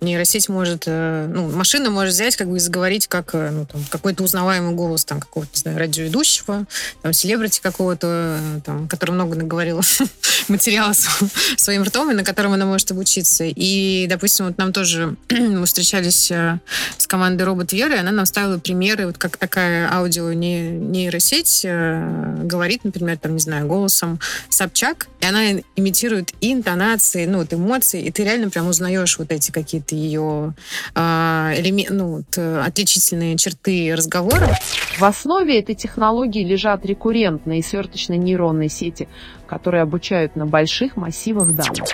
нейросеть 0.00 0.48
может, 0.48 0.84
э, 0.86 1.26
ну, 1.28 1.50
машина 1.50 1.90
может 1.90 2.14
взять, 2.14 2.36
как 2.36 2.48
бы, 2.48 2.56
и 2.56 2.60
заговорить 2.60 3.06
как, 3.06 3.34
э, 3.34 3.50
ну, 3.50 3.66
там, 3.66 3.84
какой-то 3.90 4.24
узнаваемый 4.24 4.74
голос, 4.74 5.04
там, 5.04 5.20
какого-то, 5.20 5.50
не 5.54 5.60
знаю, 5.60 5.78
радиоведущего, 5.78 6.66
там, 7.02 7.12
селебрити 7.12 7.60
какого-то, 7.60 8.38
э, 8.40 8.60
там, 8.64 8.88
который 8.88 9.12
много 9.12 9.36
наговорил 9.36 9.80
материала 10.48 10.92
своим 11.56 11.82
ртом, 11.82 12.10
и 12.10 12.14
на 12.14 12.24
котором 12.24 12.52
она 12.52 12.64
может 12.64 12.90
обучиться. 12.90 13.44
И, 13.44 14.06
допустим, 14.08 14.46
вот 14.46 14.58
нам 14.58 14.72
тоже 14.72 15.16
мы 15.30 15.66
встречались 15.66 16.30
с 16.30 17.06
командой 17.06 17.42
Робот 17.42 17.72
Веры, 17.72 17.96
и 17.96 17.98
она 17.98 18.10
нам 18.10 18.26
ставила 18.26 18.58
примеры, 18.58 19.06
вот 19.06 19.18
как 19.18 19.36
такая 19.36 19.92
аудио 19.92 20.32
нейросеть 20.32 21.64
говорит, 21.64 22.84
например, 22.84 23.18
там, 23.18 23.34
не 23.34 23.40
знаю, 23.40 23.66
голосом 23.66 24.18
Собчак, 24.48 25.08
и 25.20 25.26
она 25.26 25.60
имитирует 25.76 26.32
интонации, 26.40 27.26
ну, 27.26 27.38
вот 27.38 27.52
эмоции, 27.52 28.02
и 28.02 28.10
ты 28.10 28.24
реально 28.24 28.50
прям 28.50 28.68
узнаешь 28.68 29.18
вот 29.18 29.30
эти 29.32 29.50
какие-то 29.50 29.89
какие-то 29.90 29.94
ее 29.96 30.54
а, 30.94 31.52
элемент, 31.56 31.90
ну, 31.90 32.24
отличительные 32.62 33.36
черты 33.36 33.94
разговора. 33.94 34.56
В 34.98 35.04
основе 35.04 35.58
этой 35.58 35.74
технологии 35.74 36.44
лежат 36.44 36.84
рекуррентные 36.84 37.62
сверточные 37.62 38.18
нейронные 38.18 38.68
сети, 38.68 39.08
которые 39.46 39.82
обучают 39.82 40.36
на 40.36 40.46
больших 40.46 40.96
массивах 40.96 41.52
данных. 41.52 41.88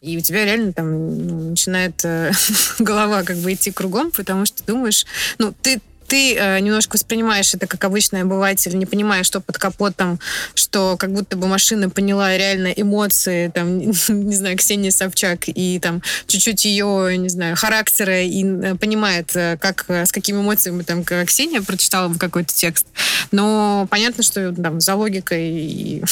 И 0.00 0.16
у 0.16 0.20
тебя 0.20 0.44
реально 0.44 0.72
там 0.72 1.26
ну, 1.26 1.50
начинает 1.50 2.04
э, 2.04 2.32
голова 2.78 3.22
как 3.22 3.36
бы 3.36 3.52
идти 3.52 3.70
кругом, 3.70 4.10
потому 4.10 4.46
что 4.46 4.64
думаешь, 4.64 5.06
ну, 5.38 5.52
ты 5.62 5.80
ты 6.12 6.36
э, 6.36 6.60
немножко 6.60 6.96
воспринимаешь 6.96 7.54
это 7.54 7.66
как 7.66 7.82
обычный 7.84 8.20
обыватель, 8.20 8.76
не 8.76 8.84
понимая, 8.84 9.22
что 9.22 9.40
под 9.40 9.56
капотом, 9.56 10.20
что 10.54 10.98
как 10.98 11.10
будто 11.10 11.38
бы 11.38 11.46
машина 11.46 11.88
поняла 11.88 12.36
реально 12.36 12.66
эмоции, 12.66 13.48
там, 13.48 13.78
не 14.08 14.34
знаю, 14.34 14.58
Ксении 14.58 14.90
Собчак, 14.90 15.44
и 15.46 15.78
там 15.78 16.02
чуть-чуть 16.26 16.66
ее, 16.66 17.16
не 17.16 17.30
знаю, 17.30 17.56
характера, 17.56 18.20
и 18.20 18.44
э, 18.44 18.74
понимает, 18.74 19.34
э, 19.34 19.56
как, 19.56 19.86
с 19.88 20.12
какими 20.12 20.42
эмоциями 20.42 20.82
там 20.82 21.02
Ксения 21.02 21.62
прочитала 21.62 22.08
бы 22.08 22.18
какой-то 22.18 22.52
текст. 22.52 22.86
Но 23.30 23.86
понятно, 23.88 24.22
что 24.22 24.52
там 24.52 24.82
за 24.82 24.96
логикой 24.96 25.48
и 25.48 26.04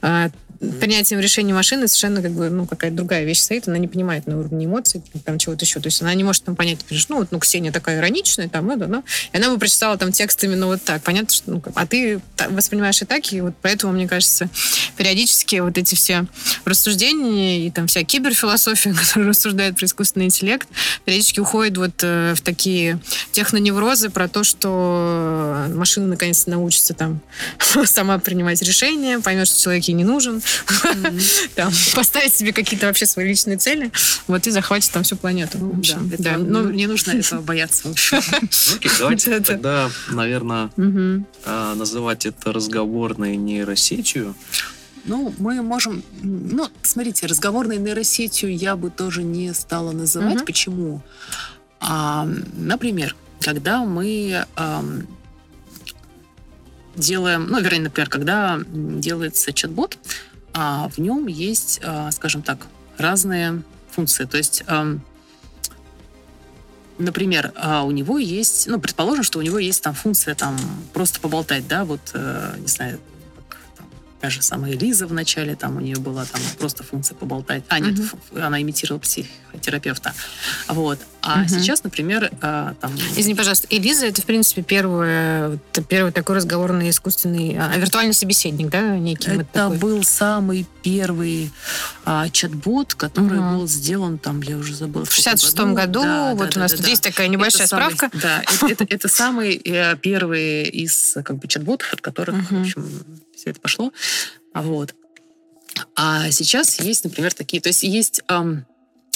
принятием 0.80 1.18
решения 1.18 1.52
машины 1.52 1.88
совершенно 1.88 2.22
как 2.22 2.32
бы, 2.32 2.48
ну, 2.48 2.66
какая-то 2.66 2.96
другая 2.96 3.24
вещь 3.24 3.40
стоит, 3.40 3.66
она 3.66 3.78
не 3.78 3.88
понимает 3.88 4.26
на 4.26 4.38
уровне 4.38 4.66
эмоций, 4.66 5.02
там, 5.24 5.38
чего-то 5.38 5.64
еще. 5.64 5.80
То 5.80 5.88
есть 5.88 6.00
она 6.02 6.14
не 6.14 6.22
может 6.22 6.44
там 6.44 6.54
понять, 6.54 6.78
ну, 7.08 7.16
вот, 7.16 7.32
ну, 7.32 7.38
Ксения 7.40 7.72
такая 7.72 7.98
ироничная, 7.98 8.48
там, 8.48 8.70
это, 8.70 8.86
ну, 8.86 9.02
и 9.32 9.36
она 9.36 9.50
бы 9.50 9.58
прочитала 9.58 9.98
там 9.98 10.12
текст 10.12 10.42
именно 10.44 10.66
вот 10.66 10.82
так. 10.82 11.02
Понятно, 11.02 11.34
что, 11.34 11.50
ну, 11.50 11.62
а 11.74 11.86
ты 11.86 12.20
воспринимаешь 12.48 13.02
и 13.02 13.04
так, 13.04 13.32
и 13.32 13.40
вот 13.40 13.54
поэтому, 13.60 13.92
мне 13.92 14.06
кажется, 14.06 14.48
периодически 14.96 15.56
вот 15.56 15.76
эти 15.78 15.94
все 15.94 16.26
рассуждения 16.64 17.66
и 17.66 17.70
там 17.70 17.88
вся 17.88 18.04
киберфилософия, 18.04 18.94
которая 19.06 19.30
рассуждает 19.30 19.76
про 19.76 19.86
искусственный 19.86 20.26
интеллект, 20.26 20.68
периодически 21.04 21.40
уходит 21.40 21.76
вот 21.76 22.02
э, 22.02 22.34
в 22.36 22.40
такие 22.40 23.00
техноневрозы 23.32 24.10
про 24.10 24.28
то, 24.28 24.44
что 24.44 25.66
машина 25.74 26.06
наконец-то 26.06 26.50
научится 26.50 26.94
там 26.94 27.20
сама 27.84 28.18
принимать 28.18 28.62
решения, 28.62 29.18
поймет, 29.18 29.48
что 29.48 29.60
человек 29.60 29.84
ей 29.84 29.94
не 29.94 30.04
нужен, 30.04 30.40
там, 31.54 31.72
поставить 31.94 32.34
себе 32.34 32.52
какие-то 32.52 32.86
вообще 32.86 33.06
свои 33.06 33.28
личные 33.28 33.56
цели, 33.56 33.90
вот 34.26 34.46
и 34.46 34.50
захватить 34.50 34.90
там 34.92 35.02
всю 35.02 35.16
планету. 35.16 35.58
да, 36.18 36.38
ну, 36.38 36.70
не 36.70 36.86
нужно 36.86 37.12
этого 37.18 37.40
бояться. 37.40 37.88
Окей, 37.90 38.90
давайте 38.98 39.40
тогда, 39.40 39.90
наверное, 40.10 40.70
а, 41.44 41.74
называть 41.74 42.26
это 42.26 42.52
разговорной 42.52 43.36
нейросетью. 43.36 44.34
Ну, 45.04 45.34
мы 45.38 45.62
можем... 45.62 46.02
Ну, 46.22 46.68
смотрите, 46.82 47.26
разговорной 47.26 47.78
нейросетью 47.78 48.56
я 48.56 48.76
бы 48.76 48.90
тоже 48.90 49.22
не 49.22 49.52
стала 49.52 49.92
называть. 49.92 50.44
Почему? 50.44 51.02
А, 51.80 52.28
например, 52.56 53.16
когда 53.40 53.84
мы 53.84 54.46
делаем, 56.96 57.46
ну, 57.48 57.60
вернее, 57.60 57.82
например, 57.82 58.08
когда 58.08 58.60
делается 58.68 59.52
чат-бот, 59.52 59.98
а 60.52 60.88
в 60.88 60.98
нем 60.98 61.26
есть, 61.26 61.80
а, 61.82 62.10
скажем 62.10 62.42
так, 62.42 62.66
разные 62.98 63.62
функции. 63.90 64.24
То 64.24 64.36
есть, 64.36 64.62
например, 66.98 67.52
а, 67.56 67.84
у 67.84 67.90
него 67.90 68.18
есть, 68.18 68.66
ну, 68.66 68.80
предположим, 68.80 69.24
что 69.24 69.38
у 69.38 69.42
него 69.42 69.58
есть 69.58 69.82
там 69.82 69.94
функция 69.94 70.34
там 70.34 70.56
просто 70.92 71.20
поболтать, 71.20 71.66
да, 71.68 71.84
вот, 71.84 72.00
э, 72.14 72.54
не 72.58 72.68
знаю, 72.68 73.00
та 74.22 74.30
же 74.30 74.40
самая 74.40 74.72
Лиза 74.74 75.08
в 75.08 75.12
начале, 75.12 75.56
там 75.56 75.76
у 75.78 75.80
нее 75.80 75.96
была 75.96 76.24
там 76.24 76.40
просто 76.56 76.84
функция 76.84 77.16
поболтать. 77.16 77.64
А, 77.68 77.80
нет, 77.80 77.98
ф- 77.98 78.14
она 78.40 78.62
имитировала 78.62 79.00
психотерапевта. 79.00 80.14
Вот. 80.68 81.00
А 81.22 81.38
Мгм. 81.40 81.48
сейчас, 81.48 81.82
например, 81.82 82.30
а, 82.40 82.74
там... 82.80 82.94
Извини, 83.16 83.34
пожалуйста, 83.34 83.66
Элиза 83.68 84.06
это, 84.06 84.22
в 84.22 84.24
принципе, 84.24 84.62
это 84.62 85.58
первый 85.88 86.12
такой 86.12 86.36
разговорный 86.36 86.90
искусственный, 86.90 87.56
а, 87.58 87.76
виртуальный 87.76 88.14
собеседник, 88.14 88.70
да, 88.70 88.96
некий? 88.96 89.30
вот 89.32 89.40
Это 89.40 89.52
такой? 89.52 89.78
был 89.78 90.04
самый 90.04 90.66
первый 90.84 91.50
а, 92.04 92.28
чат-бот, 92.28 92.94
который 92.94 93.40
Мгм. 93.40 93.58
был 93.58 93.66
сделан 93.66 94.18
там, 94.18 94.40
я 94.42 94.56
уже 94.56 94.76
забыла. 94.76 95.04
В 95.04 95.12
66 95.12 95.74
году, 95.74 96.02
Да, 96.02 96.34
вот 96.34 96.50
да, 96.50 96.60
у 96.60 96.62
нас 96.62 96.70
да, 96.70 96.76
тут 96.76 96.84
да. 96.86 96.90
есть 96.90 97.02
такая 97.02 97.26
небольшая 97.26 97.64
Это 97.66 97.76
самый- 97.76 97.94
справка. 97.96 98.18
да, 98.18 98.42
это, 98.42 98.66
это- 98.84 98.84
это 98.88 99.08
самый 99.08 99.54
э, 99.64 99.96
первый 99.96 100.62
из 100.62 101.16
как 101.24 101.38
бы 101.38 101.48
чат-ботов, 101.48 101.92
от 101.92 102.00
которых, 102.00 102.36
в 102.52 102.60
общем, 102.60 102.86
все 103.42 103.50
это 103.50 103.60
пошло. 103.60 103.92
А 104.54 104.62
вот. 104.62 104.94
А 105.96 106.30
сейчас 106.30 106.78
есть, 106.80 107.02
например, 107.04 107.34
такие, 107.34 107.60
то 107.60 107.68
есть 107.70 107.82
есть 107.82 108.22
ам, 108.28 108.64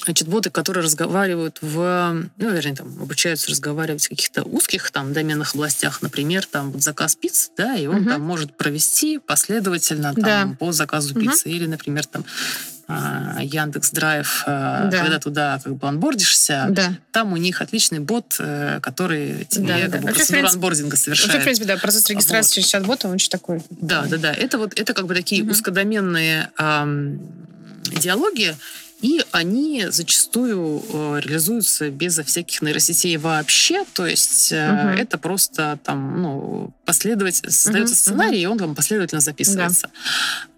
чат-боты, 0.05 0.51
которые 0.51 0.83
разговаривают 0.85 1.59
в, 1.61 2.29
ну, 2.37 2.51
вернее, 2.51 2.75
там, 2.75 2.89
обучаются 3.01 3.51
разговаривать 3.51 4.05
в 4.05 4.09
каких-то 4.09 4.43
узких 4.43 4.91
там 4.91 5.13
доменных 5.13 5.55
областях, 5.55 6.03
например, 6.03 6.45
там 6.47 6.73
вот 6.73 6.83
заказ 6.83 7.15
пиццы, 7.15 7.51
да, 7.57 7.77
и 7.77 7.87
он 7.87 8.03
Мгм. 8.03 8.11
там 8.11 8.23
может 8.23 8.57
провести 8.57 9.19
последовательно 9.19 10.13
там, 10.15 10.23
Да. 10.25 10.57
по 10.59 10.73
заказу 10.73 11.15
Мгм. 11.15 11.21
пиццы, 11.31 11.51
или, 11.51 11.67
например, 11.67 12.05
там 12.07 12.25
Яндекс 12.89 13.91
Драйв, 13.91 14.45
а, 14.47 14.89
Да. 14.89 15.03
когда 15.03 15.19
туда 15.19 15.61
как 15.63 15.75
бы 15.77 15.89
онбордишься, 15.89 16.67
Да. 16.71 16.93
там 17.13 17.33
у 17.33 17.37
них 17.37 17.61
отличный 17.61 17.99
бот, 17.99 18.37
э, 18.39 18.79
который 18.81 19.45
тебе 19.49 19.67
Да, 19.67 19.79
как 19.81 19.91
да. 19.91 19.99
бы 19.99 20.03
Вообще, 20.05 20.15
процедуру 20.19 20.41
принципе, 20.41 20.57
анбординга 20.57 20.91
Вообще, 20.91 20.97
в 21.01 21.05
совершает. 21.17 21.43
принципе, 21.45 21.67
да, 21.67 21.77
процесс 21.77 22.09
регистрации 22.09 22.55
через 22.55 22.69
чат-бота, 22.69 23.09
он 23.09 23.15
очень 23.15 23.31
такой. 23.31 23.63
Да, 23.71 24.05
да, 24.09 24.17
да. 24.19 24.33
Это 24.33 24.59
вот 24.59 24.79
это 24.79 24.95
как 24.95 25.07
бы 25.07 25.15
такие 25.15 25.43
Мгм. 25.43 25.51
узкодоменные 25.53 26.51
ам, 26.57 27.19
диалоги, 28.01 28.55
и 29.03 29.23
они 29.33 29.87
зачастую 29.91 30.83
э, 30.89 31.21
реализуются 31.23 31.91
безо 31.91 32.25
всяких 32.25 32.63
нейросетей 32.63 33.17
вообще. 33.19 33.85
То 33.93 34.07
есть 34.07 34.53
Мгм. 34.53 34.89
это 34.91 35.19
просто 35.19 35.79
там, 35.85 36.23
ну, 36.23 36.73
последовательно 36.85 37.53
создается 37.53 37.95
Мгм, 37.95 37.99
сценарий, 38.01 38.41
и 38.41 38.47
он 38.47 38.59
там 38.59 38.75
последовательно 38.75 39.21
записывается. 39.21 39.91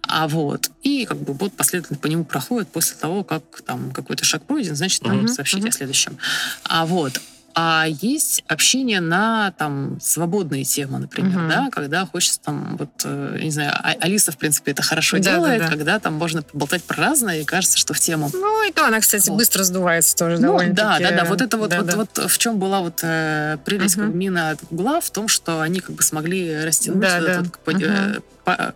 А 0.03 0.27
вот. 0.27 0.71
И 0.83 1.05
как 1.05 1.17
бы 1.17 1.33
бот 1.33 1.53
последовательно 1.53 1.99
по 1.99 2.07
нему 2.07 2.23
проходит 2.23 2.69
после 2.69 2.95
того, 2.97 3.23
как 3.23 3.43
там 3.65 3.91
какой-то 3.91 4.23
шаг 4.23 4.43
пройден, 4.43 4.75
значит, 4.75 5.03
там 5.03 5.17
Мгм, 5.17 5.27
сообщить 5.27 5.59
мгм. 5.59 5.69
о 5.69 5.71
следующем. 5.71 6.17
А 6.63 6.85
вот. 6.85 7.19
А 7.55 7.85
есть 7.87 8.43
общение 8.47 8.99
на 9.01 9.51
там 9.57 9.99
свободные 10.01 10.63
темы, 10.63 10.99
например, 10.99 11.37
Мгм. 11.39 11.49
да, 11.49 11.69
когда 11.71 12.05
хочется 12.05 12.39
там 12.39 12.77
вот, 12.77 12.89
э, 13.03 13.39
не 13.41 13.51
знаю, 13.51 13.73
А- 13.75 13.95
Алиса, 14.01 14.31
в 14.31 14.37
принципе, 14.37 14.71
это 14.71 14.81
хорошо 14.81 15.17
Да, 15.17 15.23
да, 15.23 15.31
делает, 15.35 15.59
да. 15.61 15.67
когда 15.67 15.99
там 15.99 16.13
можно 16.13 16.41
поболтать 16.41 16.83
про 16.83 16.97
разное, 16.97 17.41
и 17.41 17.43
кажется, 17.43 17.77
что 17.77 17.93
в 17.93 17.99
тему. 17.99 18.29
Ну, 18.33 18.67
и 18.67 18.71
то 18.71 18.85
она, 18.85 18.99
кстати, 18.99 19.29
Вот. 19.29 19.37
быстро 19.37 19.63
сдувается 19.63 20.15
тоже 20.15 20.35
Ну, 20.37 20.47
довольно 20.47 20.73
да, 20.73 20.99
да, 20.99 21.11
да. 21.11 21.25
Вот 21.25 21.41
это 21.41 21.57
вот, 21.57 21.69
да, 21.69 21.77
вот, 21.77 21.85
да. 21.87 21.95
вот 21.95 22.31
в 22.31 22.37
чем 22.37 22.59
была 22.59 22.81
вот 22.81 22.99
э, 23.03 23.57
прелесть 23.65 23.97
бы, 23.97 24.05
Мина 24.05 24.51
от 24.51 24.59
Гугла, 24.69 25.01
в 25.01 25.09
том, 25.11 25.27
что 25.27 25.61
они 25.61 25.79
как 25.79 25.95
бы 25.95 26.03
смогли 26.03 26.63
растянуть 26.63 26.99
Да, 26.99 27.17
вот 27.17 27.25
да. 27.25 27.31
это 27.31 27.41
вот 27.43 27.59
по- 27.63 27.71
э, 27.71 28.19
по- 28.43 28.75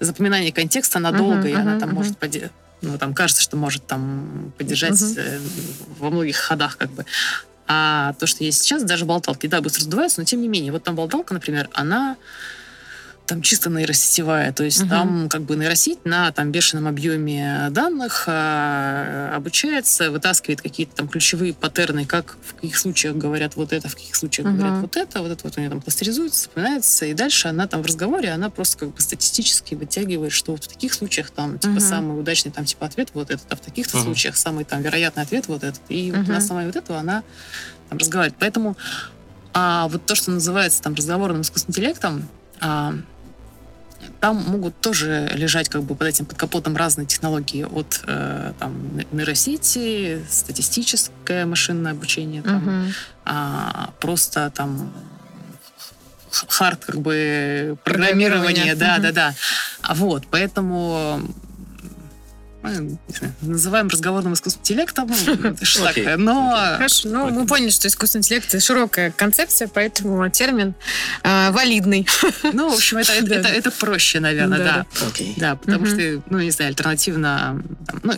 запоминание 0.00 0.52
контекста 0.52 0.98
надолго, 0.98 1.36
Мгм, 1.36 1.46
и 1.46 1.52
она 1.54 1.70
мгм, 1.72 1.80
там 1.80 1.88
мгм. 1.90 1.98
может 1.98 2.16
ну, 2.82 2.98
там 2.98 3.14
кажется, 3.14 3.42
что 3.42 3.56
может 3.56 3.86
там 3.86 4.52
поддержать 4.58 5.00
э, 5.16 5.38
во 5.98 6.10
многих 6.10 6.36
ходах 6.36 6.76
как 6.76 6.90
бы. 6.90 7.04
А 7.66 8.14
то, 8.14 8.26
что 8.26 8.44
есть 8.44 8.62
сейчас, 8.62 8.82
даже 8.82 9.04
болталки, 9.04 9.46
да, 9.46 9.60
быстро 9.60 9.82
сдуваются, 9.82 10.20
но 10.20 10.24
тем 10.24 10.40
не 10.40 10.48
менее. 10.48 10.72
Вот 10.72 10.82
там 10.82 10.94
болталка, 10.94 11.34
например, 11.34 11.68
она 11.72 12.16
там 13.26 13.40
чисто 13.40 13.70
нейросетевая, 13.70 14.52
то 14.52 14.64
есть 14.64 14.80
Мгм. 14.80 14.88
там 14.90 15.28
как 15.28 15.42
бы 15.42 15.56
нейросеть 15.56 16.04
на 16.04 16.32
там 16.32 16.50
бешеном 16.50 16.88
объеме 16.88 17.68
данных 17.70 18.24
а, 18.26 19.32
обучается, 19.34 20.10
вытаскивает 20.10 20.60
какие-то 20.60 20.94
там 20.96 21.08
ключевые 21.08 21.54
паттерны, 21.54 22.04
как 22.04 22.36
в 22.42 22.54
каких 22.54 22.76
случаях 22.76 23.16
говорят 23.16 23.54
вот 23.56 23.72
это, 23.72 23.88
в 23.88 23.94
каких 23.94 24.14
случаях 24.16 24.48
Мгм. 24.48 24.56
говорят 24.58 24.78
вот 24.82 24.96
это, 24.96 25.22
вот 25.22 25.30
это 25.30 25.40
вот 25.44 25.56
у 25.56 25.60
нее 25.60 25.70
там 25.70 25.80
кластеризуется, 25.80 26.42
запоминается, 26.44 27.06
и 27.06 27.14
дальше 27.14 27.48
она 27.48 27.66
там 27.68 27.82
в 27.82 27.86
разговоре, 27.86 28.30
она 28.32 28.50
просто 28.50 28.78
как 28.78 28.94
бы 28.94 29.00
статистически 29.00 29.74
вытягивает, 29.76 30.32
что 30.32 30.52
вот 30.52 30.64
в 30.64 30.68
таких 30.68 30.92
случаях 30.92 31.30
там 31.30 31.58
типа 31.58 31.74
Мгм. 31.74 31.80
самый 31.80 32.20
удачный 32.20 32.50
там 32.50 32.64
типа 32.64 32.86
ответ 32.86 33.10
вот 33.14 33.30
этот, 33.30 33.46
а 33.50 33.56
в 33.56 33.60
таких-то 33.60 33.96
Мгм. 33.96 34.06
случаях 34.06 34.36
самый 34.36 34.64
там 34.64 34.82
вероятный 34.82 35.22
ответ 35.22 35.46
вот 35.48 35.62
этот, 35.62 35.80
и 35.88 36.10
вот 36.10 36.22
Мгм. 36.22 36.32
на 36.32 36.38
основании 36.38 36.66
вот 36.66 36.76
этого 36.76 36.98
она 36.98 37.22
там 37.88 37.98
разговаривает. 37.98 38.36
Поэтому 38.38 38.76
а 39.54 39.86
вот 39.88 40.04
то, 40.06 40.14
что 40.14 40.30
называется 40.30 40.82
там 40.82 40.94
разговорным 40.94 41.42
искусственным 41.42 41.72
интеллектом, 41.78 42.28
а, 42.60 42.94
там 44.20 44.36
могут 44.36 44.78
тоже 44.80 45.30
лежать 45.34 45.68
как 45.68 45.82
бы 45.82 45.94
под 45.94 46.06
этим 46.08 46.26
под 46.26 46.36
капотом 46.38 46.76
разные 46.76 47.06
технологии 47.06 47.64
от 47.64 48.00
э, 48.06 48.52
там 48.58 48.74
нейросети, 49.12 50.24
статистическое 50.28 51.46
машинное 51.46 51.92
обучение, 51.92 52.42
там, 52.42 52.56
Мгм. 52.62 52.92
а, 53.24 53.90
просто 54.00 54.50
там 54.54 54.92
хард 56.48 56.84
как 56.84 57.00
бы 57.00 57.76
Программирование. 57.84 58.74
да, 58.74 58.94
Мгм. 58.94 59.02
да, 59.02 59.12
да. 59.12 59.34
А 59.82 59.94
вот, 59.94 60.24
поэтому 60.30 61.20
знаю, 62.62 62.98
называем 63.40 63.88
разговорным 63.88 64.34
искусственным 64.34 64.62
интеллектом, 64.62 65.10
Окей, 65.86 66.16
но 66.16 66.50
Хорошо, 66.76 67.08
ну 67.08 67.30
мы 67.30 67.46
поняли, 67.46 67.70
что 67.70 67.88
искусственный 67.88 68.20
интеллект 68.20 68.48
это 68.48 68.60
широкая 68.60 69.10
концепция, 69.10 69.68
поэтому 69.68 70.28
термин 70.30 70.74
э, 71.22 71.50
валидный. 71.50 72.06
Ну, 72.52 72.70
в 72.70 72.74
общем, 72.74 72.98
это, 72.98 73.12
это, 73.12 73.26
Да. 73.26 73.34
это, 73.36 73.48
это 73.48 73.70
проще, 73.70 74.20
наверное, 74.20 74.58
Да, 74.58 74.86
да. 75.36 75.56
Потому 75.56 75.86
что, 75.86 76.22
ну, 76.30 76.38
не 76.40 76.50
знаю, 76.50 76.68
альтернативно, 76.70 77.62
там, 77.86 78.00
ну, 78.02 78.12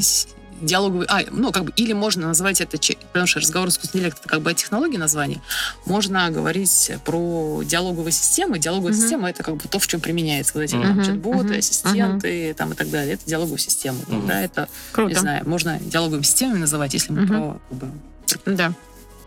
с- 0.00 0.28
диалоговый, 0.60 1.06
а, 1.08 1.22
ну, 1.30 1.52
как 1.52 1.64
бы, 1.64 1.72
или 1.76 1.92
можно 1.92 2.26
назвать 2.28 2.60
это, 2.60 2.78
потому 3.12 3.26
что 3.26 3.40
разговор 3.40 3.68
искусственный 3.68 4.00
интеллект, 4.00 4.18
это 4.20 4.28
как 4.28 4.40
бы 4.42 4.50
о 4.50 4.54
технологии 4.54 4.96
название, 4.96 5.40
можно 5.86 6.30
говорить 6.30 6.90
про 7.04 7.62
диалоговые 7.64 8.12
системы. 8.12 8.58
Диалоговая 8.58 8.92
Мгм. 8.92 9.00
система 9.00 9.30
это 9.30 9.42
как 9.42 9.56
бы 9.56 9.68
то, 9.68 9.78
в 9.78 9.86
чем 9.86 10.00
применяется 10.00 10.52
вот 10.54 10.60
эти 10.62 10.74
Мгм. 10.74 10.84
там, 10.96 11.04
чат-боты, 11.04 11.44
Мгм. 11.48 11.58
ассистенты 11.58 12.54
там, 12.54 12.72
и 12.72 12.74
так 12.74 12.90
далее. 12.90 13.14
Это 13.14 13.24
диалоговая 13.26 13.58
система. 13.58 13.98
Мгм. 14.06 14.26
Да, 14.26 14.40
это, 14.42 14.62
не 14.62 14.92
Круто. 14.92 15.20
знаю, 15.20 15.48
можно 15.48 15.78
диалоговыми 15.80 16.22
системами 16.22 16.58
называть, 16.58 16.94
если 16.94 17.12
мы 17.12 17.22
Мгм. 17.22 17.28
про 17.28 17.60
как 17.68 17.78
бы, 17.78 18.56
Да. 18.56 18.72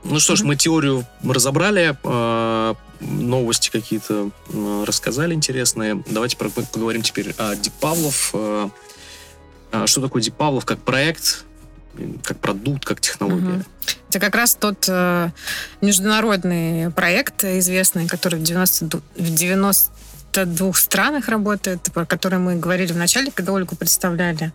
Ну 0.06 0.20
что 0.20 0.36
ж, 0.36 0.40
Мгм. 0.40 0.48
мы 0.50 0.56
теорию 0.58 1.06
разобрали, 1.24 1.96
э, 2.04 2.74
новости 3.00 3.70
какие-то 3.70 4.32
рассказали 4.86 5.34
интересные. 5.34 6.04
Давайте 6.10 6.38
поговорим 6.38 7.02
теперь 7.02 7.34
о 7.38 7.56
Дип 7.56 7.74
Павлов. 7.74 8.32
Э, 8.34 8.68
а 8.68 8.70
Что 9.86 10.02
такое 10.02 10.22
Дип 10.22 10.36
Павлов 10.36 10.66
как 10.66 10.80
проект, 10.80 11.46
как 12.24 12.40
продукт, 12.40 12.86
как 12.86 13.02
технология? 13.02 13.58
Мгм. 13.58 13.66
Это 14.10 14.20
как 14.20 14.36
раз 14.36 14.56
тот 14.56 14.86
э, 14.88 15.30
международный 15.82 16.92
проект 16.92 17.44
известный, 17.44 18.08
который 18.08 18.40
в 18.40 18.44
90, 18.44 19.02
в 19.18 19.36
92 19.36 20.74
странах 20.74 21.30
работает, 21.30 21.82
про 21.94 22.06
который 22.06 22.38
мы 22.38 22.56
говорили 22.56 22.94
в 22.94 22.98
начале, 22.98 23.32
когда 23.32 23.54
Ольгу 23.54 23.76
представляли. 23.76 24.52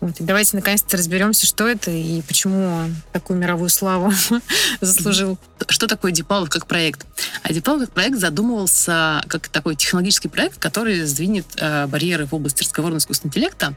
Вот. 0.00 0.18
И 0.18 0.24
давайте 0.24 0.56
наконец-то 0.56 0.96
разберемся, 0.96 1.46
что 1.46 1.68
это 1.68 1.90
и 1.90 2.22
почему 2.22 2.74
он 2.74 2.96
такую 3.12 3.38
мировую 3.38 3.68
славу 3.68 4.12
заслужил. 4.80 5.38
Что 5.68 5.86
такое 5.86 6.12
Дипалов 6.12 6.48
как 6.48 6.66
проект? 6.66 7.06
А 7.42 7.52
Дипалов 7.52 7.82
как 7.82 7.92
проект 7.92 8.18
задумывался 8.18 9.22
как 9.28 9.48
такой 9.48 9.76
технологический 9.76 10.28
проект, 10.28 10.58
который 10.58 11.04
сдвинет 11.04 11.44
э, 11.58 11.86
барьеры 11.86 12.24
в 12.24 12.34
области 12.34 12.62
разговорного 12.62 12.98
искусственного 12.98 13.32
интеллекта. 13.32 13.74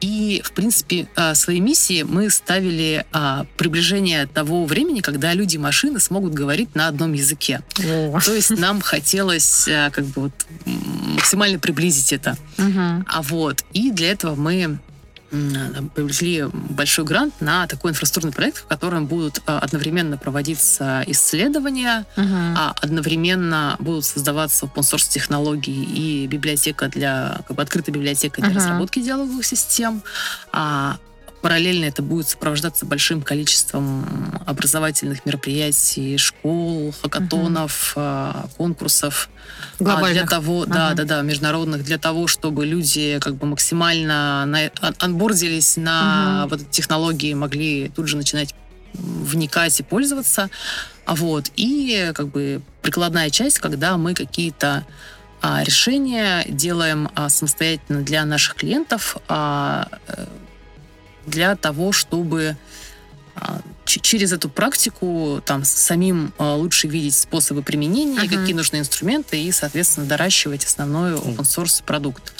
И, 0.00 0.42
в 0.44 0.52
принципе, 0.52 1.08
э, 1.16 1.34
своей 1.34 1.60
миссии 1.60 2.02
мы 2.02 2.30
ставили 2.30 3.06
э, 3.12 3.44
приближение 3.56 4.26
того 4.26 4.64
времени, 4.66 5.00
когда 5.00 5.32
люди 5.32 5.56
и 5.56 5.58
машины 5.58 6.00
смогут 6.00 6.34
говорить 6.34 6.74
на 6.74 6.88
одном 6.88 7.12
языке. 7.12 7.62
Во. 7.78 8.20
То 8.20 8.34
есть 8.34 8.50
нам 8.50 8.80
хотелось 8.80 9.66
э, 9.68 9.90
как 9.92 10.04
бы 10.04 10.22
вот 10.22 10.32
максимально 10.66 11.58
приблизить 11.58 12.12
это. 12.12 12.36
Мгм. 12.58 13.06
А 13.08 13.22
вот, 13.22 13.64
и 13.72 13.90
для 13.90 14.10
этого 14.10 14.34
мы 14.34 14.78
привлекли 15.30 16.44
большой 16.52 17.04
грант 17.04 17.34
на 17.40 17.66
такой 17.66 17.90
инфраструктурный 17.90 18.32
проект, 18.34 18.58
в 18.58 18.66
котором 18.66 19.06
будут 19.06 19.40
а, 19.46 19.58
одновременно 19.58 20.16
проводиться 20.16 21.02
исследования, 21.06 22.06
Мгм. 22.16 22.54
а 22.56 22.74
одновременно 22.80 23.76
будут 23.78 24.04
создаваться 24.04 24.66
open 24.66 24.82
source 24.82 25.08
технологии 25.10 25.84
и 25.84 26.26
библиотека 26.26 26.88
для, 26.88 27.40
как 27.46 27.56
бы 27.56 27.62
открытая 27.62 27.94
библиотека 27.94 28.40
для 28.40 28.50
Ага. 28.50 28.58
разработки 28.58 29.00
диалоговых 29.00 29.44
систем. 29.44 30.02
А 30.52 30.96
параллельно 31.42 31.84
это 31.84 32.02
будет 32.02 32.28
сопровождаться 32.28 32.86
большим 32.86 33.22
количеством 33.22 34.40
образовательных 34.46 35.24
мероприятий, 35.26 36.16
школ, 36.18 36.92
хакатонов, 37.02 37.92
а, 37.96 38.46
конкурсов. 38.56 39.28
А, 39.78 39.84
Глобальных. 39.84 40.12
для 40.12 40.26
того, 40.26 40.66
да, 40.66 40.86
Ага. 40.88 40.94
да, 40.96 41.04
да, 41.04 41.22
международных, 41.22 41.84
для 41.84 41.98
того, 41.98 42.26
чтобы 42.26 42.66
люди 42.66 43.18
как 43.20 43.36
бы 43.36 43.46
максимально 43.46 44.44
на, 44.46 44.70
ан- 44.80 44.96
анбордились 44.98 45.76
на 45.76 46.40
Мгм. 46.42 46.48
вот 46.50 46.60
эти 46.62 46.70
технологии, 46.70 47.34
могли 47.34 47.88
тут 47.94 48.08
же 48.08 48.16
начинать 48.16 48.54
вникать 48.94 49.78
и 49.78 49.82
пользоваться. 49.82 50.48
А 51.04 51.14
вот. 51.14 51.50
И 51.56 52.10
как 52.14 52.28
бы 52.28 52.62
прикладная 52.82 53.30
часть, 53.30 53.58
когда 53.58 53.96
мы 53.96 54.14
какие-то 54.14 54.84
а, 55.42 55.62
решения 55.62 56.44
делаем 56.48 57.10
а, 57.14 57.28
самостоятельно 57.28 58.00
для 58.02 58.24
наших 58.24 58.54
клиентов 58.54 59.18
а, 59.28 59.86
э, 60.08 60.26
для 61.26 61.56
того, 61.56 61.92
чтобы 61.92 62.56
а, 63.34 63.60
через 63.84 64.32
эту 64.32 64.48
практику 64.48 65.42
там 65.44 65.64
самим 65.64 66.32
а, 66.38 66.54
лучше 66.54 66.88
видеть 66.88 67.14
способы 67.16 67.62
применения, 67.62 68.20
Мгм. 68.20 68.28
какие 68.28 68.54
нужны 68.54 68.76
инструменты 68.78 69.42
и, 69.42 69.52
соответственно, 69.52 70.06
доращивать 70.06 70.64
основной 70.64 71.12
open 71.12 71.40
source 71.42 71.82
продукт. 71.84 72.32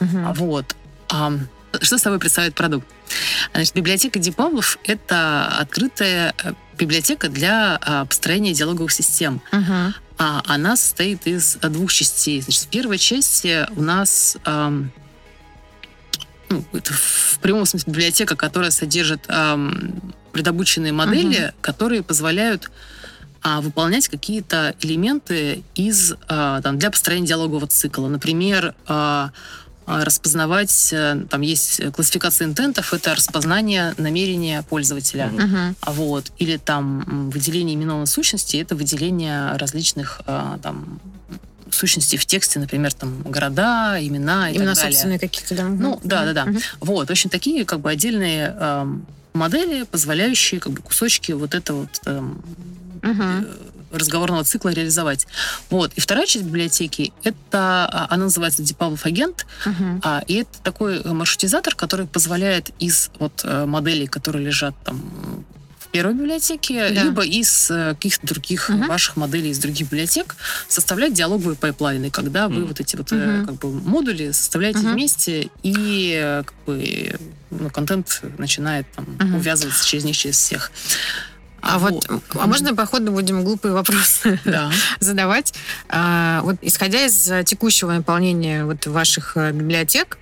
А 0.00 0.34
Вот. 0.34 0.74
А, 1.08 1.32
что 1.80 1.98
собой 1.98 2.18
представляет 2.18 2.54
продукт? 2.54 2.86
Значит, 3.52 3.74
библиотека 3.74 4.18
Дипавлов— 4.18 4.78
это 4.84 5.46
открытая 5.58 6.34
э, 6.42 6.52
библиотека 6.78 7.28
для 7.28 7.78
построения 8.08 8.52
диалоговых 8.52 8.90
систем. 8.92 9.40
А 10.22 10.42
она 10.46 10.76
состоит 10.76 11.26
из 11.26 11.56
двух 11.56 11.92
частей. 11.92 12.42
Значит, 12.42 12.64
в 12.64 12.66
первой 12.68 12.98
части 12.98 13.66
у 13.74 13.82
нас 13.82 14.36
ну, 16.50 16.64
это 16.72 16.92
в 16.92 17.38
прямом 17.40 17.64
смысле 17.64 17.92
библиотека, 17.92 18.36
которая 18.36 18.70
содержит 18.70 19.24
ам, 19.28 20.12
предобученные 20.32 20.92
модели, 20.92 21.52
которые 21.60 22.02
позволяют 22.02 22.70
а, 23.42 23.60
выполнять 23.60 24.08
какие-то 24.08 24.74
элементы 24.80 25.62
из, 25.74 26.14
а, 26.28 26.60
там, 26.60 26.78
для 26.78 26.90
построения 26.90 27.26
диалогового 27.26 27.66
цикла. 27.66 28.08
Например, 28.08 28.74
а, 28.86 29.30
а, 29.86 30.04
распознавать, 30.04 30.90
э, 30.92 31.24
там 31.28 31.40
есть 31.40 31.80
классификация 31.92 32.46
интентов, 32.46 32.94
это 32.94 33.14
распознание 33.14 33.94
намерения 33.96 34.62
пользователя. 34.62 35.32
А 35.80 35.90
Вот. 35.92 36.30
Или 36.38 36.58
там 36.58 37.30
выделение 37.30 37.74
именованной 37.74 38.06
сущности, 38.06 38.56
это 38.58 38.76
выделение 38.76 39.56
различных 39.56 40.20
а, 40.26 40.58
там 41.70 41.78
сущностей 41.78 42.18
в 42.18 42.26
тексте, 42.26 42.58
например, 42.58 42.92
там 42.92 43.22
города, 43.22 43.96
имена 44.00 44.50
и 44.50 44.54
Именно 44.54 44.74
так 44.74 44.82
далее. 44.82 44.92
собственные 44.92 45.18
какие-то, 45.18 45.54
да. 45.54 45.64
Ну, 45.64 46.00
да, 46.04 46.24
да, 46.24 46.32
да. 46.32 46.44
Мгм. 46.46 46.60
Вот, 46.80 47.08
в 47.08 47.10
общем, 47.10 47.30
такие 47.30 47.64
как 47.64 47.80
бы 47.80 47.90
отдельные 47.90 48.54
ам, 48.58 49.06
модели, 49.32 49.84
позволяющие 49.84 50.60
как 50.60 50.72
бы 50.72 50.82
кусочки 50.82 51.32
вот 51.32 51.54
этого 51.54 51.80
вот, 51.82 52.00
эм, 52.06 52.42
э, 53.02 53.44
разговорного 53.92 54.44
цикла 54.44 54.70
реализовать. 54.70 55.26
Вот. 55.68 55.92
И 55.94 56.00
вторая 56.00 56.26
часть 56.26 56.44
библиотеки, 56.44 57.12
это, 57.24 57.88
а, 57.90 58.06
она 58.10 58.24
называется 58.24 58.62
DeepPavlov 58.62 59.04
Agent, 59.06 59.46
Мгм. 59.66 60.00
а, 60.04 60.22
и 60.28 60.34
это 60.42 60.58
такой 60.62 61.00
э, 61.00 61.12
маршрутизатор, 61.12 61.74
который 61.74 62.06
позволяет 62.06 62.70
из 62.78 63.10
вот 63.18 63.40
э, 63.44 63.66
моделей, 63.66 64.06
которые 64.06 64.44
лежат 64.46 64.74
там 64.84 65.00
в 65.56 65.59
первой 65.90 66.14
библиотеке, 66.14 66.90
Да. 66.90 67.02
либо 67.04 67.24
из 67.24 67.70
э, 67.70 67.90
каких-то 67.94 68.26
других 68.26 68.68
Мгм. 68.68 68.88
ваших 68.88 69.16
моделей 69.16 69.50
из 69.50 69.58
других 69.58 69.88
библиотек 69.88 70.36
составлять 70.68 71.14
диалоговые 71.14 71.56
пайплайны, 71.56 72.10
когда 72.10 72.48
вы 72.48 72.64
вот 72.64 72.80
эти 72.80 72.96
вот 72.96 73.10
Мгм. 73.10 73.46
как 73.46 73.54
бы 73.56 73.70
модули 73.72 74.30
составляете 74.32 74.80
Мгм. 74.80 74.92
вместе 74.92 75.50
и 75.62 76.18
э, 76.22 76.42
как 76.44 76.54
бы 76.66 77.18
ну, 77.50 77.70
контент 77.70 78.22
начинает 78.38 78.86
там 78.92 79.06
Мгм. 79.18 79.34
увязываться 79.36 79.86
через 79.86 80.04
них, 80.04 80.16
через 80.16 80.36
всех. 80.36 80.70
А 81.62 81.78
вот, 81.78 82.06
а 82.08 82.46
можно, 82.46 82.74
походу, 82.74 83.12
будем 83.12 83.44
глупые 83.44 83.74
вопросы 83.74 84.40
Да. 84.46 84.70
задавать? 85.00 85.52
А, 85.90 86.40
вот 86.42 86.56
исходя 86.62 87.04
из 87.04 87.30
текущего 87.44 87.92
наполнения 87.92 88.64
вот 88.64 88.86
ваших 88.86 89.36
библиотек, 89.36 90.16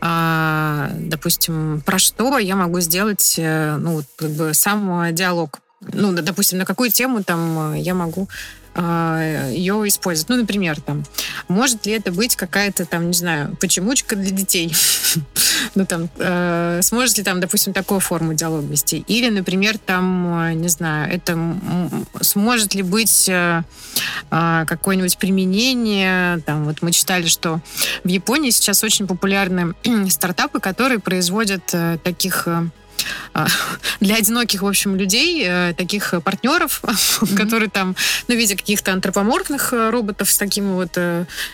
а, 0.00 0.90
допустим, 0.94 1.82
про 1.84 1.98
что 1.98 2.38
я 2.38 2.56
могу 2.56 2.80
сделать, 2.80 3.36
э, 3.38 3.76
ну, 3.76 4.02
как 4.16 4.30
бы 4.30 4.54
сам 4.54 5.14
диалог? 5.14 5.60
Ну, 5.92 6.12
допустим, 6.12 6.58
на 6.58 6.64
какую 6.64 6.90
тему 6.90 7.22
там 7.22 7.58
а, 7.58 7.74
я 7.76 7.94
могу 7.94 8.28
ее 8.76 9.88
использовать. 9.88 10.28
Ну, 10.28 10.36
например, 10.36 10.80
там, 10.80 11.04
может 11.48 11.86
ли 11.86 11.92
это 11.92 12.12
быть 12.12 12.36
какая-то 12.36 12.84
там, 12.84 13.08
не 13.08 13.14
знаю, 13.14 13.56
почемучка 13.60 14.16
для 14.16 14.30
детей? 14.30 14.74
Ну, 15.74 15.84
там, 15.84 16.08
э, 16.18 16.80
сможет 16.82 17.18
ли 17.18 17.24
там, 17.24 17.40
допустим, 17.40 17.72
такую 17.72 18.00
форму 18.00 18.32
диалога 18.32 18.66
вести? 18.66 19.04
Или, 19.08 19.28
например, 19.28 19.76
там, 19.78 20.48
э, 20.48 20.52
не 20.54 20.68
знаю, 20.68 21.12
это 21.12 21.38
сможет 22.22 22.74
ли 22.74 22.82
быть 22.82 23.28
э, 23.28 23.62
какое-нибудь 24.30 25.18
применение? 25.18 26.38
Там, 26.46 26.64
вот 26.64 26.82
мы 26.82 26.92
читали, 26.92 27.26
что 27.26 27.60
в 28.04 28.08
Японии 28.08 28.50
сейчас 28.50 28.84
очень 28.84 29.06
популярны 29.06 29.74
стартапы, 30.08 30.60
которые 30.60 30.98
производят 30.98 31.74
таких 32.02 32.48
для 34.00 34.16
одиноких, 34.16 34.62
в 34.62 34.66
общем, 34.66 34.96
людей, 34.96 35.44
э, 35.46 35.74
таких 35.76 36.14
э, 36.14 36.20
партнеров, 36.20 36.82
которые 37.36 37.68
там, 37.70 37.96
ну, 38.28 38.34
в 38.34 38.38
виде 38.38 38.56
каких-то 38.56 38.92
антропоморфных 38.92 39.72
э, 39.72 39.90
роботов 39.90 40.30
с 40.30 40.36
таким 40.38 40.74
вот 40.74 40.98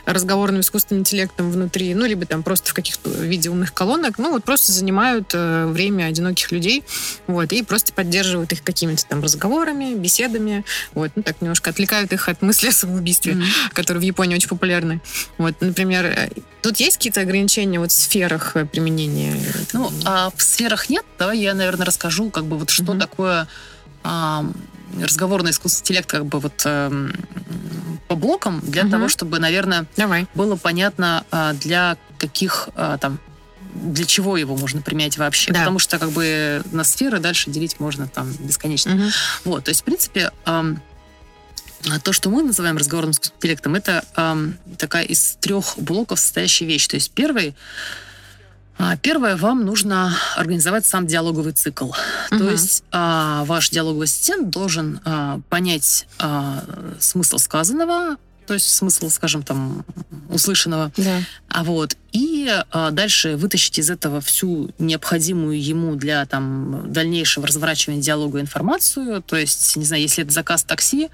разговорным 0.06 0.60
искусственным 0.60 1.00
интеллектом 1.00 1.50
внутри, 1.50 1.94
ну, 1.94 2.06
либо 2.06 2.26
там 2.26 2.42
просто 2.42 2.70
в 2.70 2.74
каких-то 2.74 3.10
виде 3.10 3.50
умных 3.50 3.72
колонок, 3.74 4.18
ну, 4.18 4.30
вот 4.32 4.44
просто 4.44 4.72
занимают 4.72 5.32
время 5.32 6.04
одиноких 6.04 6.52
людей, 6.52 6.84
вот, 7.26 7.52
и 7.52 7.62
просто 7.62 7.92
поддерживают 7.92 8.52
их 8.52 8.62
какими-то 8.62 9.04
там 9.06 9.22
разговорами, 9.22 9.94
беседами, 9.94 10.64
вот, 10.94 11.10
ну, 11.14 11.22
так 11.22 11.40
немножко 11.40 11.70
отвлекают 11.70 12.12
их 12.12 12.28
от 12.28 12.42
мысли 12.42 12.68
о 12.68 12.72
самоубийстве, 12.72 13.34
Мгм. 13.34 13.44
которые 13.72 14.00
в 14.00 14.04
Японии 14.04 14.36
очень 14.36 14.48
популярны. 14.48 15.00
Вот, 15.38 15.54
например, 15.60 16.30
тут 16.62 16.78
есть 16.78 16.96
какие-то 16.98 17.20
ограничения 17.20 17.78
вот 17.78 17.90
в 17.90 17.94
сферах 17.94 18.56
применения? 18.70 19.36
Ну, 19.72 19.90
а 20.04 20.30
в 20.36 20.42
сферах 20.42 20.88
нет. 20.88 21.04
Давай 21.18 21.31
я, 21.32 21.54
наверное, 21.54 21.86
расскажу, 21.86 22.30
как 22.30 22.44
бы 22.44 22.58
вот 22.58 22.70
что 22.70 22.92
Мгм. 22.92 23.00
такое 23.00 23.48
а, 24.04 24.44
разговорный 25.00 25.52
искусственный 25.52 25.82
интеллект, 25.84 26.08
как 26.10 26.26
бы 26.26 26.40
вот 26.40 26.62
эм, 26.64 27.12
по 28.08 28.14
блокам, 28.16 28.60
для 28.60 28.82
Мгм. 28.82 28.90
того, 28.90 29.08
чтобы, 29.08 29.38
наверное, 29.38 29.86
Давай. 29.96 30.26
было 30.34 30.56
понятно, 30.56 31.24
а, 31.30 31.52
для 31.54 31.96
каких 32.18 32.68
а, 32.74 32.98
там 32.98 33.18
для 33.74 34.04
чего 34.04 34.36
его 34.36 34.54
можно 34.56 34.82
применять 34.82 35.16
вообще. 35.16 35.50
Да. 35.50 35.60
Потому 35.60 35.78
что 35.78 35.98
как 35.98 36.10
бы 36.10 36.62
на 36.72 36.84
сферы 36.84 37.20
дальше 37.20 37.48
делить 37.50 37.80
можно 37.80 38.06
там 38.06 38.30
бесконечно. 38.40 38.94
Мгм. 38.94 39.10
Вот, 39.44 39.64
то 39.64 39.70
есть, 39.70 39.80
в 39.80 39.84
принципе, 39.84 40.30
а 40.44 41.98
то, 42.02 42.12
что 42.12 42.28
мы 42.30 42.42
называем 42.42 42.76
разговорным 42.76 43.12
интеллектом, 43.12 43.74
это 43.74 44.04
ам, 44.14 44.54
такая 44.78 45.04
из 45.04 45.36
трех 45.40 45.74
блоков 45.78 46.20
состоящая 46.20 46.66
вещь. 46.66 46.86
То 46.86 46.96
есть 46.96 47.10
первый, 47.10 47.48
а, 47.48 47.54
первое, 49.02 49.36
вам 49.36 49.64
нужно 49.64 50.14
организовать 50.36 50.86
сам 50.86 51.06
диалоговый 51.06 51.52
цикл. 51.52 51.90
То 52.30 52.34
Мгм. 52.36 52.50
есть 52.50 52.84
а, 52.90 53.44
ваш 53.44 53.70
диалоговый 53.70 54.04
ассистент 54.04 54.50
должен 54.50 55.00
а, 55.04 55.40
понять 55.48 56.06
а, 56.18 56.64
смысл 56.98 57.38
сказанного, 57.38 58.16
то 58.46 58.54
есть 58.54 58.68
смысл, 58.74 59.08
скажем, 59.08 59.44
там, 59.44 59.84
услышанного, 60.28 60.90
Да. 60.96 61.20
а 61.48 61.62
вот 61.62 61.96
и 62.10 62.50
а, 62.70 62.90
дальше 62.90 63.36
вытащить 63.36 63.78
из 63.78 63.88
этого 63.88 64.20
всю 64.20 64.70
необходимую 64.78 65.62
ему 65.62 65.94
для 65.94 66.26
там 66.26 66.92
дальнейшего 66.92 67.46
разворачивания 67.46 68.02
диалога 68.02 68.40
информацию. 68.40 69.22
То 69.22 69.36
есть, 69.36 69.76
не 69.76 69.84
знаю, 69.84 70.02
если 70.02 70.24
это 70.24 70.32
заказ 70.32 70.64
такси, 70.64 71.08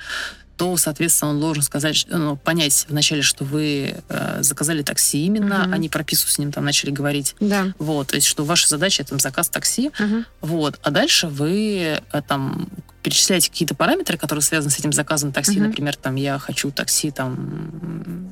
то, 0.59 0.77
соответственно, 0.77 1.31
он 1.31 1.41
должен 1.41 1.63
сказать, 1.63 2.05
ну, 2.11 2.37
понять 2.37 2.85
вначале, 2.89 3.23
что 3.23 3.45
вы 3.45 3.95
э, 4.09 4.39
заказали 4.43 4.83
такси 4.83 5.25
именно, 5.25 5.61
Мгм. 5.65 5.73
а 5.75 5.79
не 5.79 5.89
про 5.89 6.03
пису 6.03 6.29
с 6.29 6.37
ним 6.37 6.51
там 6.51 6.65
начали 6.65 6.91
говорить. 6.91 7.37
Да. 7.39 7.73
Вот, 7.79 8.09
то 8.09 8.17
есть, 8.17 8.27
что 8.27 8.45
ваша 8.45 8.69
задача 8.69 9.03
это 9.03 9.17
заказ 9.19 9.49
такси, 9.49 9.93
Мгм. 9.99 10.27
вот, 10.41 10.79
а 10.83 10.91
дальше 10.91 11.29
вы 11.29 12.01
э, 12.13 12.23
там 12.27 12.69
перечисляете 13.05 13.51
какие-то 13.51 13.77
параметры, 13.77 14.19
которые 14.19 14.43
связаны 14.43 14.73
с 14.73 14.79
этим 14.81 14.93
заказом 14.93 15.33
такси, 15.33 15.59
Мгм. 15.61 15.69
например, 15.69 15.95
там 15.97 16.17
я 16.17 16.39
хочу 16.41 16.73
такси 16.73 17.13
там 17.13 18.29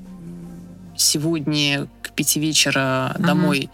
сегодня 0.97 1.87
к 2.03 2.11
пяти 2.11 2.41
вечера 2.41 3.15
Мгм. 3.19 3.27
домой, 3.27 3.71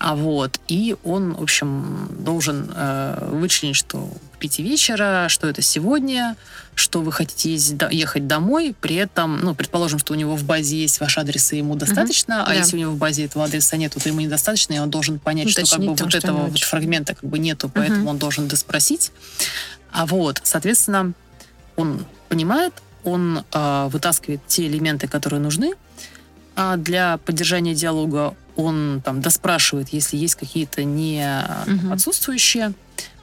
а 0.00 0.16
вот 0.16 0.58
и 0.66 0.96
он, 1.04 1.34
в 1.34 1.42
общем, 1.42 2.08
должен 2.24 2.70
э, 2.74 3.28
вычленить, 3.32 3.76
что 3.76 4.10
пяти 4.38 4.62
вечера, 4.62 5.26
что 5.28 5.48
это 5.48 5.62
сегодня, 5.62 6.36
что 6.74 7.00
вы 7.02 7.12
хотите 7.12 7.52
ездить 7.52 7.80
ехать 7.90 8.26
домой, 8.26 8.74
при 8.80 8.96
этом, 8.96 9.40
ну, 9.40 9.54
предположим, 9.54 9.98
что 9.98 10.12
у 10.14 10.16
него 10.16 10.36
в 10.36 10.44
базе 10.44 10.76
есть 10.80 11.00
ваш 11.00 11.18
адрес, 11.18 11.52
и 11.52 11.58
ему 11.58 11.74
достаточно, 11.74 12.44
а 12.44 12.48
Да. 12.48 12.54
если 12.54 12.76
у 12.76 12.80
него 12.80 12.92
в 12.92 12.96
базе 12.96 13.24
этого 13.24 13.44
адреса 13.44 13.76
нет, 13.76 13.92
то 13.94 14.08
ему 14.08 14.20
недостаточно, 14.20 14.74
и 14.74 14.78
он 14.78 14.88
должен 14.90 15.18
понять, 15.18 15.50
что 15.50 15.64
как 15.66 15.80
бы 15.80 15.94
вот 15.94 16.14
этого 16.14 16.46
вот 16.46 16.58
фрагмента 16.58 17.14
как 17.14 17.28
бы 17.28 17.38
нету, 17.38 17.68
поэтому 17.72 18.00
Мгм. 18.00 18.08
он 18.08 18.18
должен 18.18 18.48
доспросить. 18.48 19.10
А 19.90 20.06
вот, 20.06 20.40
соответственно, 20.44 21.12
он 21.76 22.04
понимает, 22.28 22.72
он 23.04 23.44
а, 23.52 23.88
вытаскивает 23.88 24.40
те 24.46 24.66
элементы, 24.66 25.08
которые 25.08 25.40
нужны 25.40 25.72
а, 26.56 26.76
для 26.76 27.18
поддержания 27.18 27.74
диалога. 27.74 28.34
Он 28.56 29.00
там 29.04 29.20
доспрашивает, 29.20 29.88
если 29.90 30.16
есть 30.16 30.34
какие-то 30.34 30.82
не 30.82 31.24
Мгм. 31.66 31.92
отсутствующие. 31.92 32.72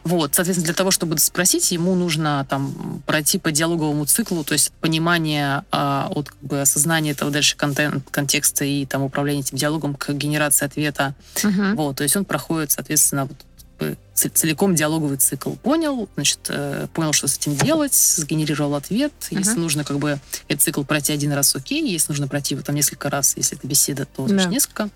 Вот, 0.05 0.35
соответственно, 0.35 0.65
для 0.65 0.73
того, 0.75 0.91
чтобы 0.91 1.17
спросить, 1.17 1.71
ему 1.71 1.95
нужно 1.95 2.45
там 2.49 3.01
пройти 3.07 3.39
по 3.39 3.51
диалоговому 3.51 4.05
циклу, 4.05 4.43
то 4.43 4.53
есть 4.53 4.71
понимание 4.79 5.63
а, 5.71 6.07
от 6.11 6.29
как 6.29 6.37
бы 6.41 6.61
осознания 6.61 7.11
этого 7.11 7.31
дальше 7.31 7.57
контент, 7.57 8.07
контекста 8.11 8.63
и 8.65 8.85
там 8.85 9.01
управления 9.01 9.41
этим 9.41 9.57
диалогом 9.57 9.95
к 9.95 10.13
генерации 10.13 10.65
ответа. 10.65 11.15
Мгм. 11.43 11.75
Вот, 11.75 11.97
то 11.97 12.03
есть 12.03 12.15
он 12.15 12.23
проходит, 12.23 12.71
соответственно, 12.71 13.25
вот 13.25 13.97
ц- 14.13 14.29
целиком 14.29 14.75
диалоговый 14.75 15.17
цикл. 15.17 15.53
Понял, 15.53 16.07
значит, 16.15 16.39
э, 16.49 16.87
понял, 16.93 17.11
что 17.11 17.27
с 17.27 17.37
этим 17.37 17.55
делать, 17.55 17.95
сгенерировал 17.95 18.75
ответ. 18.75 19.11
Если 19.31 19.53
Мгм. 19.53 19.61
нужно 19.63 19.83
как 19.83 19.97
бы 19.97 20.19
этот 20.47 20.61
цикл 20.63 20.83
пройти 20.83 21.13
один 21.13 21.33
раз, 21.33 21.55
окей. 21.55 21.81
Если 21.91 22.11
нужно 22.11 22.27
пройти 22.27 22.53
его 22.53 22.63
там 22.63 22.75
несколько 22.75 23.09
раз, 23.09 23.33
если 23.37 23.57
это 23.57 23.67
беседа, 23.67 24.05
то 24.05 24.27
значит, 24.27 24.47
Да. 24.49 24.53
несколько. 24.53 24.89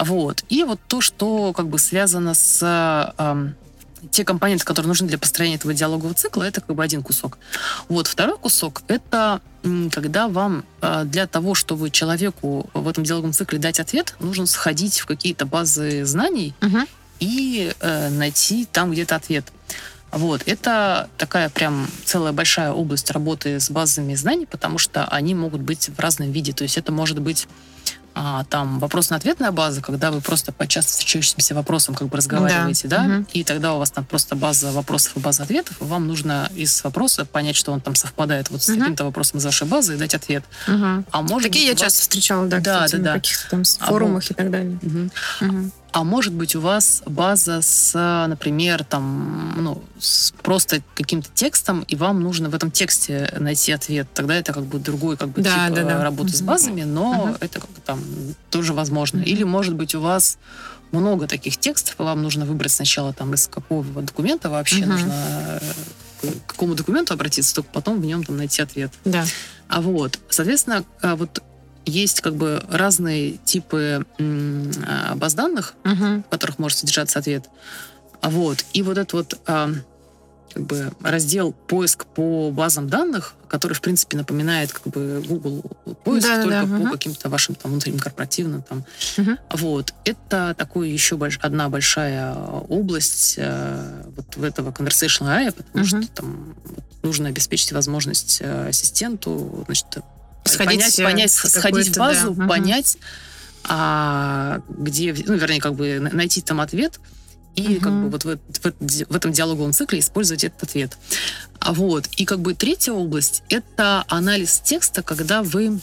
Вот. 0.00 0.42
И 0.48 0.64
вот 0.64 0.80
то, 0.88 1.00
что 1.00 1.52
как 1.52 1.68
бы 1.68 1.78
связано 1.78 2.34
с 2.34 2.58
ам, 3.16 3.54
те 4.10 4.24
компоненты, 4.24 4.64
которые 4.64 4.88
нужны 4.88 5.08
для 5.08 5.18
построения 5.18 5.56
этого 5.56 5.74
диалогового 5.74 6.14
цикла, 6.14 6.42
это 6.44 6.60
как 6.60 6.74
бы 6.74 6.82
один 6.82 7.02
кусок. 7.02 7.38
Вот 7.88 8.06
второй 8.06 8.38
кусок 8.38 8.82
это 8.88 9.40
когда 9.92 10.26
вам 10.26 10.64
а, 10.80 11.04
для 11.04 11.28
того, 11.28 11.54
чтобы 11.54 11.90
человеку 11.90 12.68
в 12.74 12.88
этом 12.88 13.04
диалоговом 13.04 13.32
цикле 13.32 13.60
дать 13.60 13.78
ответ, 13.78 14.16
нужно 14.18 14.46
сходить 14.46 14.98
в 14.98 15.06
какие-то 15.06 15.46
базы 15.46 16.04
знаний 16.04 16.52
Мгм. 16.60 16.86
и 17.20 17.72
э, 17.78 18.08
найти 18.08 18.66
там 18.70 18.90
где-то 18.90 19.14
ответ. 19.14 19.44
Вот, 20.10 20.42
это 20.46 21.08
такая 21.16 21.48
прям 21.48 21.88
целая 22.04 22.32
большая 22.32 22.72
область 22.72 23.10
работы 23.12 23.58
с 23.60 23.70
базами 23.70 24.14
знаний, 24.14 24.46
потому 24.46 24.78
что 24.78 25.06
они 25.06 25.34
могут 25.34 25.62
быть 25.62 25.88
в 25.88 25.98
разном 26.00 26.32
виде. 26.32 26.52
То 26.52 26.64
есть 26.64 26.76
это 26.76 26.92
может 26.92 27.20
быть 27.20 27.48
а, 28.14 28.44
там 28.44 28.78
вопрос-на-ответная 28.78 29.52
база, 29.52 29.80
когда 29.80 30.10
вы 30.10 30.20
просто 30.20 30.52
по 30.52 30.66
часто 30.66 30.92
встречающимся 30.92 31.54
вопросам 31.54 31.94
как 31.94 32.08
бы 32.08 32.16
разговариваете, 32.16 32.88
да, 32.88 33.02
Мгм. 33.02 33.26
и 33.32 33.42
тогда 33.44 33.74
у 33.74 33.78
вас 33.78 33.90
там 33.90 34.04
просто 34.04 34.36
база 34.36 34.70
вопросов 34.72 35.16
и 35.16 35.20
база 35.20 35.44
ответов, 35.44 35.80
и 35.80 35.84
вам 35.84 36.06
нужно 36.06 36.50
из 36.54 36.82
вопроса 36.84 37.24
понять, 37.24 37.56
что 37.56 37.72
он 37.72 37.80
там 37.80 37.94
совпадает 37.94 38.50
вот 38.50 38.62
с 38.62 38.68
Мгм. 38.68 38.78
каким-то 38.80 39.04
вопросом 39.04 39.38
из 39.38 39.44
вашей 39.44 39.66
базы 39.66 39.94
и 39.94 39.96
дать 39.96 40.14
ответ. 40.14 40.44
Мгм. 40.66 41.06
А 41.10 41.22
может 41.22 41.50
Такие 41.50 41.70
быть, 41.70 41.80
я 41.80 41.84
вас- 41.84 41.92
часто 41.92 42.02
встречала, 42.02 42.46
да, 42.46 42.60
Да, 42.60 42.74
кстати, 42.84 42.96
да, 43.00 43.04
да. 43.04 43.12
на 43.14 43.18
каких-то 43.20 43.50
там 43.50 43.62
А 43.80 43.86
форумах 43.86 44.30
и 44.30 44.34
так 44.34 44.50
далее. 44.50 44.78
Мгм. 44.82 45.10
Мгм. 45.40 45.72
А 45.92 46.04
может 46.04 46.32
быть, 46.32 46.56
у 46.56 46.60
вас 46.60 47.02
база 47.04 47.60
с, 47.60 47.92
например, 48.26 48.82
там, 48.82 49.52
ну, 49.58 49.82
с 49.98 50.32
просто 50.42 50.82
каким-то 50.94 51.28
текстом, 51.34 51.82
и 51.86 51.96
вам 51.96 52.20
нужно 52.22 52.48
в 52.48 52.54
этом 52.54 52.70
тексте 52.70 53.30
найти 53.38 53.72
ответ. 53.72 54.08
Тогда 54.14 54.34
это 54.36 54.54
как 54.54 54.64
бы 54.64 54.78
другой 54.78 55.18
как 55.18 55.28
бы 55.28 55.42
Да, 55.42 55.66
тип 55.66 55.76
да, 55.76 55.82
э, 55.82 55.84
да. 55.84 56.02
работы 56.02 56.30
с 56.34 56.40
Мгм. 56.40 56.46
базами, 56.46 56.82
но 56.84 57.26
Мгм. 57.26 57.36
это 57.40 57.60
как 57.60 57.68
бы 57.70 57.80
там 57.84 58.00
тоже 58.48 58.72
возможно. 58.72 59.18
Мгм. 59.18 59.26
Или, 59.28 59.42
может 59.44 59.74
быть, 59.74 59.94
у 59.94 60.00
вас 60.00 60.38
много 60.92 61.26
таких 61.28 61.58
текстов, 61.58 61.96
и 62.00 62.02
вам 62.02 62.22
нужно 62.22 62.46
выбрать 62.46 62.72
сначала 62.72 63.12
там 63.12 63.34
из 63.34 63.46
какого 63.46 63.84
документа 64.02 64.48
вообще 64.48 64.86
Мгм. 64.86 64.88
нужно 64.92 65.12
э, 66.22 66.30
к 66.46 66.52
какому 66.52 66.74
документу 66.74 67.12
обратиться, 67.12 67.54
только 67.54 67.68
потом 67.70 68.00
в 68.00 68.06
нем 68.06 68.24
там 68.24 68.38
найти 68.38 68.62
ответ. 68.62 68.92
Да. 69.04 69.26
А 69.68 69.82
вот, 69.82 70.18
соответственно, 70.30 70.84
а, 71.02 71.16
вот 71.16 71.42
есть 71.86 72.20
как 72.20 72.34
бы 72.36 72.62
разные 72.70 73.32
типы 73.44 74.06
а, 74.86 75.14
баз 75.16 75.34
данных, 75.34 75.74
Мгм. 75.84 76.22
в 76.22 76.28
которых 76.28 76.58
может 76.58 76.78
содержаться 76.78 77.18
ответ. 77.18 77.48
А 78.20 78.30
Вот. 78.30 78.64
И 78.72 78.82
вот 78.82 78.98
этот 78.98 79.12
вот 79.12 79.40
а, 79.46 79.70
как 80.54 80.64
бы 80.64 80.92
раздел 81.02 81.52
поиск 81.52 82.04
по 82.04 82.50
базам 82.50 82.88
данных, 82.88 83.34
который, 83.48 83.72
в 83.72 83.80
принципе, 83.80 84.16
напоминает 84.18 84.70
как 84.72 84.86
бы 84.92 85.22
Google 85.26 85.62
поиск, 86.04 86.26
Да-да-да, 86.28 86.60
только 86.62 86.72
по 86.74 86.78
мгм. 86.78 86.92
каким-то 86.92 87.28
вашим 87.30 87.54
там 87.54 87.70
внутренним 87.72 87.98
корпоративным 88.00 88.62
там. 88.62 88.84
Мгм. 89.16 89.38
Вот. 89.54 89.94
Это 90.04 90.54
такой 90.56 90.90
еще 90.90 91.16
больш- 91.16 91.38
одна 91.42 91.68
большая 91.68 92.34
область 92.34 93.34
э, 93.38 94.02
вот 94.14 94.36
в 94.36 94.42
этого 94.44 94.70
conversational 94.72 95.28
AI, 95.46 95.52
потому 95.52 95.84
Мгм. 95.86 96.02
что 96.02 96.12
там 96.12 96.54
нужно 97.02 97.28
обеспечить 97.28 97.72
возможность 97.72 98.38
э, 98.40 98.68
ассистенту, 98.68 99.64
значит, 99.66 99.86
Сходить, 100.44 100.80
понять, 100.80 100.96
понять, 101.02 101.32
сходить 101.32 101.88
в 101.94 101.98
базу, 101.98 102.34
да, 102.34 102.46
понять, 102.46 102.96
а, 103.64 104.60
где, 104.68 105.14
ну, 105.26 105.34
вернее, 105.34 105.60
как 105.60 105.74
бы 105.74 105.98
на- 106.00 106.10
найти 106.10 106.40
там 106.40 106.60
ответ 106.60 106.98
и 107.54 107.62
Мгм. 107.76 107.80
как 107.80 107.92
бы 107.92 108.08
вот 108.10 108.24
в, 108.24 108.36
в- 108.36 109.04
в 109.12 109.16
этом 109.16 109.32
диалоговом 109.32 109.72
цикле 109.72 110.00
использовать 110.00 110.42
этот 110.44 110.62
ответ. 110.64 110.96
А 111.60 111.72
вот 111.72 112.06
и 112.16 112.24
как 112.24 112.40
бы 112.40 112.54
третья 112.54 112.92
область 112.92 113.42
это 113.50 114.04
анализ 114.08 114.60
текста, 114.60 115.02
когда 115.02 115.42
вы 115.42 115.80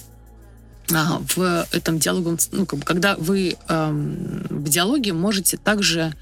а, 0.92 1.22
в 1.36 1.68
этом 1.72 2.00
диалоговом, 2.00 2.38
ну, 2.52 2.66
как 2.66 2.80
бы, 2.80 2.86
когда 2.86 3.16
вы 3.16 3.56
эм, 3.68 4.46
в 4.50 4.70
диалоге 4.70 5.14
можете 5.14 5.56
также 5.58 6.14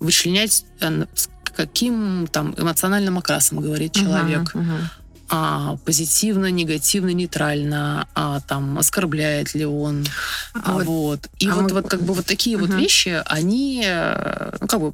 вычленять, 0.00 0.64
э, 0.80 1.04
каким 1.56 2.26
там 2.30 2.52
эмоциональным 2.58 3.18
окрасом 3.18 3.60
говорит 3.60 3.92
человек, 3.92 4.52
Мгм. 4.54 4.64
Мгм. 4.66 4.90
А, 5.28 5.76
позитивно, 5.84 6.50
негативно, 6.50 7.10
нейтрально, 7.10 8.08
а, 8.14 8.40
там, 8.40 8.78
оскорбляет 8.78 9.54
ли 9.54 9.64
он, 9.66 10.06
А 10.54 10.72
вот- 10.72 10.86
вот. 10.86 11.28
И 11.38 11.48
а 11.48 11.54
вот, 11.54 11.62
мы- 11.64 11.74
вот 11.82 11.88
как 11.90 12.02
бы 12.02 12.14
вот 12.14 12.26
такие 12.26 12.56
вот 12.56 12.70
Мгм. 12.70 12.78
вещи, 12.78 13.22
они, 13.26 13.84
ну, 14.60 14.66
как 14.66 14.80
бы, 14.80 14.92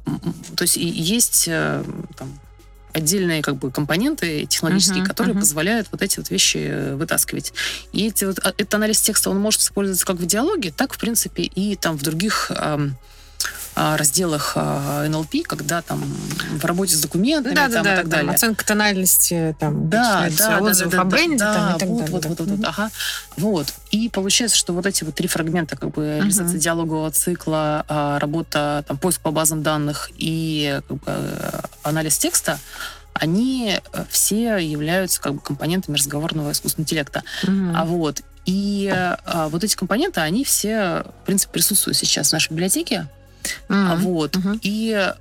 то 0.55 0.63
есть 0.63 0.77
есть 0.77 1.45
э, 1.47 1.83
там, 2.17 2.37
отдельные 2.93 3.41
как 3.41 3.57
бы 3.57 3.71
компоненты 3.71 4.45
технологические, 4.45 4.99
Мгм, 4.99 5.07
которые 5.07 5.33
мгм. 5.33 5.41
позволяют 5.41 5.87
вот 5.91 6.01
эти 6.01 6.17
вот 6.17 6.29
вещи 6.29 6.59
э, 6.69 6.95
вытаскивать. 6.95 7.53
И 7.91 8.07
эти 8.07 8.23
вот, 8.25 8.39
а, 8.43 8.49
этот 8.57 8.73
анализ 8.73 9.01
текста, 9.01 9.29
он 9.29 9.39
может 9.39 9.61
использоваться 9.61 10.05
как 10.05 10.15
в 10.15 10.25
диалоге, 10.25 10.71
так, 10.71 10.93
в 10.93 10.97
принципе, 10.97 11.43
и 11.43 11.75
там 11.75 11.97
в 11.97 12.03
других 12.03 12.51
а, 12.55 12.79
разделах 13.75 14.53
а, 14.55 15.05
NLP, 15.07 15.43
когда 15.43 15.81
там 15.81 16.01
в 16.01 16.63
работе 16.65 16.95
с 16.95 17.01
документами 17.01 17.53
Да, 17.53 17.69
там, 17.69 17.71
да, 17.71 17.79
и 17.79 17.83
да, 17.83 17.89
так 17.95 18.01
там 18.01 18.09
далее. 18.09 18.31
оценка 18.31 18.65
тональности, 18.65 19.55
там, 19.59 19.89
Да, 19.89 20.29
да, 20.37 20.59
да, 20.59 20.63
отзыв 20.63 20.89
да, 20.89 21.01
о 21.01 21.03
да, 21.03 21.09
бренде, 21.09 21.37
да, 21.37 21.53
там, 21.53 21.75
и 21.75 21.79
так 21.79 21.89
вот, 21.89 21.99
далее. 21.99 22.11
вот, 22.11 22.21
да. 22.21 22.43
вот, 22.43 22.57
вот, 22.57 22.65
ага. 22.65 22.89
Вот. 23.37 23.73
И 23.91 24.09
получается, 24.09 24.57
что 24.57 24.73
вот 24.73 24.85
эти 24.85 25.03
вот 25.03 25.15
три 25.15 25.27
фрагмента, 25.27 25.75
как 25.75 25.91
бы 25.91 26.17
реализация 26.19 26.57
диалогового 26.57 27.11
цикла, 27.11 27.85
а, 27.87 28.19
работа, 28.19 28.85
там, 28.87 28.97
поиск 28.97 29.21
по 29.21 29.31
базам 29.31 29.61
данных 29.61 30.09
и 30.17 30.79
как 30.87 30.97
бы, 30.97 31.31
анализ 31.83 32.17
текста, 32.17 32.59
они 33.13 33.79
э, 33.93 34.03
все 34.09 34.57
являются 34.57 35.21
как 35.21 35.35
бы 35.35 35.39
компонентами 35.39 35.95
разговорного 35.95 36.51
искусственного 36.51 36.83
интеллекта. 36.85 37.23
Мгм. 37.43 37.73
А 37.75 37.85
вот 37.85 38.21
и 38.45 38.91
а, 38.93 39.47
вот 39.49 39.63
эти 39.63 39.75
компоненты, 39.75 40.21
они 40.21 40.43
все, 40.43 41.03
в 41.23 41.25
принципе, 41.25 41.53
присутствуют 41.53 41.97
сейчас 41.97 42.29
в 42.29 42.33
нашей 42.33 42.51
библиотеке. 42.51 43.07
А 43.69 43.95
Вот. 43.95 44.35
Мгм. 44.35 44.59
И 44.61 45.13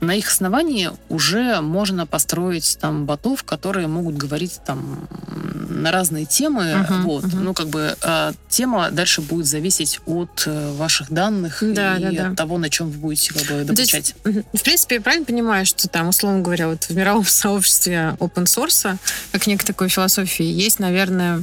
на 0.00 0.14
их 0.14 0.28
основании 0.28 0.90
уже 1.08 1.60
можно 1.60 2.06
построить 2.06 2.78
там 2.80 3.04
ботов, 3.04 3.42
которые 3.42 3.88
могут 3.88 4.16
говорить 4.16 4.60
там 4.64 5.08
на 5.68 5.90
разные 5.90 6.24
темы. 6.24 6.74
Мгм, 6.76 7.02
вот. 7.02 7.24
мгм. 7.24 7.44
Ну, 7.44 7.54
как 7.54 7.68
бы 7.68 7.96
а, 8.02 8.32
тема 8.48 8.90
дальше 8.90 9.20
будет 9.22 9.46
зависеть 9.46 10.00
от 10.06 10.44
э, 10.46 10.72
ваших 10.72 11.10
данных 11.12 11.58
Да, 11.62 11.96
и 11.96 12.02
да, 12.02 12.10
да. 12.12 12.28
от 12.30 12.36
того, 12.36 12.58
на 12.58 12.70
чем 12.70 12.90
вы 12.90 12.98
будете 12.98 13.34
как 13.34 13.42
бы 13.44 13.64
Ну, 13.66 13.74
то 13.74 13.82
есть. 13.82 14.14
В 14.24 14.62
принципе, 14.62 14.96
я 14.96 15.00
правильно 15.00 15.26
понимаю, 15.26 15.66
что 15.66 15.88
там, 15.88 16.08
условно 16.08 16.40
говоря, 16.42 16.68
вот 16.68 16.84
в 16.84 16.90
мировом 16.90 17.24
сообществе 17.26 18.16
open 18.20 18.44
source, 18.44 18.96
как 19.32 19.46
некой 19.46 19.66
такой 19.66 19.88
философии, 19.88 20.44
есть, 20.46 20.78
наверное, 20.78 21.42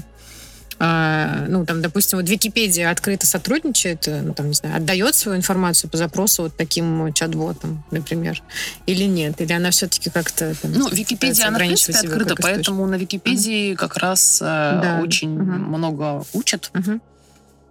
а, 0.77 1.45
ну, 1.47 1.65
там, 1.65 1.81
допустим, 1.81 2.19
вот 2.19 2.27
Википедия 2.27 2.91
открыто 2.91 3.25
сотрудничает, 3.25 4.07
э, 4.07 4.21
ну, 4.21 4.33
там, 4.33 4.47
не 4.47 4.53
знаю, 4.53 4.75
отдает 4.75 5.15
свою 5.15 5.37
информацию 5.37 5.89
по 5.89 5.97
запросу 5.97 6.43
вот 6.43 6.57
таким 6.57 7.13
чат-ботам, 7.13 7.83
например, 7.91 8.41
или 8.85 9.05
нет? 9.05 9.39
Или 9.39 9.53
она 9.53 9.71
все-таки 9.71 10.09
как-то... 10.09 10.53
там, 10.61 10.73
Ну, 10.73 10.89
Википедия, 10.89 11.47
она, 11.47 11.57
в 11.57 11.59
принципе, 11.59 11.97
открыта, 11.97 12.35
поэтому 12.35 12.85
на 12.87 12.95
Википедии 12.95 13.75
как 13.75 13.97
раз 13.97 14.41
э, 14.41 14.45
Да, 14.45 14.99
очень 15.01 15.29
мгм. 15.29 15.63
много 15.63 16.25
учат. 16.33 16.71
Мгм. 16.73 17.01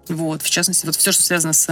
Вот, 0.09 0.43
в 0.43 0.51
частности, 0.51 0.87
вот 0.87 0.97
все, 0.97 1.13
что 1.13 1.23
связано 1.23 1.53
с... 1.53 1.69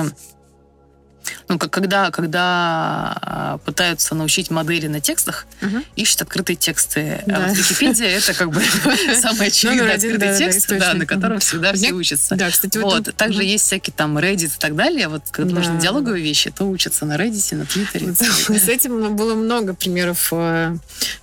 Ну, 1.48 1.58
как, 1.58 1.70
когда, 1.70 2.10
когда 2.10 3.16
а, 3.22 3.58
пытаются 3.64 4.14
научить 4.14 4.50
модели 4.50 4.86
на 4.86 5.00
текстах, 5.00 5.46
Мгм. 5.60 5.84
ищут 5.96 6.22
открытые 6.22 6.56
тексты. 6.56 7.22
Да. 7.26 7.36
А 7.36 7.48
вот 7.48 7.56
Википедия— 7.56 8.08
это 8.18 8.34
как 8.34 8.50
бы 8.50 8.60
самый 9.20 9.48
очевидный 9.48 9.94
открытый 9.94 10.36
текст, 10.36 10.70
на 10.70 11.06
котором 11.06 11.38
всегда 11.40 11.72
все 11.72 11.92
учатся. 11.92 12.34
Да, 12.36 12.50
кстати, 12.50 12.78
вот 12.78 13.14
Также 13.16 13.44
есть 13.44 13.64
всякие 13.66 13.94
там 13.96 14.18
Reddit 14.18 14.46
и 14.56 14.58
так 14.58 14.74
далее. 14.76 15.08
Вот 15.08 15.22
когда 15.30 15.52
Да. 15.54 15.58
нужны 15.60 15.80
диалоговые 15.80 16.22
вещи, 16.22 16.50
то 16.50 16.64
учатся 16.64 17.04
на 17.06 17.16
Reddit, 17.16 17.54
на 17.56 17.66
Твиттере. 17.66 18.12
С 18.14 18.68
этим 18.68 19.14
было 19.16 19.34
много 19.34 19.74
примеров 19.74 20.28
э, 20.32 20.76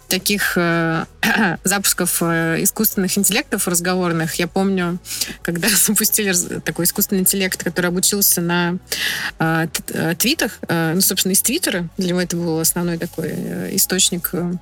таких 0.09 0.57
э, 0.57 1.05
запусков 1.63 2.21
э, 2.21 2.63
искусственных 2.63 3.17
интеллектов 3.17 3.67
разговорных. 3.67 4.35
Я 4.35 4.47
помню, 4.47 4.99
когда 5.41 5.69
запустили 5.85 6.33
такой 6.59 6.85
искусственный 6.85 7.21
интеллект, 7.21 7.63
который 7.63 7.87
обучился 7.87 8.41
на 8.41 8.77
э, 9.39 9.67
э, 9.93 10.15
твитах, 10.15 10.59
э, 10.67 10.93
ну, 10.95 11.01
собственно, 11.01 11.33
из 11.33 11.41
Твиттера. 11.41 11.87
Для 11.97 12.09
него 12.09 12.21
это 12.21 12.35
был 12.35 12.59
основной 12.59 12.97
такой 12.97 13.29
э, 13.29 13.75
источник 13.75 14.29
э, 14.33 14.53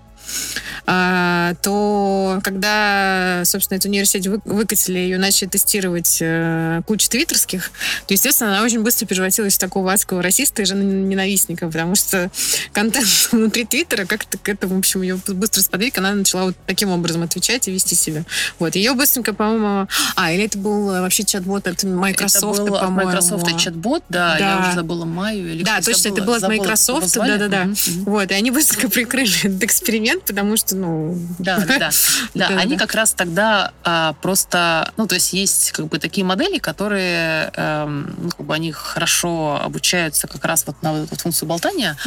то 1.62 2.40
когда, 2.44 3.42
собственно, 3.46 3.78
эту 3.78 3.90
нейросеть 3.90 4.28
вы- 4.28 4.42
выкатили, 4.46 4.98
ее 5.00 5.18
начали 5.18 5.48
тестировать 5.50 6.18
э, 6.22 6.82
куча 6.86 7.10
твиттерских, 7.10 7.72
то, 8.08 8.14
естественно, 8.14 8.52
она 8.52 8.64
очень 8.64 8.82
быстро 8.82 9.06
превратилась 9.06 9.56
в 9.56 9.60
такого 9.60 9.92
адского 9.92 10.22
расиста 10.22 10.64
и 10.64 10.66
ненавистника, 10.74 11.68
потому 11.68 11.96
что 11.96 12.30
контент 12.74 13.08
внутри 13.32 13.66
Твиттера 13.66 14.06
как-то 14.06 14.38
к 14.38 14.48
этому, 14.50 14.76
в 14.76 14.80
общем, 14.80 15.02
ее 15.02 15.20
быстро 15.28 15.62
сподвиг, 15.62 15.98
она 15.98 16.14
начала 16.14 16.46
вот 16.46 16.56
таким 16.66 16.90
образом 16.90 17.24
отвечать 17.24 17.68
и 17.68 17.72
вести 17.72 17.96
себя. 17.96 18.24
Вот, 18.60 18.76
ее 18.76 18.94
быстренько, 18.94 19.34
по-моему... 19.34 19.88
А, 20.16 20.32
или 20.32 20.46
это 20.46 20.58
был 20.58 20.92
э, 20.92 21.02
вообще 21.02 21.24
чат-бот 21.24 21.68
от 21.68 21.84
Microsoft, 21.84 22.60
это 22.60 22.70
был 22.72 22.76
от. 22.78 22.90
Microsoft 22.92 23.58
чат-бот, 23.60 24.04
да, 24.10 24.38
я 24.38 24.56
Да. 24.58 24.62
уже 24.68 24.76
забыла 24.76 25.06
Маю 25.06 25.52
или 25.54 25.64
Да, 25.64 25.82
точно, 25.82 26.10
это 26.10 26.22
забыла- 26.22 26.26
было 26.26 26.36
от 26.38 26.48
Microsoft, 26.48 27.14
да-да-да. 27.16 27.64
Мгм. 27.66 27.76
Вот, 28.06 28.32
и 28.32 28.34
они 28.34 28.52
быстро 28.52 28.88
прикрыли 28.90 29.32
этот 29.46 29.64
эксперимент, 29.64 30.17
потому 30.26 30.58
что, 30.58 30.76
ну... 30.76 31.18
Да, 31.40 31.60
да, 31.60 31.90
да. 32.34 32.48
Они 32.58 32.78
как 32.78 32.94
раз 32.94 33.14
тогда 33.14 33.74
а, 33.84 34.14
просто, 34.22 34.92
ну, 34.98 35.08
то 35.08 35.16
есть 35.16 35.34
есть 35.34 35.72
как 35.72 35.88
бы 35.88 36.00
такие 36.00 36.26
модели, 36.26 36.58
которые, 36.58 37.52
эм, 37.56 38.16
ну, 38.18 38.30
как 38.30 38.46
бы 38.46 38.54
они 38.54 38.72
хорошо 38.72 39.60
обучаются 39.62 40.28
как 40.28 40.44
раз 40.46 40.66
вот 40.68 40.82
на 40.82 40.94
вот 40.94 41.12
эту 41.12 41.16
функцию 41.16 41.48
болтания, 41.48 41.98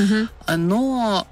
но 0.57 1.27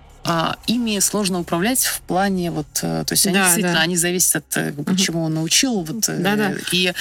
ими 0.66 0.98
сложно 1.00 1.40
управлять 1.40 1.84
в 1.84 2.00
плане 2.02 2.50
вот, 2.50 2.66
э, 2.82 3.04
то 3.06 3.12
есть 3.12 3.26
они 3.26 3.36
Да, 3.36 3.44
действительно, 3.44 3.74
да. 3.74 3.80
они 3.80 3.96
зависят 3.96 4.36
от 4.36 4.56
э, 4.56 4.66
как 4.72 4.84
бы, 4.84 4.92
Мгм. 4.92 4.96
чему 4.96 5.22
он 5.24 5.34
научил, 5.34 5.80
вот, 5.82 6.08
э, 6.08 6.18
Да-да. 6.18 6.52
и 6.72 6.92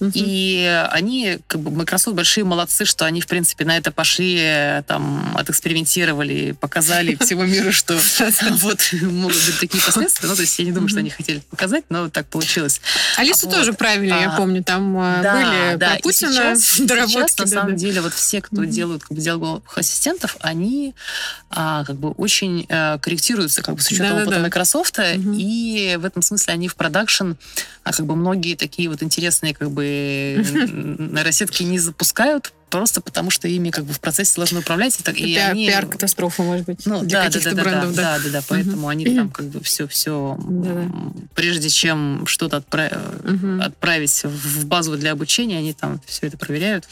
Мгм. 0.00 0.12
и 0.14 0.86
они, 0.92 1.38
как 1.46 1.60
бы, 1.62 1.70
Microsoft 1.70 2.16
большие 2.16 2.44
молодцы, 2.44 2.84
что 2.84 3.04
они, 3.04 3.20
в 3.20 3.26
принципе, 3.26 3.64
на 3.64 3.76
это 3.76 3.90
пошли, 3.90 4.82
там, 4.86 5.36
отэкспериментировали, 5.36 6.52
показали 6.52 7.16
всему 7.20 7.44
миру, 7.44 7.72
что 7.72 7.98
вот 8.62 8.80
могут 9.02 9.34
быть 9.36 9.58
такие 9.60 9.82
последствия. 9.82 10.28
Ну, 10.28 10.34
то 10.36 10.42
есть 10.42 10.58
я 10.58 10.64
не 10.64 10.72
думаю, 10.72 10.88
что 10.88 10.98
они 11.00 11.10
хотели 11.10 11.38
показать, 11.50 11.84
но 11.88 12.08
так 12.08 12.26
получилось. 12.28 12.80
Алису 13.16 13.48
тоже 13.50 13.72
правили, 13.72 14.08
я 14.10 14.32
А, 14.32 14.36
помню, 14.36 14.62
там 14.62 14.96
а, 14.98 15.16
были 15.18 15.76
да, 15.76 15.90
про 15.94 15.98
Путина 16.02 16.54
доработки. 16.80 17.40
на 17.40 17.46
да, 17.46 17.50
самом 17.50 17.70
да. 17.72 17.76
деле, 17.76 18.00
вот 18.00 18.14
все, 18.14 18.40
кто 18.40 18.64
делают 18.64 19.02
как 19.02 19.12
бы, 19.16 19.20
диалоговых 19.22 19.76
ассистентов, 19.78 20.36
они 20.40 20.94
а, 21.50 21.84
как 21.84 21.96
бы 21.96 22.10
очень 22.12 22.66
корректируются 23.02 23.62
как 23.62 23.74
бы 23.76 23.80
с 23.80 23.86
учетом 23.88 24.08
Да-да-да. 24.10 24.22
опыта 24.24 24.40
Microsoft, 24.40 24.98
Мгм. 24.98 25.34
и 25.38 25.96
в 25.98 26.04
этом 26.04 26.22
смысле 26.22 26.54
они 26.54 26.68
в 26.68 26.76
продакшн, 26.76 27.32
а 27.84 27.92
как 27.92 28.06
бы 28.06 28.16
многие 28.16 28.54
такие 28.56 28.88
вот 28.88 29.02
интересные 29.02 29.54
как 29.54 29.70
бы 29.70 29.84
н- 30.54 31.14
нейросетки 31.14 31.62
не 31.62 31.78
запускают, 31.78 32.52
просто 32.70 33.00
потому 33.00 33.30
что 33.30 33.46
ими 33.48 33.70
как 33.70 33.84
бы 33.84 33.92
в 33.92 34.00
процессе 34.00 34.32
сложно 34.32 34.58
управлять. 34.58 34.98
И, 34.98 35.02
так, 35.02 35.16
и 35.16 35.34
Пиар- 35.36 35.50
они- 35.52 35.66
Пиар-катастрофа, 35.68 36.42
может 36.42 36.66
быть, 36.66 36.84
ну, 36.84 37.00
для 37.04 37.20
да, 37.20 37.26
каких-то 37.26 37.50
да, 37.50 37.56
да, 37.56 37.62
брендов. 37.62 37.94
да, 37.94 38.02
да. 38.02 38.18
да, 38.18 38.24
да, 38.24 38.30
да, 38.40 38.44
поэтому 38.48 38.88
они 38.88 39.04
там 39.14 39.30
как 39.30 39.46
бы 39.46 39.60
все, 39.62 39.86
все, 39.86 40.36
Да-да. 40.40 40.90
прежде 41.34 41.68
чем 41.68 42.24
что-то 42.26 42.56
отправить, 42.58 42.92
Мгм. 43.24 43.60
отправить 43.62 44.22
в 44.24 44.66
базу 44.66 44.96
для 44.96 45.12
обучения, 45.12 45.58
они 45.58 45.72
там 45.74 46.00
все 46.06 46.26
это 46.26 46.36
проверяют. 46.36 46.86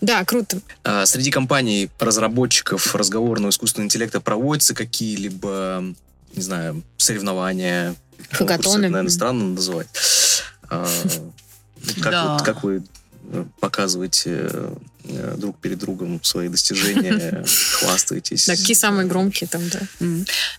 Да, 0.00 0.24
круто. 0.24 0.60
А, 0.84 1.06
Среди 1.06 1.30
компаний 1.30 1.90
разработчиков 1.98 2.94
разговорного 2.94 3.50
искусственного 3.50 3.86
интеллекта 3.86 4.20
проводятся 4.20 4.74
какие-либо, 4.74 5.84
не 6.34 6.42
знаю, 6.42 6.82
соревнования, 6.96 7.94
конкурсы, 8.30 8.36
Хакатоны. 8.46 8.84
это, 8.84 8.92
наверное, 8.92 9.10
странно 9.10 9.44
называть. 9.44 9.88
А, 10.68 10.86
ну, 11.04 11.32
Как, 12.02 12.12
Да. 12.12 12.32
вот- 12.34 12.42
как 12.42 12.62
вы 12.62 12.82
э, 13.32 13.44
показываете 13.60 14.50
э, 15.04 15.34
друг 15.38 15.56
перед 15.58 15.78
другом 15.78 16.22
свои 16.22 16.48
достижения, 16.48 17.44
хвастаетесь? 17.78 18.46
Да, 18.46 18.54
какие 18.56 18.74
самые 18.76 19.06
громкие 19.06 19.48
там, 19.48 19.62
да. 19.68 19.80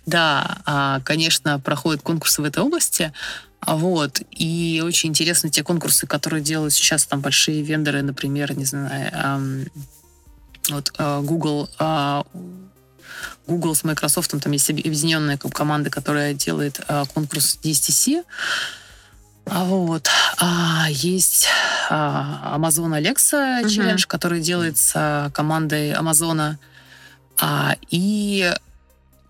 Да, 0.06 0.58
а, 0.66 1.00
конечно, 1.02 1.60
проходят 1.60 2.02
конкурсы 2.02 2.42
в 2.42 2.46
этой 2.46 2.64
области. 2.64 3.14
А 3.62 3.76
Вот. 3.76 4.22
И 4.32 4.82
очень 4.84 5.10
интересны 5.10 5.50
те 5.50 5.64
конкурсы, 5.64 6.08
которые 6.08 6.42
делают 6.42 6.74
сейчас 6.74 7.06
там 7.06 7.22
большие 7.22 7.62
вендоры, 7.62 8.02
например, 8.02 8.58
не 8.58 8.66
знаю, 8.66 9.12
ам, 9.14 9.66
вот 10.70 10.92
а, 10.98 11.22
Google, 11.22 11.70
а, 11.78 12.24
Google 13.48 13.76
с 13.76 13.84
Microsoft, 13.84 14.32
там 14.42 14.52
есть 14.52 14.70
объ- 14.70 14.82
объединенная 14.88 15.38
команда, 15.38 15.90
которая 15.90 16.34
делает 16.34 16.82
а, 16.88 17.06
конкурс 17.06 17.60
DSTC. 17.64 18.24
А 19.46 19.64
вот. 19.64 20.08
А, 20.38 20.88
есть 20.90 21.48
а, 21.90 22.56
Amazon 22.58 22.98
Alexa. 23.00 23.64
Challenge, 23.64 24.08
который 24.08 24.42
делается 24.42 25.32
командой 25.36 25.94
Амазона. 25.94 26.58
А, 27.40 27.76
и 27.90 28.52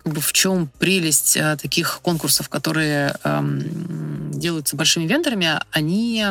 как 0.04 0.12
бы 0.12 0.20
в 0.20 0.32
чем 0.32 0.68
прелесть 0.78 1.36
а, 1.36 1.56
таких 1.56 2.00
конкурсов, 2.02 2.48
которые 2.48 3.14
ам, 3.22 4.30
делаются 4.32 4.76
большими 4.76 5.06
вендорами, 5.06 5.60
они... 5.70 6.24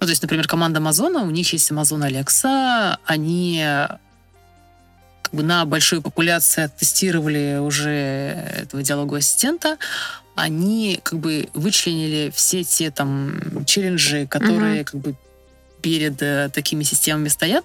Ну, 0.00 0.06
то 0.06 0.10
есть, 0.10 0.22
например, 0.22 0.46
команда 0.46 0.78
Амазона, 0.78 1.22
у 1.22 1.30
них 1.30 1.52
есть 1.52 1.70
Amazon 1.72 2.08
Alexa, 2.08 2.98
они 3.04 3.60
как 5.22 5.34
бы 5.34 5.42
на 5.42 5.64
большой 5.66 6.00
популяции 6.00 6.70
тестировали 6.78 7.58
уже 7.58 7.90
этого 7.90 8.82
диалогового 8.82 9.18
ассистента, 9.18 9.76
они 10.36 11.00
как 11.02 11.18
бы 11.18 11.48
вычленили 11.52 12.32
все 12.34 12.62
те 12.62 12.90
там 12.90 13.64
челленджи, 13.66 14.26
которые 14.26 14.84
как 14.84 15.00
бы 15.00 15.16
перед 15.80 16.20
э, 16.22 16.50
такими 16.52 16.82
системами 16.82 17.28
стоят, 17.28 17.64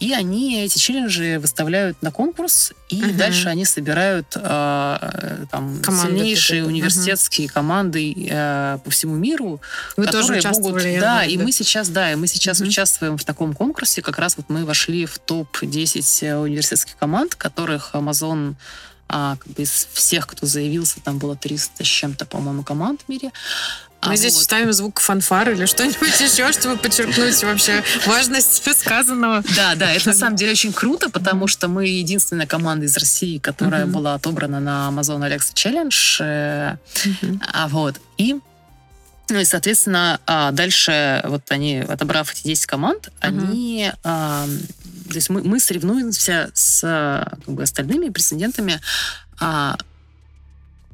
и 0.00 0.12
они 0.12 0.62
эти 0.64 0.78
челленджи 0.78 1.38
выставляют 1.38 2.02
на 2.02 2.10
конкурс, 2.10 2.72
и 2.88 2.96
Мгм. 2.96 3.16
дальше 3.16 3.48
они 3.48 3.64
собирают 3.64 4.26
э, 4.34 4.40
э, 4.40 5.46
там 5.50 5.80
Команды 5.80 6.16
сильнейшие 6.18 6.64
университетские 6.64 7.48
команды 7.48 8.12
э, 8.28 8.78
по 8.84 8.90
всему 8.90 9.14
миру, 9.14 9.60
Вы 9.96 10.06
тоже 10.06 10.18
которые 10.18 10.40
участвовали, 10.40 10.88
могут, 10.88 11.00
да, 11.00 11.14
знаю, 11.14 11.30
и 11.30 11.36
мы 11.38 11.52
сейчас, 11.52 11.88
да, 11.88 12.12
и 12.12 12.16
мы 12.16 12.26
сейчас 12.26 12.58
Мгм. 12.60 12.68
участвуем 12.68 13.16
в 13.16 13.24
таком 13.24 13.54
конкурсе. 13.54 14.02
Как 14.02 14.18
раз 14.18 14.36
вот 14.36 14.46
мы 14.48 14.64
вошли 14.64 15.06
в 15.06 15.18
топ 15.18 15.58
10 15.62 16.22
э, 16.24 16.36
университетских 16.36 16.96
команд, 16.96 17.36
которых 17.36 17.90
Amazon 17.94 18.54
а, 19.14 19.36
как 19.36 19.52
бы 19.52 19.62
из 19.62 19.88
всех, 19.92 20.26
кто 20.26 20.46
заявился, 20.46 21.00
там 21.00 21.18
было 21.18 21.36
300 21.36 21.84
с 21.84 21.86
чем-то, 21.86 22.24
по-моему, 22.24 22.62
команд 22.62 23.02
в 23.06 23.08
мире. 23.10 23.30
Мы 24.04 24.14
А 24.14 24.16
здесь 24.16 24.34
вот- 24.34 24.42
ставим 24.42 24.72
звук 24.72 24.98
фанфар 25.00 25.50
или 25.50 25.64
что-нибудь 25.66 26.20
еще, 26.20 26.50
чтобы 26.52 26.76
подчеркнуть 26.76 27.42
вообще 27.44 27.84
важность 28.06 28.62
сказанного. 28.78 29.44
Да, 29.54 29.74
да, 29.76 29.92
это 29.92 30.08
на 30.08 30.14
самом 30.14 30.36
деле 30.36 30.52
очень 30.52 30.72
круто, 30.72 31.08
потому 31.08 31.46
что 31.46 31.68
мы 31.68 31.86
единственная 31.86 32.46
команда 32.46 32.86
из 32.86 32.96
России, 32.96 33.38
которая 33.38 33.86
была 33.86 34.14
отобрана 34.14 34.58
на 34.60 34.88
Amazon 34.92 35.20
Alexa 35.20 35.54
Challenge. 35.54 36.16
э, 36.20 36.76
А 37.52 37.68
вот. 37.68 38.00
И 38.18 38.36
ну 39.28 39.38
и, 39.38 39.44
соответственно, 39.44 40.20
а, 40.26 40.50
дальше 40.50 41.22
вот 41.24 41.42
они, 41.50 41.78
отобрав 41.78 42.30
эти 42.32 42.42
10 42.42 42.66
команд, 42.66 43.08
они... 43.20 43.90
а, 44.04 44.46
то 45.08 45.14
есть 45.14 45.30
мы, 45.30 45.42
мы 45.42 45.58
соревнуемся 45.58 46.50
с 46.54 46.80
как 47.46 47.54
бы, 47.54 47.62
остальными 47.62 48.08
претендентами 48.10 48.78
а, 49.40 49.78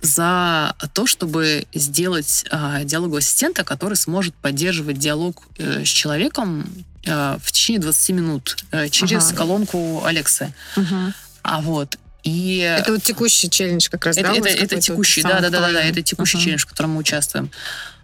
за 0.00 0.74
то, 0.94 1.06
чтобы 1.06 1.66
сделать 1.74 2.44
а, 2.50 2.84
диалогового 2.84 3.18
ассистента, 3.18 3.64
который 3.64 3.94
сможет 3.94 4.34
поддерживать 4.34 4.98
диалог 4.98 5.42
э, 5.58 5.84
с 5.84 5.88
человеком 5.88 6.66
э, 7.04 7.36
в 7.42 7.52
течение 7.52 7.80
20 7.80 8.10
минут 8.10 8.56
э, 8.70 8.88
через 8.88 9.28
Ага. 9.28 9.36
колонку 9.36 10.04
Алексы. 10.04 10.52
Мгм. 10.76 11.14
А 11.42 11.60
вот. 11.60 11.98
И 12.22 12.58
Это 12.58 12.92
вот 12.92 13.02
текущий 13.02 13.48
челлендж 13.50 13.88
как 13.88 14.04
раз, 14.06 14.16
это, 14.16 14.30
да? 14.30 14.36
это, 14.36 14.48
это 14.48 14.80
текущий, 14.80 15.22
да, 15.22 15.40
да, 15.40 15.50
да, 15.50 15.60
да, 15.60 15.72
да, 15.72 15.82
это 15.82 16.02
текущий 16.02 16.36
Ага. 16.36 16.44
челлендж, 16.44 16.62
в 16.62 16.66
котором 16.66 16.90
мы 16.90 16.98
участвуем. 17.00 17.50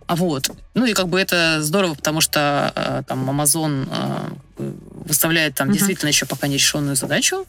А 0.06 0.16
вот. 0.16 0.50
Ну 0.74 0.84
и 0.84 0.92
как 0.92 1.08
бы 1.08 1.18
это 1.20 1.62
здорово, 1.62 1.94
потому 1.94 2.20
что 2.20 2.72
э, 2.74 3.02
там 3.06 3.28
Amazon 3.30 3.88
э, 4.58 4.72
выставляет 5.06 5.54
там 5.54 5.68
Мгм. 5.68 5.76
действительно 5.76 6.08
еще 6.08 6.26
пока 6.26 6.46
нерешенную 6.46 6.96
задачу, 6.96 7.46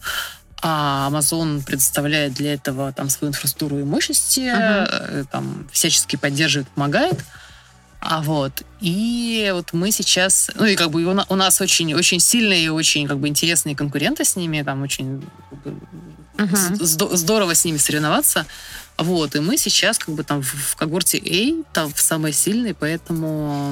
а 0.68 1.11
Amazon 1.11 1.63
предоставляет 1.63 2.34
для 2.34 2.55
этого 2.55 2.91
там 2.91 3.07
свою 3.09 3.30
инфраструктуру 3.30 3.78
и 3.78 3.84
мощности, 3.84 4.51
э, 4.51 5.26
там 5.32 5.68
всячески 5.72 6.16
поддерживает, 6.16 6.68
помогает. 6.70 7.24
А 7.99 8.24
вот. 8.24 8.63
И 8.82 9.51
вот 9.53 9.74
мы 9.74 9.91
сейчас... 9.91 10.49
Ну 10.55 10.66
и 10.66 10.76
как 10.76 10.89
бы 10.89 11.03
у 11.05 11.13
на- 11.13 11.28
у 11.30 11.36
нас 11.36 11.61
очень, 11.61 11.93
очень 11.93 12.20
сильные 12.20 12.66
и 12.66 12.70
очень 12.70 13.07
как 13.07 13.20
бы 13.20 13.28
интересные 13.28 13.76
конкуренты 13.76 14.26
с 14.26 14.36
ними, 14.36 14.63
там 14.63 14.82
очень. 14.82 15.24
Здо- 16.80 17.16
здорово 17.16 17.53
с 17.53 17.63
ними 17.63 17.78
соревноваться. 17.78 18.47
Вот, 18.97 19.36
и 19.36 19.41
мы 19.41 19.57
сейчас 19.57 19.99
как 19.99 20.16
бы 20.16 20.24
там 20.24 20.41
в, 20.41 20.47
в 20.47 20.76
когорте 20.76 21.20
A, 21.20 21.63
там 21.74 21.93
в 21.93 22.01
самой 22.01 22.34
сильной, 22.34 22.74
поэтому... 22.74 23.72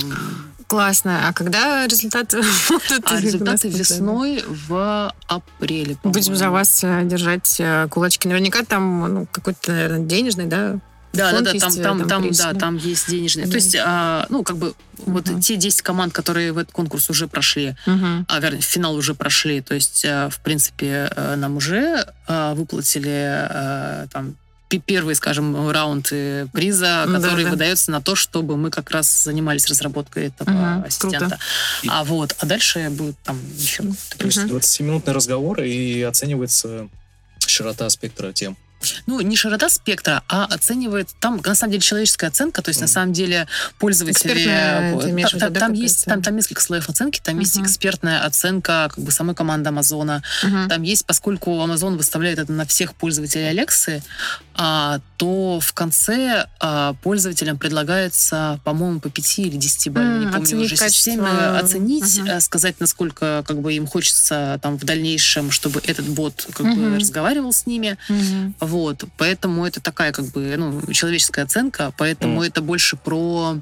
Классно. 0.67 1.27
А 1.27 1.33
когда 1.33 1.85
результаты 1.87 2.41
будут? 2.69 3.03
А 3.05 3.19
результаты 3.19 3.69
весной 3.69 4.43
в 4.47 5.13
апреле, 5.27 5.97
Будем 6.03 6.35
за 6.35 6.49
вас 6.49 6.83
э, 6.83 7.03
держать 7.05 7.57
э, 7.59 7.87
кулачки. 7.89 8.27
Наверняка 8.27 8.63
там 8.63 9.13
ну, 9.13 9.27
какой-то, 9.31 9.71
наверное, 9.71 10.05
денежный, 10.05 10.45
да? 10.45 10.79
Да, 11.13 11.31
да, 11.31 11.41
да, 11.41 11.51
есть, 11.51 11.63
там, 11.63 11.73
э, 11.79 11.83
там, 11.83 11.99
там 11.99 12.07
там, 12.07 12.31
да, 12.31 12.53
там 12.59 12.77
есть 12.77 13.07
денежные. 13.07 13.45
Да. 13.45 13.51
То 13.51 13.57
есть, 13.57 13.75
а, 13.79 14.25
ну, 14.29 14.43
как 14.43 14.57
бы, 14.57 14.73
вот 15.05 15.27
Мгм. 15.29 15.41
те 15.41 15.57
10 15.57 15.83
команд, 15.83 16.11
которые 16.11 16.51
в 16.53 16.57
этот 16.57 16.73
конкурс 16.73 17.07
уже 17.09 17.27
прошли, 17.27 17.75
Мгм. 17.85 18.25
а, 18.27 18.39
вернее, 18.39 18.61
финал 18.61 18.95
уже 18.95 19.13
прошли, 19.13 19.61
то 19.61 19.75
есть, 19.75 20.03
э, 20.05 20.29
в 20.31 20.39
принципе, 20.39 21.11
э, 21.15 21.35
нам 21.35 21.57
уже 21.57 22.07
э, 22.27 22.53
выплатили 22.55 23.47
э, 23.47 24.07
там 24.11 24.35
первый, 24.79 25.15
скажем, 25.15 25.69
раунд 25.69 26.07
э, 26.11 26.47
приза, 26.53 27.05
Да, 27.07 27.13
который 27.19 27.43
да. 27.45 27.51
выдается 27.51 27.91
на 27.91 28.01
то, 28.01 28.15
чтобы 28.15 28.57
мы 28.57 28.69
как 28.71 28.91
раз 28.91 29.23
занимались 29.23 29.67
разработкой 29.67 30.27
этого 30.27 30.49
Мгм, 30.49 30.83
ассистента. 30.85 31.17
круто. 31.19 31.39
А 31.89 32.03
вот, 32.03 32.35
а 32.39 32.45
дальше 32.45 32.89
будет 32.89 33.17
там 33.23 33.39
еще 33.57 33.83
То 34.17 34.25
есть 34.25 34.37
Мгм. 34.37 34.57
20-минутный 34.57 35.13
разговор 35.13 35.61
и 35.61 36.01
оценивается 36.01 36.87
широта 37.45 37.89
спектра 37.89 38.31
тем. 38.33 38.57
ну, 39.07 39.21
не 39.21 39.37
широта 39.37 39.69
спектра, 39.69 40.23
а 40.27 40.43
оценивает, 40.43 41.07
там, 41.21 41.39
на 41.45 41.55
самом 41.55 41.71
деле, 41.71 41.81
человеческая 41.81 42.27
оценка, 42.27 42.61
то 42.61 42.67
есть, 42.67 42.81
на 42.81 42.85
Мгм. 42.87 42.93
самом 42.93 43.13
деле, 43.13 43.47
пользователи... 43.79 44.33
Ты 44.33 44.43
Та- 44.43 45.29
та- 45.29 45.39
да, 45.39 45.39
там, 45.39 45.53
какая-то? 45.53 45.73
есть, 45.81 46.03
там, 46.05 46.21
там 46.21 46.35
несколько 46.35 46.61
слоев 46.61 46.89
оценки, 46.89 47.21
там 47.23 47.39
есть 47.39 47.55
Мгм. 47.55 47.65
экспертная 47.65 48.25
оценка 48.25 48.89
как 48.93 48.99
бы 49.01 49.09
самой 49.11 49.35
команды 49.35 49.69
Амазона, 49.69 50.21
Мгм. 50.43 50.67
Там 50.67 50.81
есть, 50.81 51.05
поскольку 51.05 51.51
Amazon 51.51 51.95
выставляет 51.95 52.39
это 52.39 52.51
на 52.51 52.65
всех 52.65 52.93
пользователей 52.95 53.47
Алексы, 53.51 54.03
то 55.17 55.59
в 55.59 55.73
конце 55.73 56.47
а, 56.59 56.93
пользователям 57.01 57.57
предлагается, 57.57 58.59
по-моему, 58.63 58.99
по 58.99 59.09
5 59.09 59.39
или 59.39 59.57
10 59.57 59.89
баллам, 59.91 60.19
не 60.19 60.25
М, 60.25 60.31
помню 60.31 60.59
уже 60.59 60.75
качество. 60.75 60.89
системы, 60.89 61.57
оценить, 61.57 62.19
а, 62.29 62.39
сказать, 62.39 62.75
насколько 62.79 63.43
как 63.47 63.59
бы 63.61 63.73
им 63.73 63.87
хочется 63.87 64.59
там 64.61 64.77
в 64.77 64.83
дальнейшем, 64.83 65.49
чтобы 65.51 65.81
этот 65.85 66.07
бот 66.07 66.47
как 66.53 66.67
бы 66.67 66.81
Мгм. 66.81 66.95
разговаривал 66.99 67.51
с 67.51 67.65
ними. 67.65 67.97
Мгм. 68.09 68.55
Вот, 68.59 69.03
поэтому 69.17 69.65
это 69.65 69.81
такая 69.81 70.11
как 70.11 70.25
бы 70.25 70.55
ну, 70.57 70.81
человеческая 70.93 71.43
оценка, 71.43 71.91
поэтому 71.97 72.35
Мгм. 72.35 72.43
это 72.43 72.61
больше 72.61 72.95
про 72.95 73.57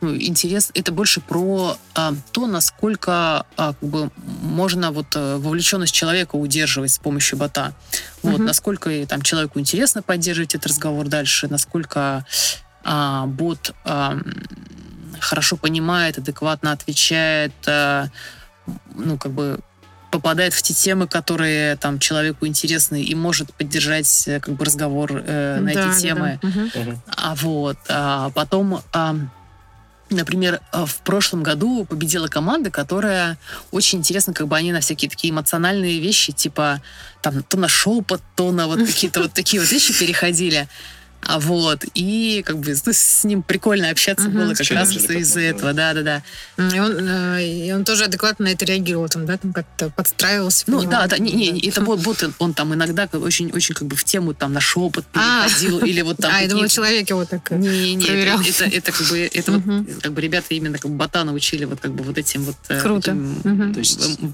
ну, 0.00 0.14
интерес, 0.16 0.70
это 0.74 0.92
больше 0.92 1.20
про 1.20 1.76
а, 1.94 2.12
то, 2.32 2.46
насколько 2.46 3.46
а, 3.56 3.74
как 3.74 3.88
бы 3.88 4.10
можно 4.42 4.90
вот 4.92 5.06
а, 5.14 5.38
вовлеченность 5.38 5.94
человека 5.94 6.36
удерживать 6.36 6.92
с 6.92 6.98
помощью 6.98 7.38
бота. 7.38 7.74
Вот, 8.22 8.38
Мгм. 8.38 8.46
насколько 8.46 9.06
там 9.06 9.22
человеку 9.22 9.58
интересно 9.60 10.02
поддерживать 10.02 10.54
этот 10.54 10.66
разговор 10.68 11.08
дальше, 11.08 11.48
насколько 11.48 12.24
а, 12.84 13.26
бот 13.26 13.74
а, 13.84 14.18
хорошо 15.20 15.56
понимает, 15.56 16.18
адекватно 16.18 16.72
отвечает, 16.72 17.52
а, 17.66 18.08
ну, 18.94 19.16
как 19.18 19.32
бы 19.32 19.58
попадает 20.10 20.54
в 20.54 20.62
те 20.62 20.72
темы, 20.74 21.08
которые 21.08 21.76
там 21.76 21.98
человеку 21.98 22.46
интересны 22.46 23.02
и 23.02 23.14
может 23.16 23.52
поддержать 23.52 24.28
э, 24.28 24.38
как 24.38 24.54
бы 24.54 24.64
разговор 24.64 25.10
э, 25.12 25.58
на 25.60 25.74
Да, 25.74 25.82
да, 25.82 25.90
эти 25.90 26.00
темы. 26.02 26.38
да. 26.40 26.48
Мгм. 26.48 26.70
Мгм. 26.72 27.02
А 27.16 27.34
вот, 27.34 27.78
а 27.88 28.30
потом, 28.30 28.80
а, 28.92 29.16
например, 30.14 30.60
а, 30.72 30.86
в 30.86 30.96
прошлом 30.98 31.42
году 31.42 31.84
победила 31.84 32.28
команда, 32.28 32.70
которая 32.70 33.38
очень 33.70 33.98
интересно, 33.98 34.32
как 34.32 34.48
бы 34.48 34.56
они 34.56 34.72
на 34.72 34.80
всякие 34.80 35.10
такие 35.10 35.32
эмоциональные 35.32 36.00
вещи, 36.00 36.32
типа 36.32 36.80
там 37.22 37.42
то 37.42 37.56
на 37.56 37.68
шепот, 37.68 38.22
то 38.36 38.52
на 38.52 38.66
вот 38.66 38.80
какие-то 38.80 39.22
вот 39.22 39.32
такие 39.32 39.60
вот 39.60 39.70
вещи 39.70 39.98
переходили. 39.98 40.68
А 41.26 41.38
вот, 41.40 41.84
и 41.94 42.42
как 42.46 42.58
бы 42.58 42.74
ну, 42.86 42.92
с 42.92 43.24
ним 43.24 43.42
прикольно 43.42 43.90
общаться 43.90 44.28
Мгм. 44.28 44.38
было 44.38 44.54
как 44.54 44.70
раз 44.70 44.92
из-за 44.92 45.40
этого, 45.40 45.72
да-да-да. 45.72 46.22
И 46.58 46.78
он, 46.78 46.96
э, 47.08 47.44
и 47.44 47.72
он 47.72 47.84
тоже 47.84 48.04
адекватно 48.04 48.44
на 48.44 48.48
это 48.48 48.64
реагировал, 48.64 49.08
там, 49.08 49.26
да, 49.26 49.36
там 49.38 49.52
как-то 49.52 49.90
подстраивался. 49.90 50.64
Ну 50.66 50.82
да, 50.82 51.06
да, 51.06 51.18
не, 51.18 51.32
не, 51.32 51.68
это 51.68 51.82
вот, 51.82 52.00
вот 52.00 52.24
он 52.38 52.54
там 52.54 52.74
иногда 52.74 53.06
как 53.06 53.22
очень, 53.22 53.50
очень 53.52 53.74
как 53.74 53.88
бы 53.88 53.96
в 53.96 54.04
тему 54.04 54.34
там 54.34 54.52
на 54.52 54.60
шепот 54.60 55.04
А. 55.14 55.46
переходил, 55.46 55.78
или 55.78 56.02
вот 56.02 56.16
там 56.18 56.32
А, 56.34 56.40
я 56.42 56.48
думала, 56.48 56.68
человек 56.68 57.08
его 57.08 57.24
так... 57.24 57.50
э, 57.52 57.56
Не, 57.56 57.94
не, 57.94 58.04
проверял. 58.06 58.40
это, 58.40 58.64
это, 58.64 58.76
это 58.76 58.92
как 58.92 59.08
бы 59.08 59.30
это 59.32 59.52
вот, 59.52 59.62
как 60.02 60.12
бы 60.12 60.20
ребята 60.20 60.46
именно 60.50 60.78
как 60.78 60.90
бы 60.90 60.96
бота 60.96 61.24
научили 61.24 61.64
вот 61.64 61.80
как 61.80 61.92
бы 61.92 62.04
вот 62.04 62.18
этим 62.18 62.42
вот 62.44 62.56
э, 62.68 62.80
Круто. 62.80 63.12
эм, 63.12 63.72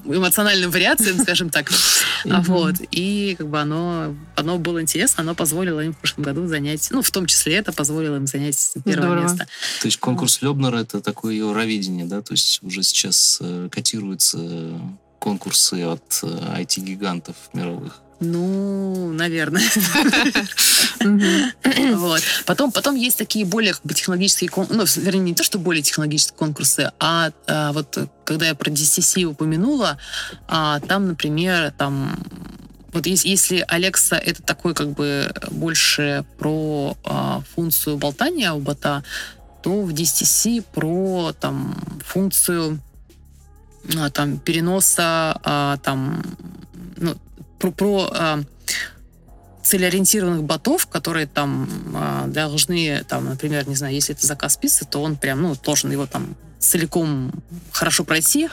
эмоциональным 0.07 0.71
вариациям, 0.71 1.19
скажем 1.23 1.51
так. 1.51 1.71
А. 2.29 2.43
Вот. 2.43 2.75
И 2.91 3.35
как 3.39 3.49
бы 3.49 3.59
оно, 3.61 4.15
оно 4.37 4.59
было 4.59 4.83
интересно, 4.83 5.23
оно 5.23 5.35
позволило 5.35 5.81
им 5.81 5.95
в 5.95 5.97
прошлом 5.97 6.25
году 6.25 6.47
занять, 6.47 6.80
ну, 6.91 7.03
в 7.03 7.11
том 7.11 7.27
числе 7.27 7.57
это 7.57 7.73
позволило 7.73 8.17
им 8.17 8.27
занять 8.27 8.73
первое 8.85 9.09
Здорово. 9.09 9.23
место. 9.23 9.47
То 9.81 9.87
есть 9.87 9.99
конкурс 9.99 10.43
Лебнера 10.43 10.79
это 10.79 11.01
такое 11.01 11.35
Евровидение, 11.35 12.07
да? 12.07 12.23
То 12.23 12.33
есть 12.33 12.63
уже 12.63 12.83
сейчас 12.83 13.39
э, 13.41 13.69
котируются 13.71 14.39
э, 14.41 14.79
конкурсы 15.19 15.83
от 15.83 16.21
э, 16.23 16.27
IT-гигантов 16.63 17.37
мировых. 17.53 18.01
Ну, 18.21 19.13
наверное. 19.13 19.63
Вот. 21.95 22.21
Потом, 22.45 22.73
потом 22.73 22.95
есть 22.95 23.17
такие 23.17 23.47
более 23.47 23.73
как 23.73 23.83
бы, 23.85 23.95
технологические 23.95 24.51
конкурсы, 24.51 25.01
ну, 25.01 25.07
вернее, 25.07 25.23
не 25.23 25.35
то, 25.35 25.43
что 25.43 25.59
более 25.59 25.83
технологические 25.83 26.37
конкурсы, 26.37 26.93
а, 27.01 27.31
а, 27.47 27.73
вот 27.73 27.97
э, 27.97 28.07
когда 28.25 28.49
я 28.49 28.55
про 28.55 28.71
DCC 28.71 29.25
упомянула, 29.25 29.97
а, 30.47 30.79
там, 30.81 31.09
например, 31.09 31.73
там 31.79 32.23
вот 32.93 33.07
ес- 33.07 33.25
если 33.25 33.65
Алекса 33.69 34.17
это 34.17 34.43
такой 34.43 34.75
как 34.75 34.91
бы 34.91 35.33
больше 35.51 36.25
про 36.39 36.97
а, 37.05 37.43
функцию 37.55 37.97
болтания 37.99 38.53
у 38.53 38.59
бота, 38.59 39.05
то 39.63 39.83
в 39.83 39.91
DCC 39.91 40.63
про 40.63 41.33
там 41.39 41.77
функцию 42.05 42.81
а, 43.97 44.11
там 44.11 44.39
переноса 44.39 45.39
а, 45.43 45.77
там 45.79 46.23
ну, 46.97 47.17
про, 47.59 47.71
про 47.71 48.11
а, 48.13 48.41
целеориентированных 49.63 50.43
ботов, 50.43 50.87
которые 50.87 51.27
там 51.27 51.69
а, 51.95 52.27
должны, 52.27 53.05
там, 53.09 53.27
например, 53.27 53.69
не 53.69 53.77
знаю, 53.77 53.95
если 53.95 54.15
это 54.15 54.27
заказ 54.27 54.57
пиццы, 54.57 54.85
то 54.85 55.03
он 55.03 55.17
прям, 55.17 55.43
ну, 55.43 55.55
должен 55.55 55.91
его 55.93 56.07
там 56.07 56.35
целиком 56.61 57.33
хорошо 57.73 58.05
пройти, 58.05 58.49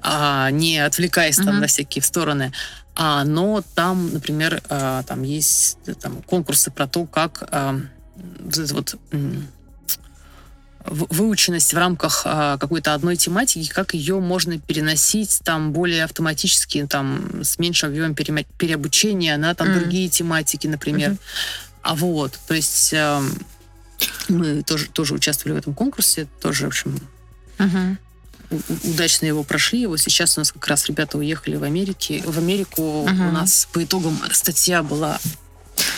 а, 0.00 0.50
не 0.50 0.78
отвлекаясь 0.78 1.36
там 1.36 1.46
Мгм. 1.46 1.60
на 1.60 1.66
всякие 1.66 2.02
стороны. 2.02 2.52
А, 2.94 3.24
но 3.24 3.62
там, 3.74 4.12
например, 4.12 4.62
а, 4.68 5.02
там 5.04 5.22
есть 5.22 5.78
э, 5.86 5.94
там, 5.94 6.22
конкурсы 6.22 6.70
про 6.70 6.86
то, 6.86 7.06
как 7.06 7.44
а, 7.50 7.80
вот 8.40 8.58
это 8.58 8.74
вот 8.74 8.96
выученность 10.84 11.72
в 11.74 11.78
рамках 11.78 12.22
а, 12.24 12.58
какой-то 12.58 12.92
одной 12.94 13.16
тематики, 13.16 13.68
как 13.70 13.94
ее 13.94 14.18
можно 14.18 14.58
переносить 14.58 15.40
там 15.44 15.72
более 15.72 16.04
автоматически, 16.04 16.86
там 16.88 17.44
с 17.44 17.58
меньшим 17.58 17.90
объемом 17.90 18.14
перема- 18.14 18.46
переобучения 18.58 19.36
на 19.36 19.54
там 19.54 19.68
Мгм. 19.70 19.78
другие 19.80 20.08
тематики, 20.08 20.66
например. 20.66 21.10
Мгм. 21.10 21.18
А 21.82 21.94
вот, 21.94 22.38
то 22.48 22.54
есть 22.54 22.92
эм, 22.92 23.32
мы 24.28 24.62
тоже, 24.62 24.88
тоже 24.88 25.14
участвовали 25.14 25.54
в 25.54 25.58
этом 25.58 25.74
конкурсе, 25.74 26.26
тоже, 26.40 26.64
в 26.64 26.68
общем, 26.68 26.98
Удачно 28.84 29.26
его 29.26 29.42
прошли. 29.44 29.86
Вот 29.86 29.98
сейчас 30.00 30.36
у 30.36 30.40
нас 30.40 30.52
как 30.52 30.66
раз 30.68 30.86
ребята 30.86 31.16
уехали 31.16 31.56
в 31.56 31.64
Америке. 31.64 32.22
В 32.26 32.36
Америку 32.38 33.06
Мгм. 33.08 33.28
у 33.28 33.32
нас 33.32 33.66
по 33.72 33.82
итогам 33.82 34.18
статья 34.32 34.82
была 34.82 35.18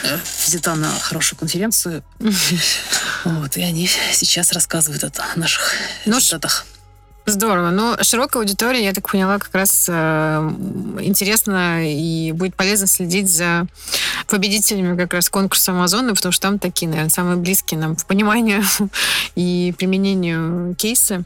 э, 0.05 0.19
взята 0.47 0.77
на 0.77 0.89
хорошую 1.01 1.39
конференцию. 1.39 2.05
Вот, 3.25 3.57
и 3.57 3.63
они 3.63 3.89
сейчас 4.13 4.53
рассказывают 4.53 5.03
о 5.03 5.39
наших 5.39 5.73
Ну, 6.05 6.19
результатах. 6.19 6.67
Здорово. 7.27 7.71
Но 7.71 7.97
широкая 8.03 8.43
аудитория, 8.43 8.85
я 8.85 8.93
так 8.93 9.09
поняла, 9.11 9.39
как 9.39 9.55
раз 9.55 9.87
э, 9.89 9.93
интересно 11.01 11.91
и 11.91 12.33
будет 12.33 12.55
полезно 12.55 12.87
следить 12.87 13.31
за 13.31 13.67
победителями 14.29 14.95
как 14.95 15.15
раз 15.15 15.31
конкурса 15.31 15.73
Амазона, 15.73 16.15
потому 16.15 16.33
что 16.33 16.43
там 16.43 16.59
такие, 16.59 16.87
наверное, 16.87 17.09
самые 17.09 17.37
близкие 17.39 17.81
нам 17.81 17.97
в 17.97 18.05
пониманию 18.05 18.63
и 19.37 19.75
применению 19.79 20.75
кейсы. 20.77 21.25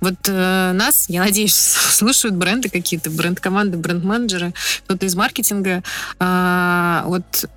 Вот 0.00 0.14
э, 0.26 0.72
нас, 0.72 1.06
я 1.08 1.22
надеюсь, 1.22 1.54
слушают 1.90 2.36
бренды 2.36 2.68
какие-то, 2.68 3.10
бренд-команды, 3.10 3.76
бренд-менеджеры, 3.78 4.54
кто-то 4.84 5.06
из 5.06 5.14
маркетинга. 5.14 5.82
А, 6.18 7.04
вот 7.06 7.48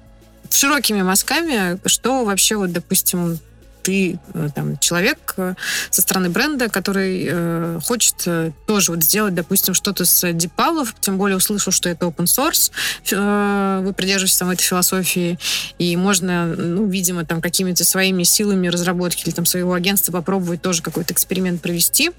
широкими 0.49 1.01
мазками, 1.01 1.79
что 1.85 2.23
вообще, 2.25 2.55
вот, 2.55 2.71
допустим, 2.71 3.39
ты 3.87 4.19
э, 4.33 4.49
там 4.53 4.77
человек 4.79 5.33
э, 5.37 5.53
со 5.91 6.01
стороны 6.01 6.29
бренда, 6.29 6.67
который 6.67 7.25
э, 7.29 7.79
хочет 7.81 8.15
э, 8.25 8.51
тоже 8.65 8.91
вот 8.91 9.01
сделать, 9.01 9.33
допустим, 9.33 9.73
что-то 9.73 10.03
с 10.03 10.33
дипалов, 10.33 10.93
тем 10.99 11.17
более 11.17 11.37
услышал, 11.37 11.71
что 11.71 11.87
это 11.87 12.05
open 12.05 12.25
source, 12.25 12.69
э, 13.09 13.81
вы 13.81 13.93
придерживаетесь 13.93 14.35
там 14.35 14.49
этой 14.49 14.63
философии, 14.63 15.39
и 15.79 15.95
можно, 15.95 16.47
ну, 16.47 16.85
видимо, 16.85 17.23
там 17.23 17.39
какими-то 17.39 17.85
своими 17.85 18.23
силами 18.23 18.67
разработки 18.67 19.23
или 19.23 19.33
там 19.33 19.45
своего 19.45 19.71
агентства 19.71 20.11
попробовать 20.11 20.61
тоже 20.61 20.81
какой-то 20.81 21.13
эксперимент 21.13 21.61
провести. 21.61 22.11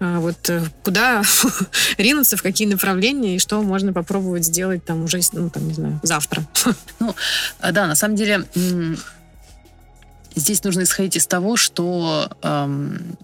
А, 0.00 0.18
вот 0.18 0.50
э, 0.50 0.62
куда 0.82 1.22
ринуться, 1.96 2.36
в 2.36 2.42
какие 2.42 2.66
направления, 2.66 3.36
и 3.36 3.38
что 3.38 3.62
можно 3.62 3.92
попробовать 3.92 4.44
сделать 4.44 4.84
там 4.84 5.04
уже, 5.04 5.20
ну, 5.32 5.48
там, 5.48 5.68
не 5.68 5.74
знаю, 5.74 6.00
завтра. 6.02 6.44
А, 7.60 7.70
Да, 7.70 7.86
на 7.86 7.94
самом 7.94 8.16
деле 8.16 8.46
здесь 10.34 10.62
нужно 10.64 10.82
исходить 10.82 11.16
из 11.16 11.26
того, 11.26 11.56
что 11.56 12.30
эм, 12.42 13.16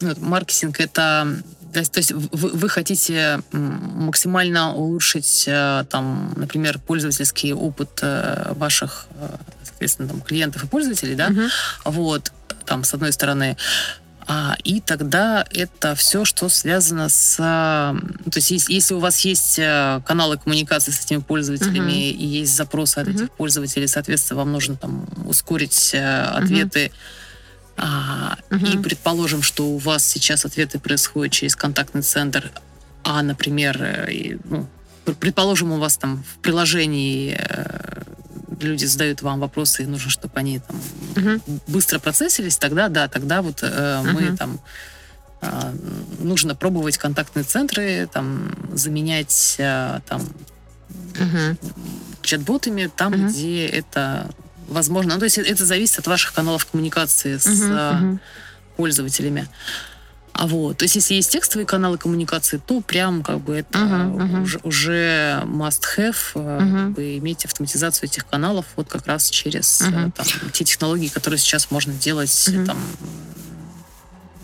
ну, 0.00 0.14
маркетинг 0.18 0.80
это 0.80 1.36
то 1.72 1.80
есть, 1.98 2.12
вы, 2.12 2.50
вы 2.50 2.68
хотите 2.68 3.40
максимально 3.50 4.74
улучшить, 4.74 5.44
э, 5.48 5.84
там, 5.90 6.32
например, 6.36 6.78
пользовательский 6.78 7.52
опыт 7.52 7.98
э, 8.00 8.52
ваших, 8.54 9.08
э, 9.18 9.28
соответственно, 9.64 10.08
там, 10.08 10.20
клиентов 10.20 10.62
и 10.62 10.66
пользователей, 10.68 11.16
да, 11.16 11.30
Мгм. 11.30 11.48
вот, 11.84 12.32
там, 12.64 12.84
с 12.84 12.94
одной 12.94 13.12
стороны. 13.12 13.56
А, 14.26 14.56
и 14.64 14.80
тогда 14.80 15.44
это 15.50 15.94
все, 15.94 16.24
что 16.24 16.48
связано 16.48 17.08
с... 17.10 17.36
а, 17.38 17.94
То 18.30 18.38
есть 18.38 18.50
если, 18.70 18.94
у 18.94 18.98
вас 18.98 19.20
есть 19.20 19.58
э, 19.58 20.00
каналы 20.06 20.38
коммуникации 20.38 20.92
с 20.92 21.04
этими 21.04 21.18
пользователями 21.18 21.80
Мгм. 21.80 22.20
и 22.20 22.24
есть 22.40 22.54
запросы 22.56 22.98
от 22.98 23.08
Мгм. 23.08 23.16
этих 23.16 23.30
пользователей, 23.32 23.86
соответственно, 23.86 24.38
вам 24.38 24.52
нужно 24.52 24.76
там 24.76 25.06
ускорить 25.26 25.90
э, 25.94 26.22
ответы. 26.22 26.90
А, 27.76 28.38
И 28.50 28.78
предположим, 28.78 29.42
что 29.42 29.66
у 29.66 29.78
вас 29.78 30.04
сейчас 30.06 30.44
ответы 30.46 30.78
происходят 30.78 31.32
через 31.32 31.54
контактный 31.56 32.02
центр, 32.02 32.50
а, 33.02 33.20
например, 33.22 33.76
э, 33.82 34.38
ну, 34.44 34.66
пр- 35.04 35.16
предположим, 35.16 35.72
у 35.72 35.78
вас 35.78 35.96
там 35.98 36.22
в 36.22 36.38
приложении 36.38 37.36
люди 38.64 38.84
задают 38.84 39.22
вам 39.22 39.40
вопросы, 39.40 39.82
и 39.82 39.86
нужно, 39.86 40.10
чтобы 40.10 40.32
они 40.36 40.58
там 40.58 40.80
Мгм. 41.16 41.42
быстро 41.66 41.98
процессились, 41.98 42.56
тогда 42.56 42.88
да, 42.88 43.08
тогда 43.08 43.42
вот 43.42 43.60
э, 43.62 44.02
мы 44.02 44.22
Мгм. 44.22 44.36
там 44.36 44.60
а, 45.40 45.74
нужно 46.20 46.54
пробовать 46.54 46.96
контактные 46.96 47.44
центры, 47.44 48.08
там 48.12 48.54
заменять 48.72 49.56
а, 49.60 50.00
там 50.08 50.22
Мгм. 51.18 51.58
чат-ботами 52.22 52.90
там, 52.96 53.12
Мгм. 53.12 53.28
где 53.28 53.66
это 53.66 54.30
возможно. 54.68 55.14
Ну, 55.14 55.18
то 55.18 55.24
есть 55.24 55.36
это 55.38 55.66
зависит 55.66 55.98
от 55.98 56.06
ваших 56.06 56.32
каналов 56.32 56.64
коммуникации 56.66 57.36
с 57.36 57.46
Мгм. 57.46 57.68
а, 57.72 57.92
Мгм. 57.92 58.20
А 60.36 60.48
вот, 60.48 60.78
то 60.78 60.84
есть 60.84 60.96
если 60.96 61.14
есть 61.14 61.30
текстовые 61.30 61.64
каналы 61.64 61.96
коммуникации, 61.96 62.58
то 62.58 62.80
прям 62.80 63.22
как 63.22 63.38
бы 63.40 63.54
это 63.56 63.78
Мгм, 63.78 64.16
мгм. 64.16 64.42
уже, 64.42 64.58
уже 64.64 65.42
must-have, 65.46 66.16
э, 66.34 66.60
Мгм. 66.60 66.78
как 66.86 66.92
бы 66.96 67.18
иметь 67.18 67.44
автоматизацию 67.44 68.08
этих 68.08 68.26
каналов 68.26 68.66
вот 68.74 68.88
как 68.88 69.06
раз 69.06 69.30
через 69.30 69.80
э, 69.80 69.90
Мгм. 69.90 70.10
там, 70.12 70.26
те 70.52 70.64
технологии, 70.64 71.06
которые 71.06 71.38
сейчас 71.38 71.70
можно 71.70 71.92
делать 71.94 72.48
Мгм. 72.48 72.66
там 72.66 72.78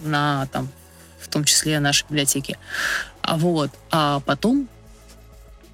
на 0.05 0.47
там 0.53 0.69
в 1.21 1.29
том 1.29 1.45
числе 1.45 1.81
нашей 1.81 2.07
библиотеке. 2.09 2.57
А 3.23 3.37
вот, 3.37 3.71
а 3.91 4.21
потом, 4.21 4.69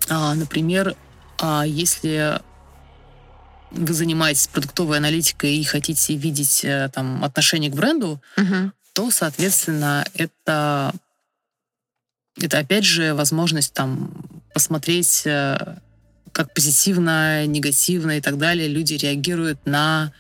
а, 0.09 0.35
например, 0.35 0.97
а 1.39 1.65
если 1.67 2.41
вы 3.71 3.93
занимаетесь 3.93 4.47
продуктовой 4.49 4.97
аналитикой 4.97 5.57
и 5.57 5.63
хотите 5.65 6.17
видеть 6.17 6.65
э, 6.65 6.89
там 6.93 7.23
отношение 7.23 7.71
к 7.71 7.75
бренду, 7.75 8.21
Мгм. 8.39 8.73
То, 8.97 9.11
соответственно, 9.11 10.07
это, 10.15 10.95
это 12.41 12.59
опять 12.59 12.85
же 12.85 13.13
возможность 13.13 13.75
там 13.75 14.11
посмотреть, 14.55 15.23
э, 15.27 15.77
как 16.33 16.55
позитивно, 16.55 17.45
негативно 17.47 18.17
и 18.17 18.23
так 18.23 18.39
далее 18.39 18.69
люди 18.69 18.95
реагируют 18.95 19.67
на 19.67 20.13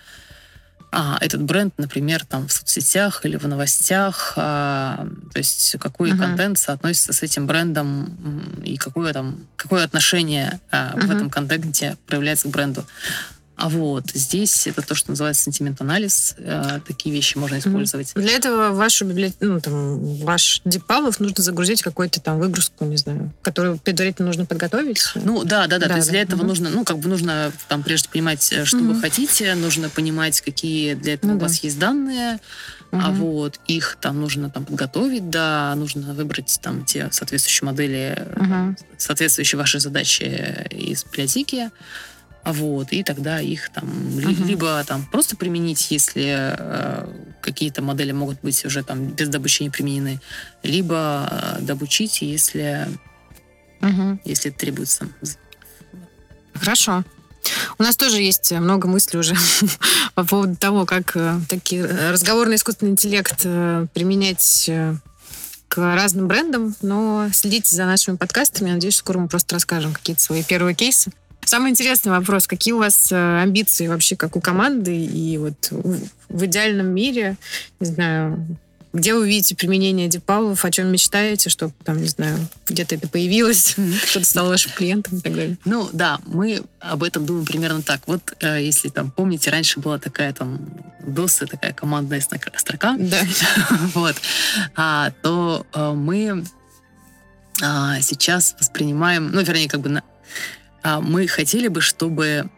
а, 0.93 1.16
этот 1.22 1.43
бренд, 1.43 1.72
например, 1.79 2.27
там 2.27 2.49
в 2.49 2.53
соцсетях 2.53 3.24
или 3.24 3.37
в 3.37 3.49
новостях, 3.49 4.35
а, 4.37 5.09
то 5.33 5.39
есть 5.39 5.77
какой 5.81 6.11
Мгм. 6.11 6.18
контент 6.18 6.59
соотносится 6.59 7.14
с 7.14 7.22
этим 7.22 7.47
брендом 7.47 8.61
и 8.62 8.77
какое 8.77 9.14
там 9.14 9.47
какое 9.57 9.85
отношение 9.85 10.61
а, 10.70 10.93
в 10.95 10.99
Мгм. 10.99 11.12
этом 11.12 11.31
контенте 11.31 11.97
проявляется 12.07 12.49
к 12.49 12.51
бренду. 12.51 12.85
А 13.57 13.71
вот 13.71 14.11
здесь 14.13 14.67
это 14.67 14.83
то, 14.83 14.95
что 14.95 15.11
называется 15.11 15.45
сентимент-анализ. 15.45 16.35
Э, 16.39 16.81
Такие 16.87 17.15
вещи 17.15 17.39
можно 17.39 17.59
использовать. 17.59 18.13
Для 18.15 18.33
этого 18.33 18.73
вашу 18.73 19.07
библиотеку, 19.07 19.47
ну, 19.47 19.61
там, 19.61 19.99
ваш 20.17 20.61
Дипавлов 20.67 21.21
нужно 21.21 21.43
загрузить 21.43 21.81
какую-то 21.81 22.21
там 22.21 22.39
выгрузку, 22.39 22.85
не 22.85 22.99
знаю, 22.99 23.33
которую 23.41 23.79
предварительно 23.79 24.27
нужно 24.27 24.45
подготовить. 24.45 25.03
Ну 25.15 25.43
да, 25.45 25.67
да, 25.69 25.79
да. 25.79 25.87
Да, 25.87 25.89
То 25.89 25.97
есть 25.97 26.09
да. 26.09 26.13
для 26.13 26.21
этого 26.23 26.41
Мгм. 26.41 26.49
нужно, 26.49 26.69
ну 26.71 26.85
как 26.85 26.99
бы 26.99 27.09
нужно 27.09 27.51
там 27.69 27.83
прежде 27.83 28.11
понимать, 28.11 28.53
э, 28.53 28.67
что 28.67 28.77
Мгм. 28.77 28.93
вы 28.95 29.01
хотите, 29.01 29.55
нужно 29.55 29.89
понимать, 29.89 30.41
какие 30.43 30.93
для 30.93 31.15
этого 31.15 31.31
Ну 31.31 31.37
у 31.37 31.41
да. 31.41 31.47
вас 31.47 31.57
есть 31.61 31.79
данные, 31.79 32.41
а 32.93 33.11
Мгм. 33.11 33.15
вот 33.17 33.59
их 33.67 33.97
там 34.03 34.21
нужно 34.21 34.51
там 34.51 34.67
подготовить, 34.67 35.31
да, 35.31 35.75
нужно 35.77 36.13
выбрать 36.13 36.59
там 36.63 36.85
те 36.85 37.09
соответствующие 37.11 37.65
модели, 37.67 38.27
Мгм. 38.37 38.77
соответствующие 38.99 39.59
вашей 39.59 39.81
задаче 39.81 40.67
из 40.71 41.05
библиотеки. 41.05 41.71
А 42.47 42.53
Вот, 42.53 42.92
и 42.92 43.03
тогда 43.03 43.40
их 43.40 43.70
там 43.70 43.86
Мгм. 43.88 44.47
либо 44.47 44.84
там 44.84 45.05
просто 45.05 45.34
применить, 45.36 45.90
если 45.90 46.55
э, 46.57 47.07
какие-то 47.42 47.82
модели 47.82 48.12
могут 48.12 48.40
быть 48.40 48.64
уже 48.64 48.84
там 48.84 49.09
без 49.09 49.28
добычения 49.28 49.68
применены, 49.72 50.20
либо 50.62 51.28
э, 51.28 51.62
добучить, 51.62 52.22
если, 52.22 52.86
Мгм. 53.80 54.20
если 54.24 54.51
требуется. 54.51 55.09
Хорошо. 56.55 57.03
У 57.78 57.82
нас 57.82 57.97
тоже 57.97 58.22
есть 58.22 58.53
много 58.53 58.86
мыслей 58.86 59.18
уже 59.18 59.34
по 60.14 60.22
поводу 60.24 60.55
того, 60.55 60.86
как 60.86 61.16
э, 61.16 61.40
такие 61.49 61.82
э, 61.84 62.12
разговорный 62.12 62.55
искусственный 62.55 62.92
интеллект 62.92 63.40
э, 63.42 63.88
применять 63.92 64.70
к 65.66 65.78
разным 65.97 66.28
брендам, 66.28 66.76
но 66.80 67.28
следите 67.32 67.74
за 67.74 67.86
нашими 67.86 68.14
подкастами. 68.14 68.68
Я 68.68 68.74
надеюсь, 68.74 68.94
скоро 68.94 69.18
мы 69.18 69.26
просто 69.26 69.57
расскажем 69.57 69.92
какие-то 69.92 70.22
свои 70.22 70.44
первые 70.44 70.76
кейсы. 70.76 71.11
Самый 71.47 71.70
интересный 71.70 72.11
вопрос. 72.11 72.49
Какие 72.49 72.74
у 72.74 72.78
вас 72.78 73.12
э, 73.12 73.42
амбиции 73.42 73.86
вообще, 73.86 74.16
как 74.16 74.34
у 74.36 74.40
команды? 74.40 74.97
И 74.97 75.38
вот 75.38 75.55
в 76.28 76.44
идеальном 76.44 76.88
мире, 76.88 77.36
не 77.78 77.86
знаю, 77.86 78.59
где 78.92 79.14
вы 79.14 79.28
видите 79.28 79.55
применение 79.55 80.09
дипалов, 80.09 80.64
о 80.64 80.70
чем 80.72 80.88
мечтаете, 80.88 81.49
чтобы 81.49 81.72
там, 81.84 82.01
не 82.03 82.09
знаю, 82.09 82.36
где-то 82.66 82.97
это 82.97 83.07
появилось, 83.09 83.76
что-то 84.07 84.26
стало 84.26 84.49
вашим 84.49 84.72
клиентом 84.72 85.18
и 85.18 85.20
так 85.20 85.34
далее? 85.36 85.57
Ну 85.64 85.88
да, 85.92 86.18
мы 86.26 86.62
об 86.80 87.05
этом 87.05 87.24
думаем 87.24 87.47
примерно 87.47 87.80
так. 87.80 88.01
Вот 88.07 88.22
э, 88.40 88.64
если 88.64 88.88
там 88.88 89.12
помните, 89.12 89.51
раньше 89.51 89.78
была 89.78 90.01
такая 90.01 90.32
там 90.32 90.59
досы, 91.07 91.47
такая 91.47 91.72
командная 91.72 92.20
строка, 92.20 92.97
Да. 92.99 93.22
вот, 93.94 94.16
а, 94.74 95.12
то 95.22 95.64
э, 95.72 95.92
мы 95.92 96.44
а, 97.62 98.01
сейчас 98.01 98.57
воспринимаем, 98.59 99.30
ну 99.30 99.42
вернее 99.42 99.68
как 99.68 99.80
бы 99.80 99.90
на- 99.90 100.03
мы 101.01 101.26
хотели 101.26 101.68
бы, 101.68 101.80
чтобы 101.80 102.49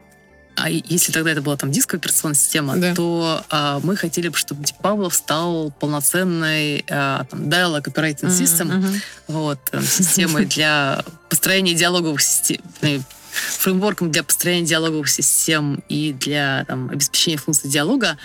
а 0.61 0.69
если 0.71 1.13
тогда 1.13 1.31
это 1.31 1.41
была 1.41 1.57
там 1.57 1.71
дисковая 1.71 2.01
операционная 2.01 2.35
система, 2.35 2.77
Да. 2.77 2.93
то 2.93 3.45
а, 3.49 3.79
мы 3.85 3.95
хотели 3.97 4.27
бы, 4.29 4.37
чтобы 4.37 4.65
Павлов 4.83 5.15
стал 5.15 5.71
полноценной 5.79 6.85
а, 6.91 7.25
там, 7.31 7.43
dialog 7.49 7.85
operating 7.85 8.29
system, 8.29 8.65
Мгм. 8.65 9.01
вот, 9.29 9.61
там, 9.71 9.83
системой 9.85 10.47
для 10.57 11.05
построения 11.29 11.75
диалоговых 11.75 12.21
систем, 12.21 12.61
э, 12.83 12.99
фреймворком 13.31 14.11
для 14.11 14.25
построения 14.25 14.67
диалоговых 14.67 15.09
систем 15.09 15.81
и 15.89 16.13
для 16.13 16.65
там, 16.67 16.91
обеспечения 16.91 17.37
функций 17.37 17.71
диалога. 17.71 18.19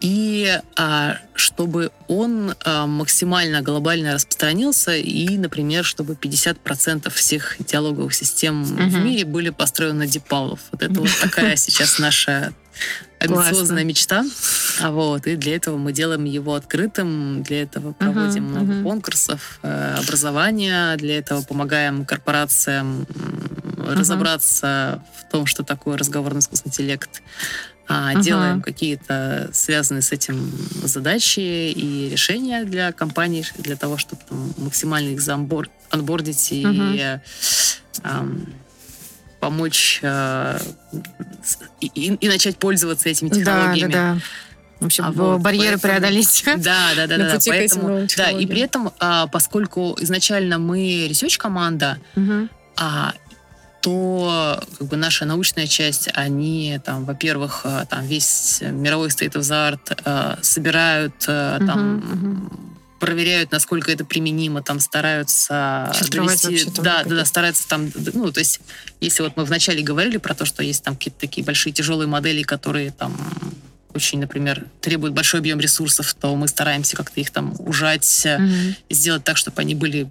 И 0.00 0.60
а, 0.76 1.16
чтобы 1.34 1.90
он 2.08 2.54
а, 2.64 2.86
максимально 2.86 3.62
глобально 3.62 4.14
распространился, 4.14 4.94
и, 4.96 5.36
например, 5.38 5.84
чтобы 5.84 6.14
50% 6.14 7.10
всех 7.10 7.56
диалоговых 7.58 8.14
систем 8.14 8.62
в 8.64 8.72
Мгм. 8.72 9.04
мире 9.04 9.24
были 9.24 9.50
построены 9.50 10.00
на 10.00 10.06
Дипавлов. 10.06 10.60
Вот 10.72 10.82
это 10.82 11.00
вот 11.00 11.10
такая 11.20 11.56
сейчас 11.56 11.98
наша 11.98 12.52
амбициозная 13.18 13.54
Классно. 13.54 13.84
мечта. 13.84 14.24
А 14.82 14.90
вот, 14.90 15.26
и 15.26 15.36
для 15.36 15.56
этого 15.56 15.78
мы 15.78 15.92
делаем 15.92 16.24
его 16.24 16.54
открытым, 16.54 17.42
для 17.42 17.62
этого 17.62 17.92
проводим 17.94 18.44
много 18.44 18.82
конкурсов, 18.82 19.58
э, 19.62 19.94
образования, 19.98 20.94
для 20.96 21.16
этого 21.18 21.40
помогаем 21.40 22.04
корпорациям 22.04 23.06
м, 23.08 23.96
разобраться 23.96 25.02
в 25.18 25.32
том, 25.32 25.46
что 25.46 25.64
такое 25.64 25.96
разговорный 25.96 26.40
искусственный 26.40 26.70
интеллект. 26.72 27.22
А, 27.88 28.12
Мгм. 28.12 28.20
Делаем 28.22 28.62
какие-то 28.62 29.48
связанные 29.52 30.02
с 30.02 30.10
этим 30.10 30.50
задачи 30.82 31.38
и 31.40 32.08
решения 32.10 32.64
для 32.64 32.90
компаний, 32.92 33.44
для 33.58 33.76
того, 33.76 33.96
чтобы 33.96 34.22
там, 34.28 34.52
максимально 34.58 35.10
их 35.10 35.20
заонбор- 35.20 35.68
анбордить 35.90 36.50
и 36.52 36.66
Мгм. 36.66 36.94
э, 36.94 37.20
ам, 38.02 38.46
помочь 39.40 40.00
э, 40.02 40.58
и, 41.80 41.86
и- 41.94 42.14
и 42.14 42.28
начать 42.28 42.56
пользоваться 42.58 43.08
этими 43.08 43.28
Да, 43.28 43.34
да, 43.36 43.42
технологиями. 43.42 43.92
да. 43.92 44.18
Вообще 44.80 45.02
А 45.04 45.10
б- 45.12 45.22
вот, 45.22 45.40
барьеры 45.40 45.78
поэтому- 45.78 45.92
преодолеть. 46.00 46.44
Да, 46.56 46.88
да, 46.96 47.06
да, 47.06 47.16
да. 47.18 47.38
поэтому- 47.46 48.06
да, 48.16 48.30
и 48.30 48.46
при 48.46 48.60
этом, 48.60 48.90
а, 48.98 49.26
поскольку 49.28 49.96
изначально 50.00 50.58
мы 50.58 51.06
research-команда, 51.08 51.98
Мгм. 52.16 52.50
а, 52.76 53.14
то 53.86 54.60
как 54.78 54.88
бы 54.88 54.96
наша 54.96 55.26
научная 55.26 55.68
часть, 55.68 56.08
они 56.14 56.80
там, 56.84 57.04
во-первых, 57.04 57.60
а, 57.62 57.84
там 57.86 58.04
весь 58.04 58.58
мировой 58.60 59.10
state 59.10 59.34
of 59.34 59.42
the 59.42 59.78
art 59.78 60.42
собирают, 60.42 61.14
а, 61.28 61.60
там 61.64 61.98
Мгм, 61.98 62.50
проверяют, 62.98 63.52
насколько 63.52 63.92
это 63.92 64.04
применимо, 64.04 64.60
там 64.60 64.80
стараются 64.80 65.92
довести, 66.10 66.48
вообще 66.48 66.70
да, 66.82 67.04
да, 67.04 67.14
да, 67.14 67.24
стараются 67.24 67.68
там, 67.68 67.92
ну, 68.12 68.32
то 68.32 68.40
есть, 68.40 68.60
если 69.00 69.22
вот 69.22 69.36
мы 69.36 69.44
вначале 69.44 69.84
говорили 69.84 70.16
про 70.16 70.34
то, 70.34 70.44
что 70.46 70.64
есть 70.64 70.82
там 70.82 70.96
какие-то 70.96 71.20
такие 71.20 71.44
большие 71.44 71.72
тяжелые 71.72 72.08
модели, 72.08 72.42
которые 72.42 72.90
там 72.90 73.16
очень, 73.94 74.18
например, 74.18 74.64
требуют 74.80 75.14
большой 75.14 75.38
объем 75.38 75.60
ресурсов, 75.60 76.12
то 76.14 76.34
мы 76.34 76.48
стараемся 76.48 76.96
как-то 76.96 77.20
их 77.20 77.30
там 77.30 77.54
ужать, 77.60 78.22
э, 78.26 78.38
Мгм. 78.38 78.76
сделать 78.90 79.22
так, 79.22 79.36
чтобы 79.36 79.60
они 79.60 79.76
были 79.76 80.10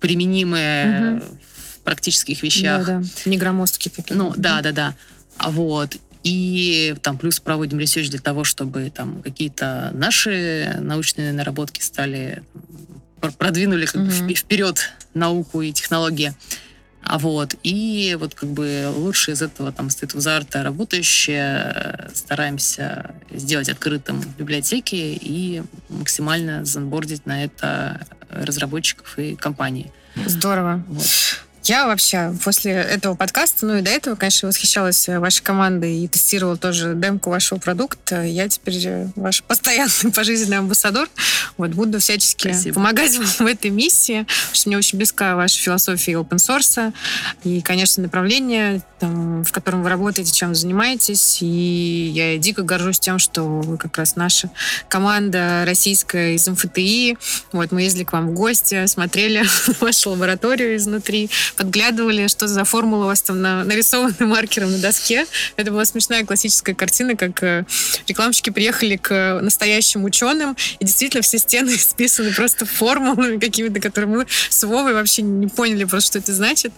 применимы 0.00 1.20
Мгм. 1.20 1.38
Практических 1.84 2.42
вещах. 2.42 2.86
Да, 2.86 2.98
да. 2.98 3.04
Не 3.30 3.36
громоздкие 3.36 3.90
какие-то. 3.90 4.14
Ну, 4.14 4.32
да, 4.36 4.60
да, 4.62 4.72
да. 4.72 4.94
А 5.38 5.50
вот. 5.50 5.96
И 6.24 6.94
там 7.02 7.18
плюс 7.18 7.40
проводим 7.40 7.80
research 7.80 8.08
для 8.08 8.20
того, 8.20 8.44
чтобы 8.44 8.90
там 8.90 9.22
какие-то 9.22 9.90
наши 9.92 10.76
научные 10.80 11.32
наработки 11.32 11.80
стали 11.80 12.42
продвинули 13.38 13.86
как 13.86 13.96
Мгм. 14.02 14.26
бы 14.28 14.34
вперед 14.34 14.90
науку 15.14 15.62
и 15.62 15.72
технологии. 15.72 16.34
А 17.04 17.18
вот, 17.18 17.56
и 17.64 18.16
вот 18.18 18.34
как 18.34 18.48
бы 18.50 18.88
лучше 18.94 19.32
из 19.32 19.42
этого 19.42 19.72
там 19.72 19.90
state-of-the-art 19.90 20.62
работающее, 20.62 22.08
стараемся 22.14 23.14
сделать 23.32 23.68
открытым 23.68 24.20
в 24.20 24.36
библиотеке 24.36 25.14
и 25.14 25.62
максимально 25.88 26.64
занбордить 26.64 27.26
на 27.26 27.42
это 27.44 28.06
разработчиков 28.30 29.18
и 29.18 29.34
компаний. 29.34 29.90
Здорово. 30.26 30.84
Вот. 30.86 31.06
Я 31.64 31.86
вообще 31.86 32.34
после 32.44 32.72
этого 32.72 33.14
подкаста, 33.14 33.66
ну 33.66 33.76
и 33.76 33.82
до 33.82 33.90
этого, 33.90 34.16
конечно, 34.16 34.48
восхищалась 34.48 35.06
вашей 35.06 35.42
командой 35.42 35.98
и 35.98 36.08
тестировала 36.08 36.56
тоже 36.56 36.94
демку 36.96 37.30
вашего 37.30 37.58
продукта. 37.58 38.22
Я 38.24 38.48
теперь 38.48 39.06
ваш 39.14 39.44
постоянный 39.44 40.12
пожизненный 40.14 40.58
амбассадор. 40.58 41.08
Вот, 41.56 41.70
буду 41.70 42.00
всячески 42.00 42.48
Спасибо. 42.48 42.74
помогать 42.74 43.16
вам 43.16 43.26
в 43.26 43.40
этой 43.42 43.70
миссии, 43.70 44.22
потому 44.22 44.54
что 44.54 44.68
мне 44.68 44.78
очень 44.78 44.98
близка 44.98 45.36
ваша 45.36 45.60
философия 45.60 46.12
open 46.14 46.38
source 46.38 46.92
и, 47.44 47.60
конечно, 47.60 48.02
направление, 48.02 48.82
там, 48.98 49.44
в 49.44 49.52
котором 49.52 49.84
вы 49.84 49.88
работаете, 49.88 50.32
чем 50.32 50.50
вы 50.50 50.54
занимаетесь. 50.56 51.38
И 51.42 52.10
я 52.12 52.38
дико 52.38 52.62
горжусь 52.62 52.98
тем, 52.98 53.20
что 53.20 53.42
вы 53.42 53.78
как 53.78 53.96
раз 53.98 54.16
наша 54.16 54.50
команда 54.88 55.62
российская 55.64 56.34
из 56.34 56.48
МФТИ. 56.48 57.16
Вот, 57.52 57.70
мы 57.70 57.82
ездили 57.82 58.04
к 58.04 58.12
вам 58.12 58.30
в 58.30 58.34
гости, 58.34 58.84
смотрели 58.86 59.44
вашу 59.80 60.10
лабораторию 60.10 60.76
изнутри, 60.76 61.30
подглядывали, 61.56 62.26
что 62.28 62.46
за 62.46 62.64
формула 62.64 63.04
у 63.04 63.06
вас 63.06 63.22
там 63.22 63.40
на- 63.40 63.64
нарисованы 63.64 64.14
маркером 64.20 64.72
на 64.72 64.78
доске. 64.78 65.26
Это 65.56 65.70
была 65.70 65.84
смешная 65.84 66.24
классическая 66.24 66.74
картина, 66.74 67.16
как 67.16 67.42
э, 67.42 67.64
рекламщики 68.06 68.50
приехали 68.50 68.96
к 68.96 69.40
настоящим 69.42 70.04
ученым, 70.04 70.56
и 70.78 70.84
действительно 70.84 71.22
все 71.22 71.38
стены 71.38 71.70
исписаны 71.76 72.32
просто 72.32 72.66
формулами 72.66 73.38
какими-то, 73.38 73.80
которые 73.80 74.08
мы 74.10 74.26
с 74.50 74.62
Вовой 74.64 74.94
вообще 74.94 75.22
не 75.22 75.46
поняли 75.48 75.84
просто, 75.84 76.08
что 76.12 76.18
это 76.18 76.34
значит. 76.34 76.72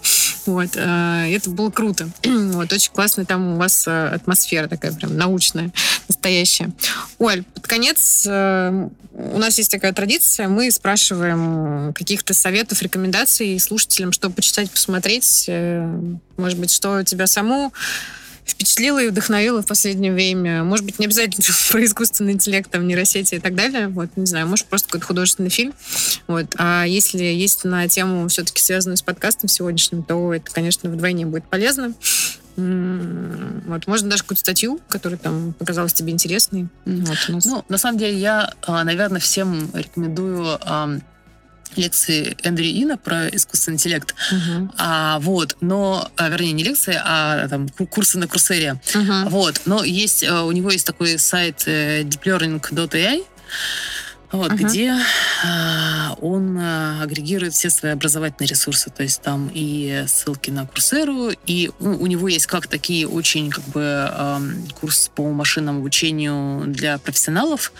Вот. 0.46 0.70
э, 0.74 1.34
Это 1.34 1.51
было 1.51 1.70
круто. 1.70 2.09
Вот. 2.55 2.72
Очень 2.72 2.92
классно 2.92 3.24
там 3.24 3.55
у 3.55 3.56
вас 3.56 3.84
э, 3.86 4.09
атмосфера 4.09 4.68
такая 4.68 4.92
прям 4.92 5.16
научная, 5.16 5.70
настоящая. 6.09 6.70
Оль, 7.18 7.42
под 7.55 7.66
конец 7.66 8.26
у 9.16 9.38
нас 9.38 9.59
есть 9.59 9.70
такая 9.70 9.92
традиция, 9.92 10.48
мы 10.48 10.70
спрашиваем 10.70 11.92
каких-то 11.92 12.34
советов, 12.34 12.82
рекомендаций 12.82 13.59
слушателям, 13.60 14.12
что 14.12 14.28
почитать, 14.28 14.64
посмотреть. 14.70 15.47
Э, 15.49 15.86
Может 16.36 16.59
быть, 16.59 16.70
что 16.73 17.03
тебя 17.03 17.27
саму 17.27 17.73
впечатлило 18.47 19.03
и 19.03 19.09
вдохновило 19.09 19.62
в 19.62 19.66
последнее 19.66 20.12
время. 20.12 20.65
Может 20.65 20.85
быть, 20.85 20.99
не 20.99 21.07
обязательно 21.07 21.45
про 21.70 21.85
искусственный 21.85 22.32
интеллект, 22.32 22.70
там, 22.70 22.86
нейросети 22.86 23.36
и 23.36 23.39
так 23.39 23.55
далее. 23.55 23.89
Вот, 23.89 24.11
не 24.16 24.27
знаю, 24.27 24.47
может, 24.47 24.66
просто 24.66 24.89
какой-то 24.89 25.07
художественный 25.07 25.51
фильм. 25.51 25.73
Вот. 26.27 26.55
А 26.59 26.85
если 26.85 27.23
есть 27.24 27.65
на 27.65 27.89
тему, 27.89 28.28
все-таки 28.28 28.61
связанную 28.61 28.97
с 28.97 29.03
подкастом 29.03 29.49
сегодняшним, 29.49 30.03
то 30.03 30.35
это, 30.35 30.51
конечно, 30.51 30.91
вдвойне 30.91 31.27
будет 31.27 31.45
полезно. 31.45 31.95
Вот. 32.57 33.86
Можно 33.86 34.11
даже 34.11 34.23
какую-то 34.23 34.41
статью, 34.41 34.81
которая 34.89 35.19
там 35.19 35.55
показалась 35.55 35.93
тебе 35.93 36.12
интересной. 36.12 36.69
Вот, 36.85 37.19
у 37.28 37.32
нас. 37.32 37.45
Ну, 37.45 37.65
на 37.69 37.78
самом 37.78 37.99
деле, 37.99 38.16
я, 38.16 38.53
а, 38.62 38.85
наверное, 38.85 39.20
всем 39.20 39.70
рекомендую 39.74 40.59
лекции 41.78 42.36
Эндрю 42.42 42.66
Ина 42.66 42.96
про 42.96 43.28
искусственный 43.28 43.74
интеллект. 43.76 44.14
Мгм. 44.32 44.72
А, 44.78 45.18
вот, 45.20 45.56
но, 45.60 46.10
а, 46.16 46.28
вернее, 46.28 46.52
не 46.52 46.64
лекции, 46.64 47.01
а 47.05 47.48
там 47.48 47.68
ку- 47.68 47.86
курсы 47.86 48.18
на 48.18 48.26
Курсере. 48.28 48.80
Мгм. 48.94 49.28
Вот, 49.28 49.60
но 49.66 49.84
есть, 49.84 50.22
э, 50.22 50.32
у 50.42 50.52
него 50.52 50.70
есть 50.70 50.86
такой 50.86 51.18
сайт 51.18 51.62
э, 51.66 52.02
deeplearning.ai, 52.02 53.24
вот, 54.32 54.52
Ага. 54.52 54.64
где 54.64 54.94
а, 55.44 56.16
он 56.20 56.59
а, 56.59 57.02
агрегирует 57.02 57.55
все 57.55 57.70
свои 57.70 57.92
образовательные 57.92 58.48
ресурсы, 58.48 58.90
то 58.90 59.02
есть 59.02 59.22
там 59.22 59.51
и 59.52 60.05
ссылки 60.09 60.51
на 60.51 60.66
Курсеру, 60.66 61.30
и 61.46 61.70
ну, 61.80 61.96
у 61.96 62.06
него 62.06 62.28
есть 62.28 62.46
как 62.46 62.66
такие 62.66 63.06
очень 63.06 63.51
как 63.51 63.64
бы 63.66 64.09
ам, 64.12 64.55
курс 64.80 65.10
по 65.14 65.30
машинному 65.30 65.80
обучению 65.80 66.64
для 66.66 66.98
профессионалов, 66.98 67.72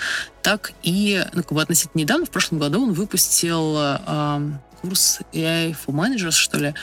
так 0.43 0.73
и 0.83 1.25
ну, 1.33 1.43
как 1.43 1.53
бы 1.53 1.63
относительно 1.63 2.01
недавно, 2.01 2.27
в 2.27 2.31
прошлом 2.31 2.59
году 2.59 2.83
он 2.83 2.93
выпустил 2.93 3.77
ам, 3.79 4.61
курс 4.83 5.21
AI 5.33 5.75
for 5.75 5.95
Managers, 5.95 6.33
что 6.33 6.59
ли, 6.59 6.75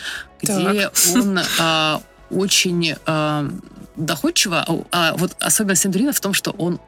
где 0.42 0.90
он 1.16 1.40
а, 1.60 2.02
очень 2.30 2.96
а, 3.06 3.48
доходчиво, 3.96 4.66
а, 4.68 4.84
а 4.92 5.14
вот 5.18 5.36
особенность 5.40 5.86
Эндурина 5.86 6.14
в 6.14 6.20
том, 6.20 6.34
что 6.34 6.52
он 6.52 6.80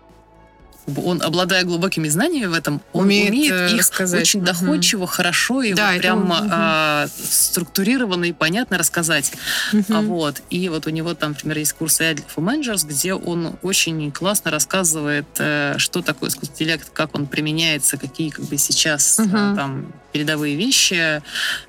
как 0.86 0.94
бы 0.96 1.06
он, 1.06 1.22
обладая 1.22 1.64
глубокими 1.64 2.08
знаниями 2.10 2.48
в 2.48 2.54
этом, 2.54 2.82
он 2.92 3.06
Умеет, 3.06 3.30
умеет, 3.30 3.52
э, 3.54 3.74
их 3.74 3.80
рассказать. 3.80 4.22
очень 4.22 4.44
доходчиво, 4.44 5.08
хорошо 5.08 5.62
и 5.62 5.74
Да, 5.74 5.92
вот 5.92 6.00
прям 6.00 6.20
мгм. 6.26 6.50
а, 6.52 7.08
структурированно 7.30 8.26
и 8.26 8.34
понятно 8.34 8.78
рассказать. 8.78 9.32
Мгм. 9.72 9.86
А 9.90 10.02
вот, 10.02 10.42
и 10.50 10.68
вот 10.70 10.88
у 10.88 10.90
него 10.90 11.14
там, 11.14 11.32
например, 11.32 11.58
есть 11.60 11.74
курс 11.74 12.02
AI 12.02 12.16
for 12.36 12.44
Managers, 12.44 12.86
где 12.88 13.14
он 13.14 13.56
очень 13.62 14.12
классно 14.12 14.52
рассказывает, 14.52 15.26
э, 15.40 15.76
что 15.78 16.02
такое 16.02 16.30
искусственный 16.30 16.54
интеллект, 16.54 16.90
как 16.94 17.16
он 17.16 17.28
применяется, 17.28 17.98
какие 17.98 18.30
как 18.30 18.46
бы 18.46 18.58
сейчас 18.58 19.20
Мгм. 19.20 19.56
там 19.56 19.94
передовые 20.12 20.56
вещи, 20.56 20.96
а, 20.96 21.22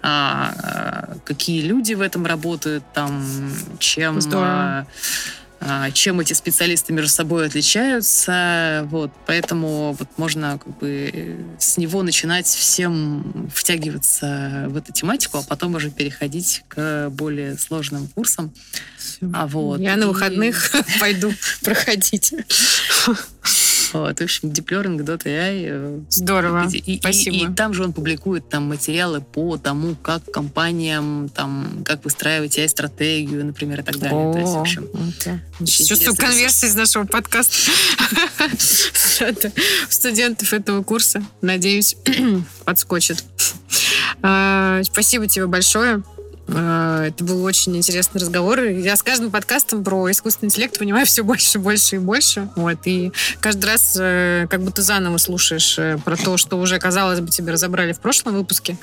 а, 0.03 1.17
какие 1.25 1.63
люди 1.63 1.95
в 1.95 2.01
этом 2.03 2.27
работают, 2.27 2.85
там, 2.93 3.25
чем... 3.79 4.21
Здорово. 4.21 4.87
А, 5.61 5.91
чем 5.91 6.21
эти 6.21 6.33
специалисты 6.33 6.93
между 6.93 7.11
собой 7.11 7.47
отличаются, 7.47 8.87
вот, 8.91 9.11
поэтому 9.27 9.93
вот 9.93 10.09
можно 10.17 10.59
как 10.63 10.79
бы 10.79 11.11
э, 11.13 11.37
с 11.59 11.77
него 11.79 12.03
начинать 12.03 12.47
всем 12.47 13.51
втягиваться 13.55 14.67
в 14.69 14.77
эту 14.77 14.93
тематику, 14.93 15.39
а 15.39 15.43
потом 15.43 15.75
уже 15.75 15.91
переходить 15.91 16.65
к 16.69 17.09
более 17.11 17.57
сложным 17.57 18.09
курсам. 18.09 18.53
А 19.33 19.47
вот. 19.47 19.81
Я 19.81 19.97
на 19.97 20.05
и- 20.05 20.07
выходных 20.07 20.73
пойду 21.01 21.33
проходить. 21.63 22.35
Вот, 23.95 24.19
в 24.19 24.23
общем, 24.23 24.49
deeplearning.ai. 24.51 25.65
э, 25.67 26.01
Здорово. 26.11 26.69
и- 26.69 26.79
и- 26.79 26.99
Спасибо. 26.99 27.37
И, 27.37 27.55
там 27.55 27.73
же 27.75 27.85
он 27.85 27.93
публикует 27.93 28.49
там 28.49 28.69
материалы 28.69 29.21
по 29.21 29.57
тому, 29.57 29.95
как 29.95 30.25
компаниям, 30.31 31.29
там, 31.29 31.85
как 31.85 32.05
выстраивать 32.05 32.59
AI-стратегию, 32.59 33.45
например, 33.47 33.81
и 33.81 33.83
так 33.85 33.99
далее. 33.99 34.33
То 34.33 34.39
есть, 34.41 34.53
в 34.53 34.57
О, 34.57 34.61
общем, 34.61 34.89
очень 35.61 35.87
Чувствую 35.87 36.17
конверсию 36.17 36.71
из 36.71 36.75
нашего 36.75 37.05
подкаста. 37.07 37.55
Студентов 39.89 40.53
этого 40.53 40.83
курса, 40.83 41.23
надеюсь, 41.41 41.97
подскочит. 42.65 43.25
А, 44.23 44.81
Спасибо 44.85 45.27
тебе 45.27 45.47
большое. 45.47 46.03
А, 46.49 47.07
Это 47.07 47.25
был 47.25 47.43
очень 47.45 47.77
интересный 47.77 48.21
разговор. 48.21 48.61
Я 48.61 48.97
с 48.97 49.03
каждым 49.03 49.31
подкастом 49.31 49.83
про 49.83 50.11
искусственный 50.11 50.49
интеллект 50.49 50.79
понимаю 50.79 51.07
все 51.07 51.23
больше, 51.23 51.59
больше 51.59 51.97
и 51.97 51.99
больше. 51.99 52.49
Вот. 52.57 52.79
И 52.85 53.13
каждый 53.41 53.67
раз 53.67 53.97
э, 53.99 54.47
как 54.51 54.63
будто 54.63 54.83
заново 54.83 55.19
слушаешь 55.19 55.79
э, 55.79 55.99
про 56.05 56.17
то, 56.17 56.37
что 56.37 56.59
уже, 56.59 56.79
казалось 56.79 57.21
бы, 57.21 57.31
тебе 57.31 57.53
разобрали 57.53 57.93
в 57.93 58.01
прошлом 58.01 58.35
выпуске. 58.35 58.77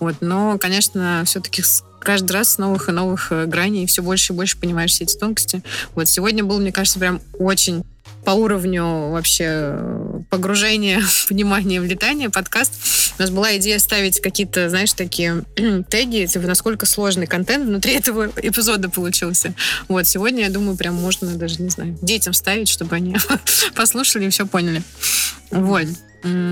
Вот. 0.00 0.16
Но, 0.20 0.58
конечно, 0.58 1.22
все-таки 1.24 1.62
каждый 2.00 2.32
раз 2.32 2.54
с 2.54 2.58
новых 2.58 2.88
и 2.88 2.92
новых 2.92 3.32
э, 3.32 3.46
граней 3.46 3.86
все 3.86 4.02
больше 4.02 4.32
и 4.32 4.36
больше 4.36 4.58
понимаешь 4.58 4.92
все 4.92 5.04
эти 5.04 5.16
тонкости. 5.16 5.62
Вот 5.94 6.08
сегодня 6.08 6.44
был, 6.44 6.60
мне 6.60 6.72
кажется, 6.72 6.98
прям 6.98 7.20
очень 7.38 7.84
по 8.26 8.32
уровню 8.32 9.10
вообще 9.10 9.44
э, 9.48 10.20
погружения, 10.30 11.00
понимания, 11.28 11.80
влетания 11.80 12.28
подкаст. 12.28 12.72
У 13.18 13.22
нас 13.22 13.30
была 13.30 13.56
идея 13.56 13.78
ставить 13.78 14.20
какие-то, 14.20 14.68
знаешь, 14.68 14.92
такие 14.94 15.44
теги, 15.88 16.26
типа, 16.26 16.44
насколько 16.44 16.86
сложный 16.86 17.28
контент 17.28 17.66
внутри 17.66 17.92
этого 17.94 18.28
эпизода 18.36 18.90
получился. 18.90 19.54
Вот, 19.86 20.08
сегодня, 20.08 20.42
я 20.42 20.50
думаю, 20.50 20.76
прям 20.76 20.96
можно 20.96 21.36
даже, 21.36 21.62
не 21.62 21.68
знаю, 21.68 21.96
детям 22.02 22.32
ставить, 22.32 22.68
чтобы 22.68 22.96
они 22.96 23.16
послушали 23.76 24.26
и 24.26 24.30
все 24.30 24.44
поняли. 24.44 24.82
Вот. 25.52 25.86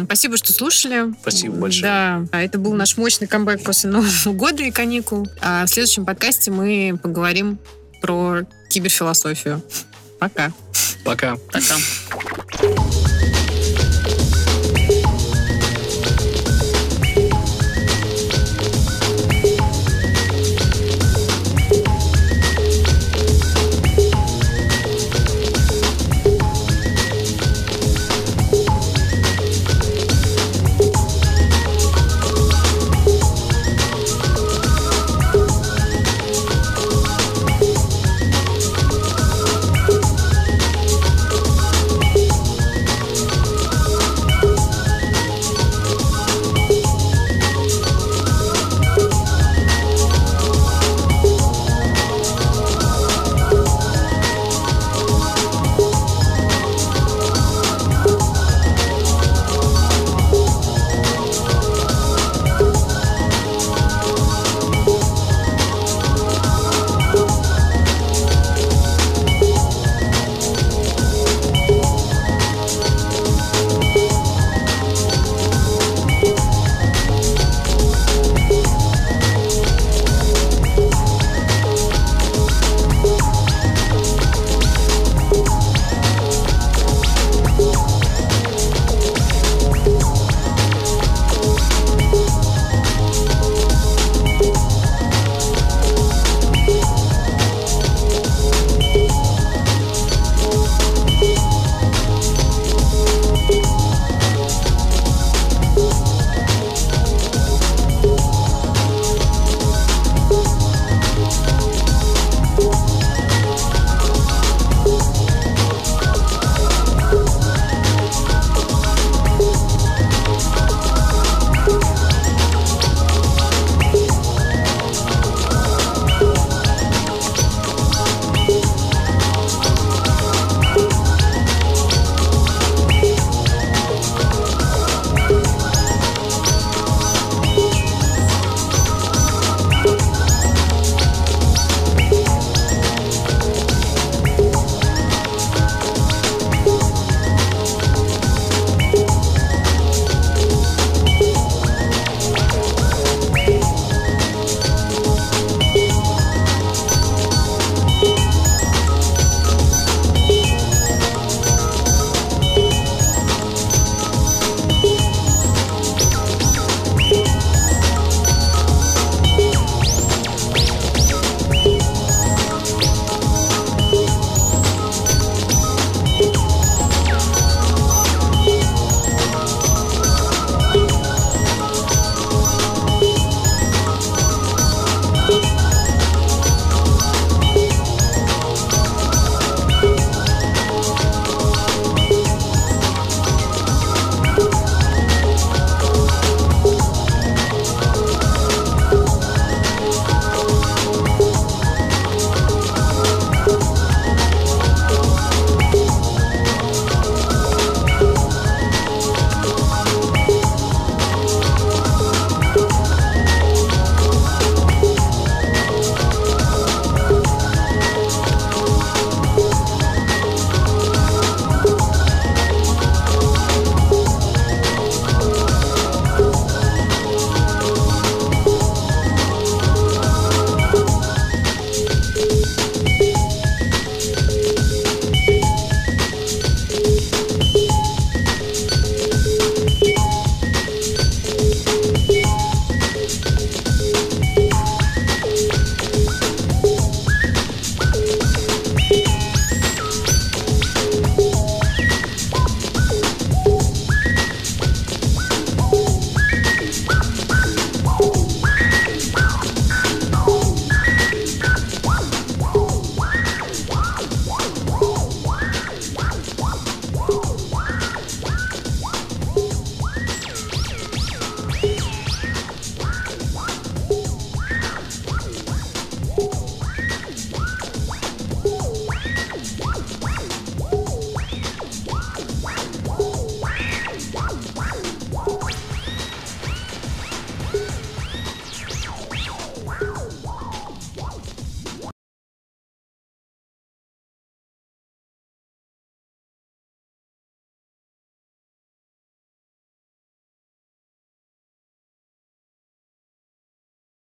Спасибо, 0.05 0.37
что 0.37 0.53
слушали. 0.53 1.13
Спасибо 1.23 1.57
большое. 1.57 1.83
Да, 1.83 2.27
а 2.31 2.41
это 2.41 2.61
был 2.61 2.75
наш 2.75 2.97
мощный 2.97 3.27
камбэк 3.27 3.65
после 3.65 3.91
Нового 3.91 4.33
года 4.33 4.63
и 4.63 4.71
каникул. 4.71 5.27
А 5.41 5.67
в 5.67 5.69
следующем 5.69 6.07
подкасте 6.07 6.53
мы 6.53 6.97
поговорим 7.03 7.59
про 8.01 8.43
киберфилософию. 8.69 9.61
Пока. 10.19 10.53
Пока. 11.05 11.37
Пока. 11.53 13.14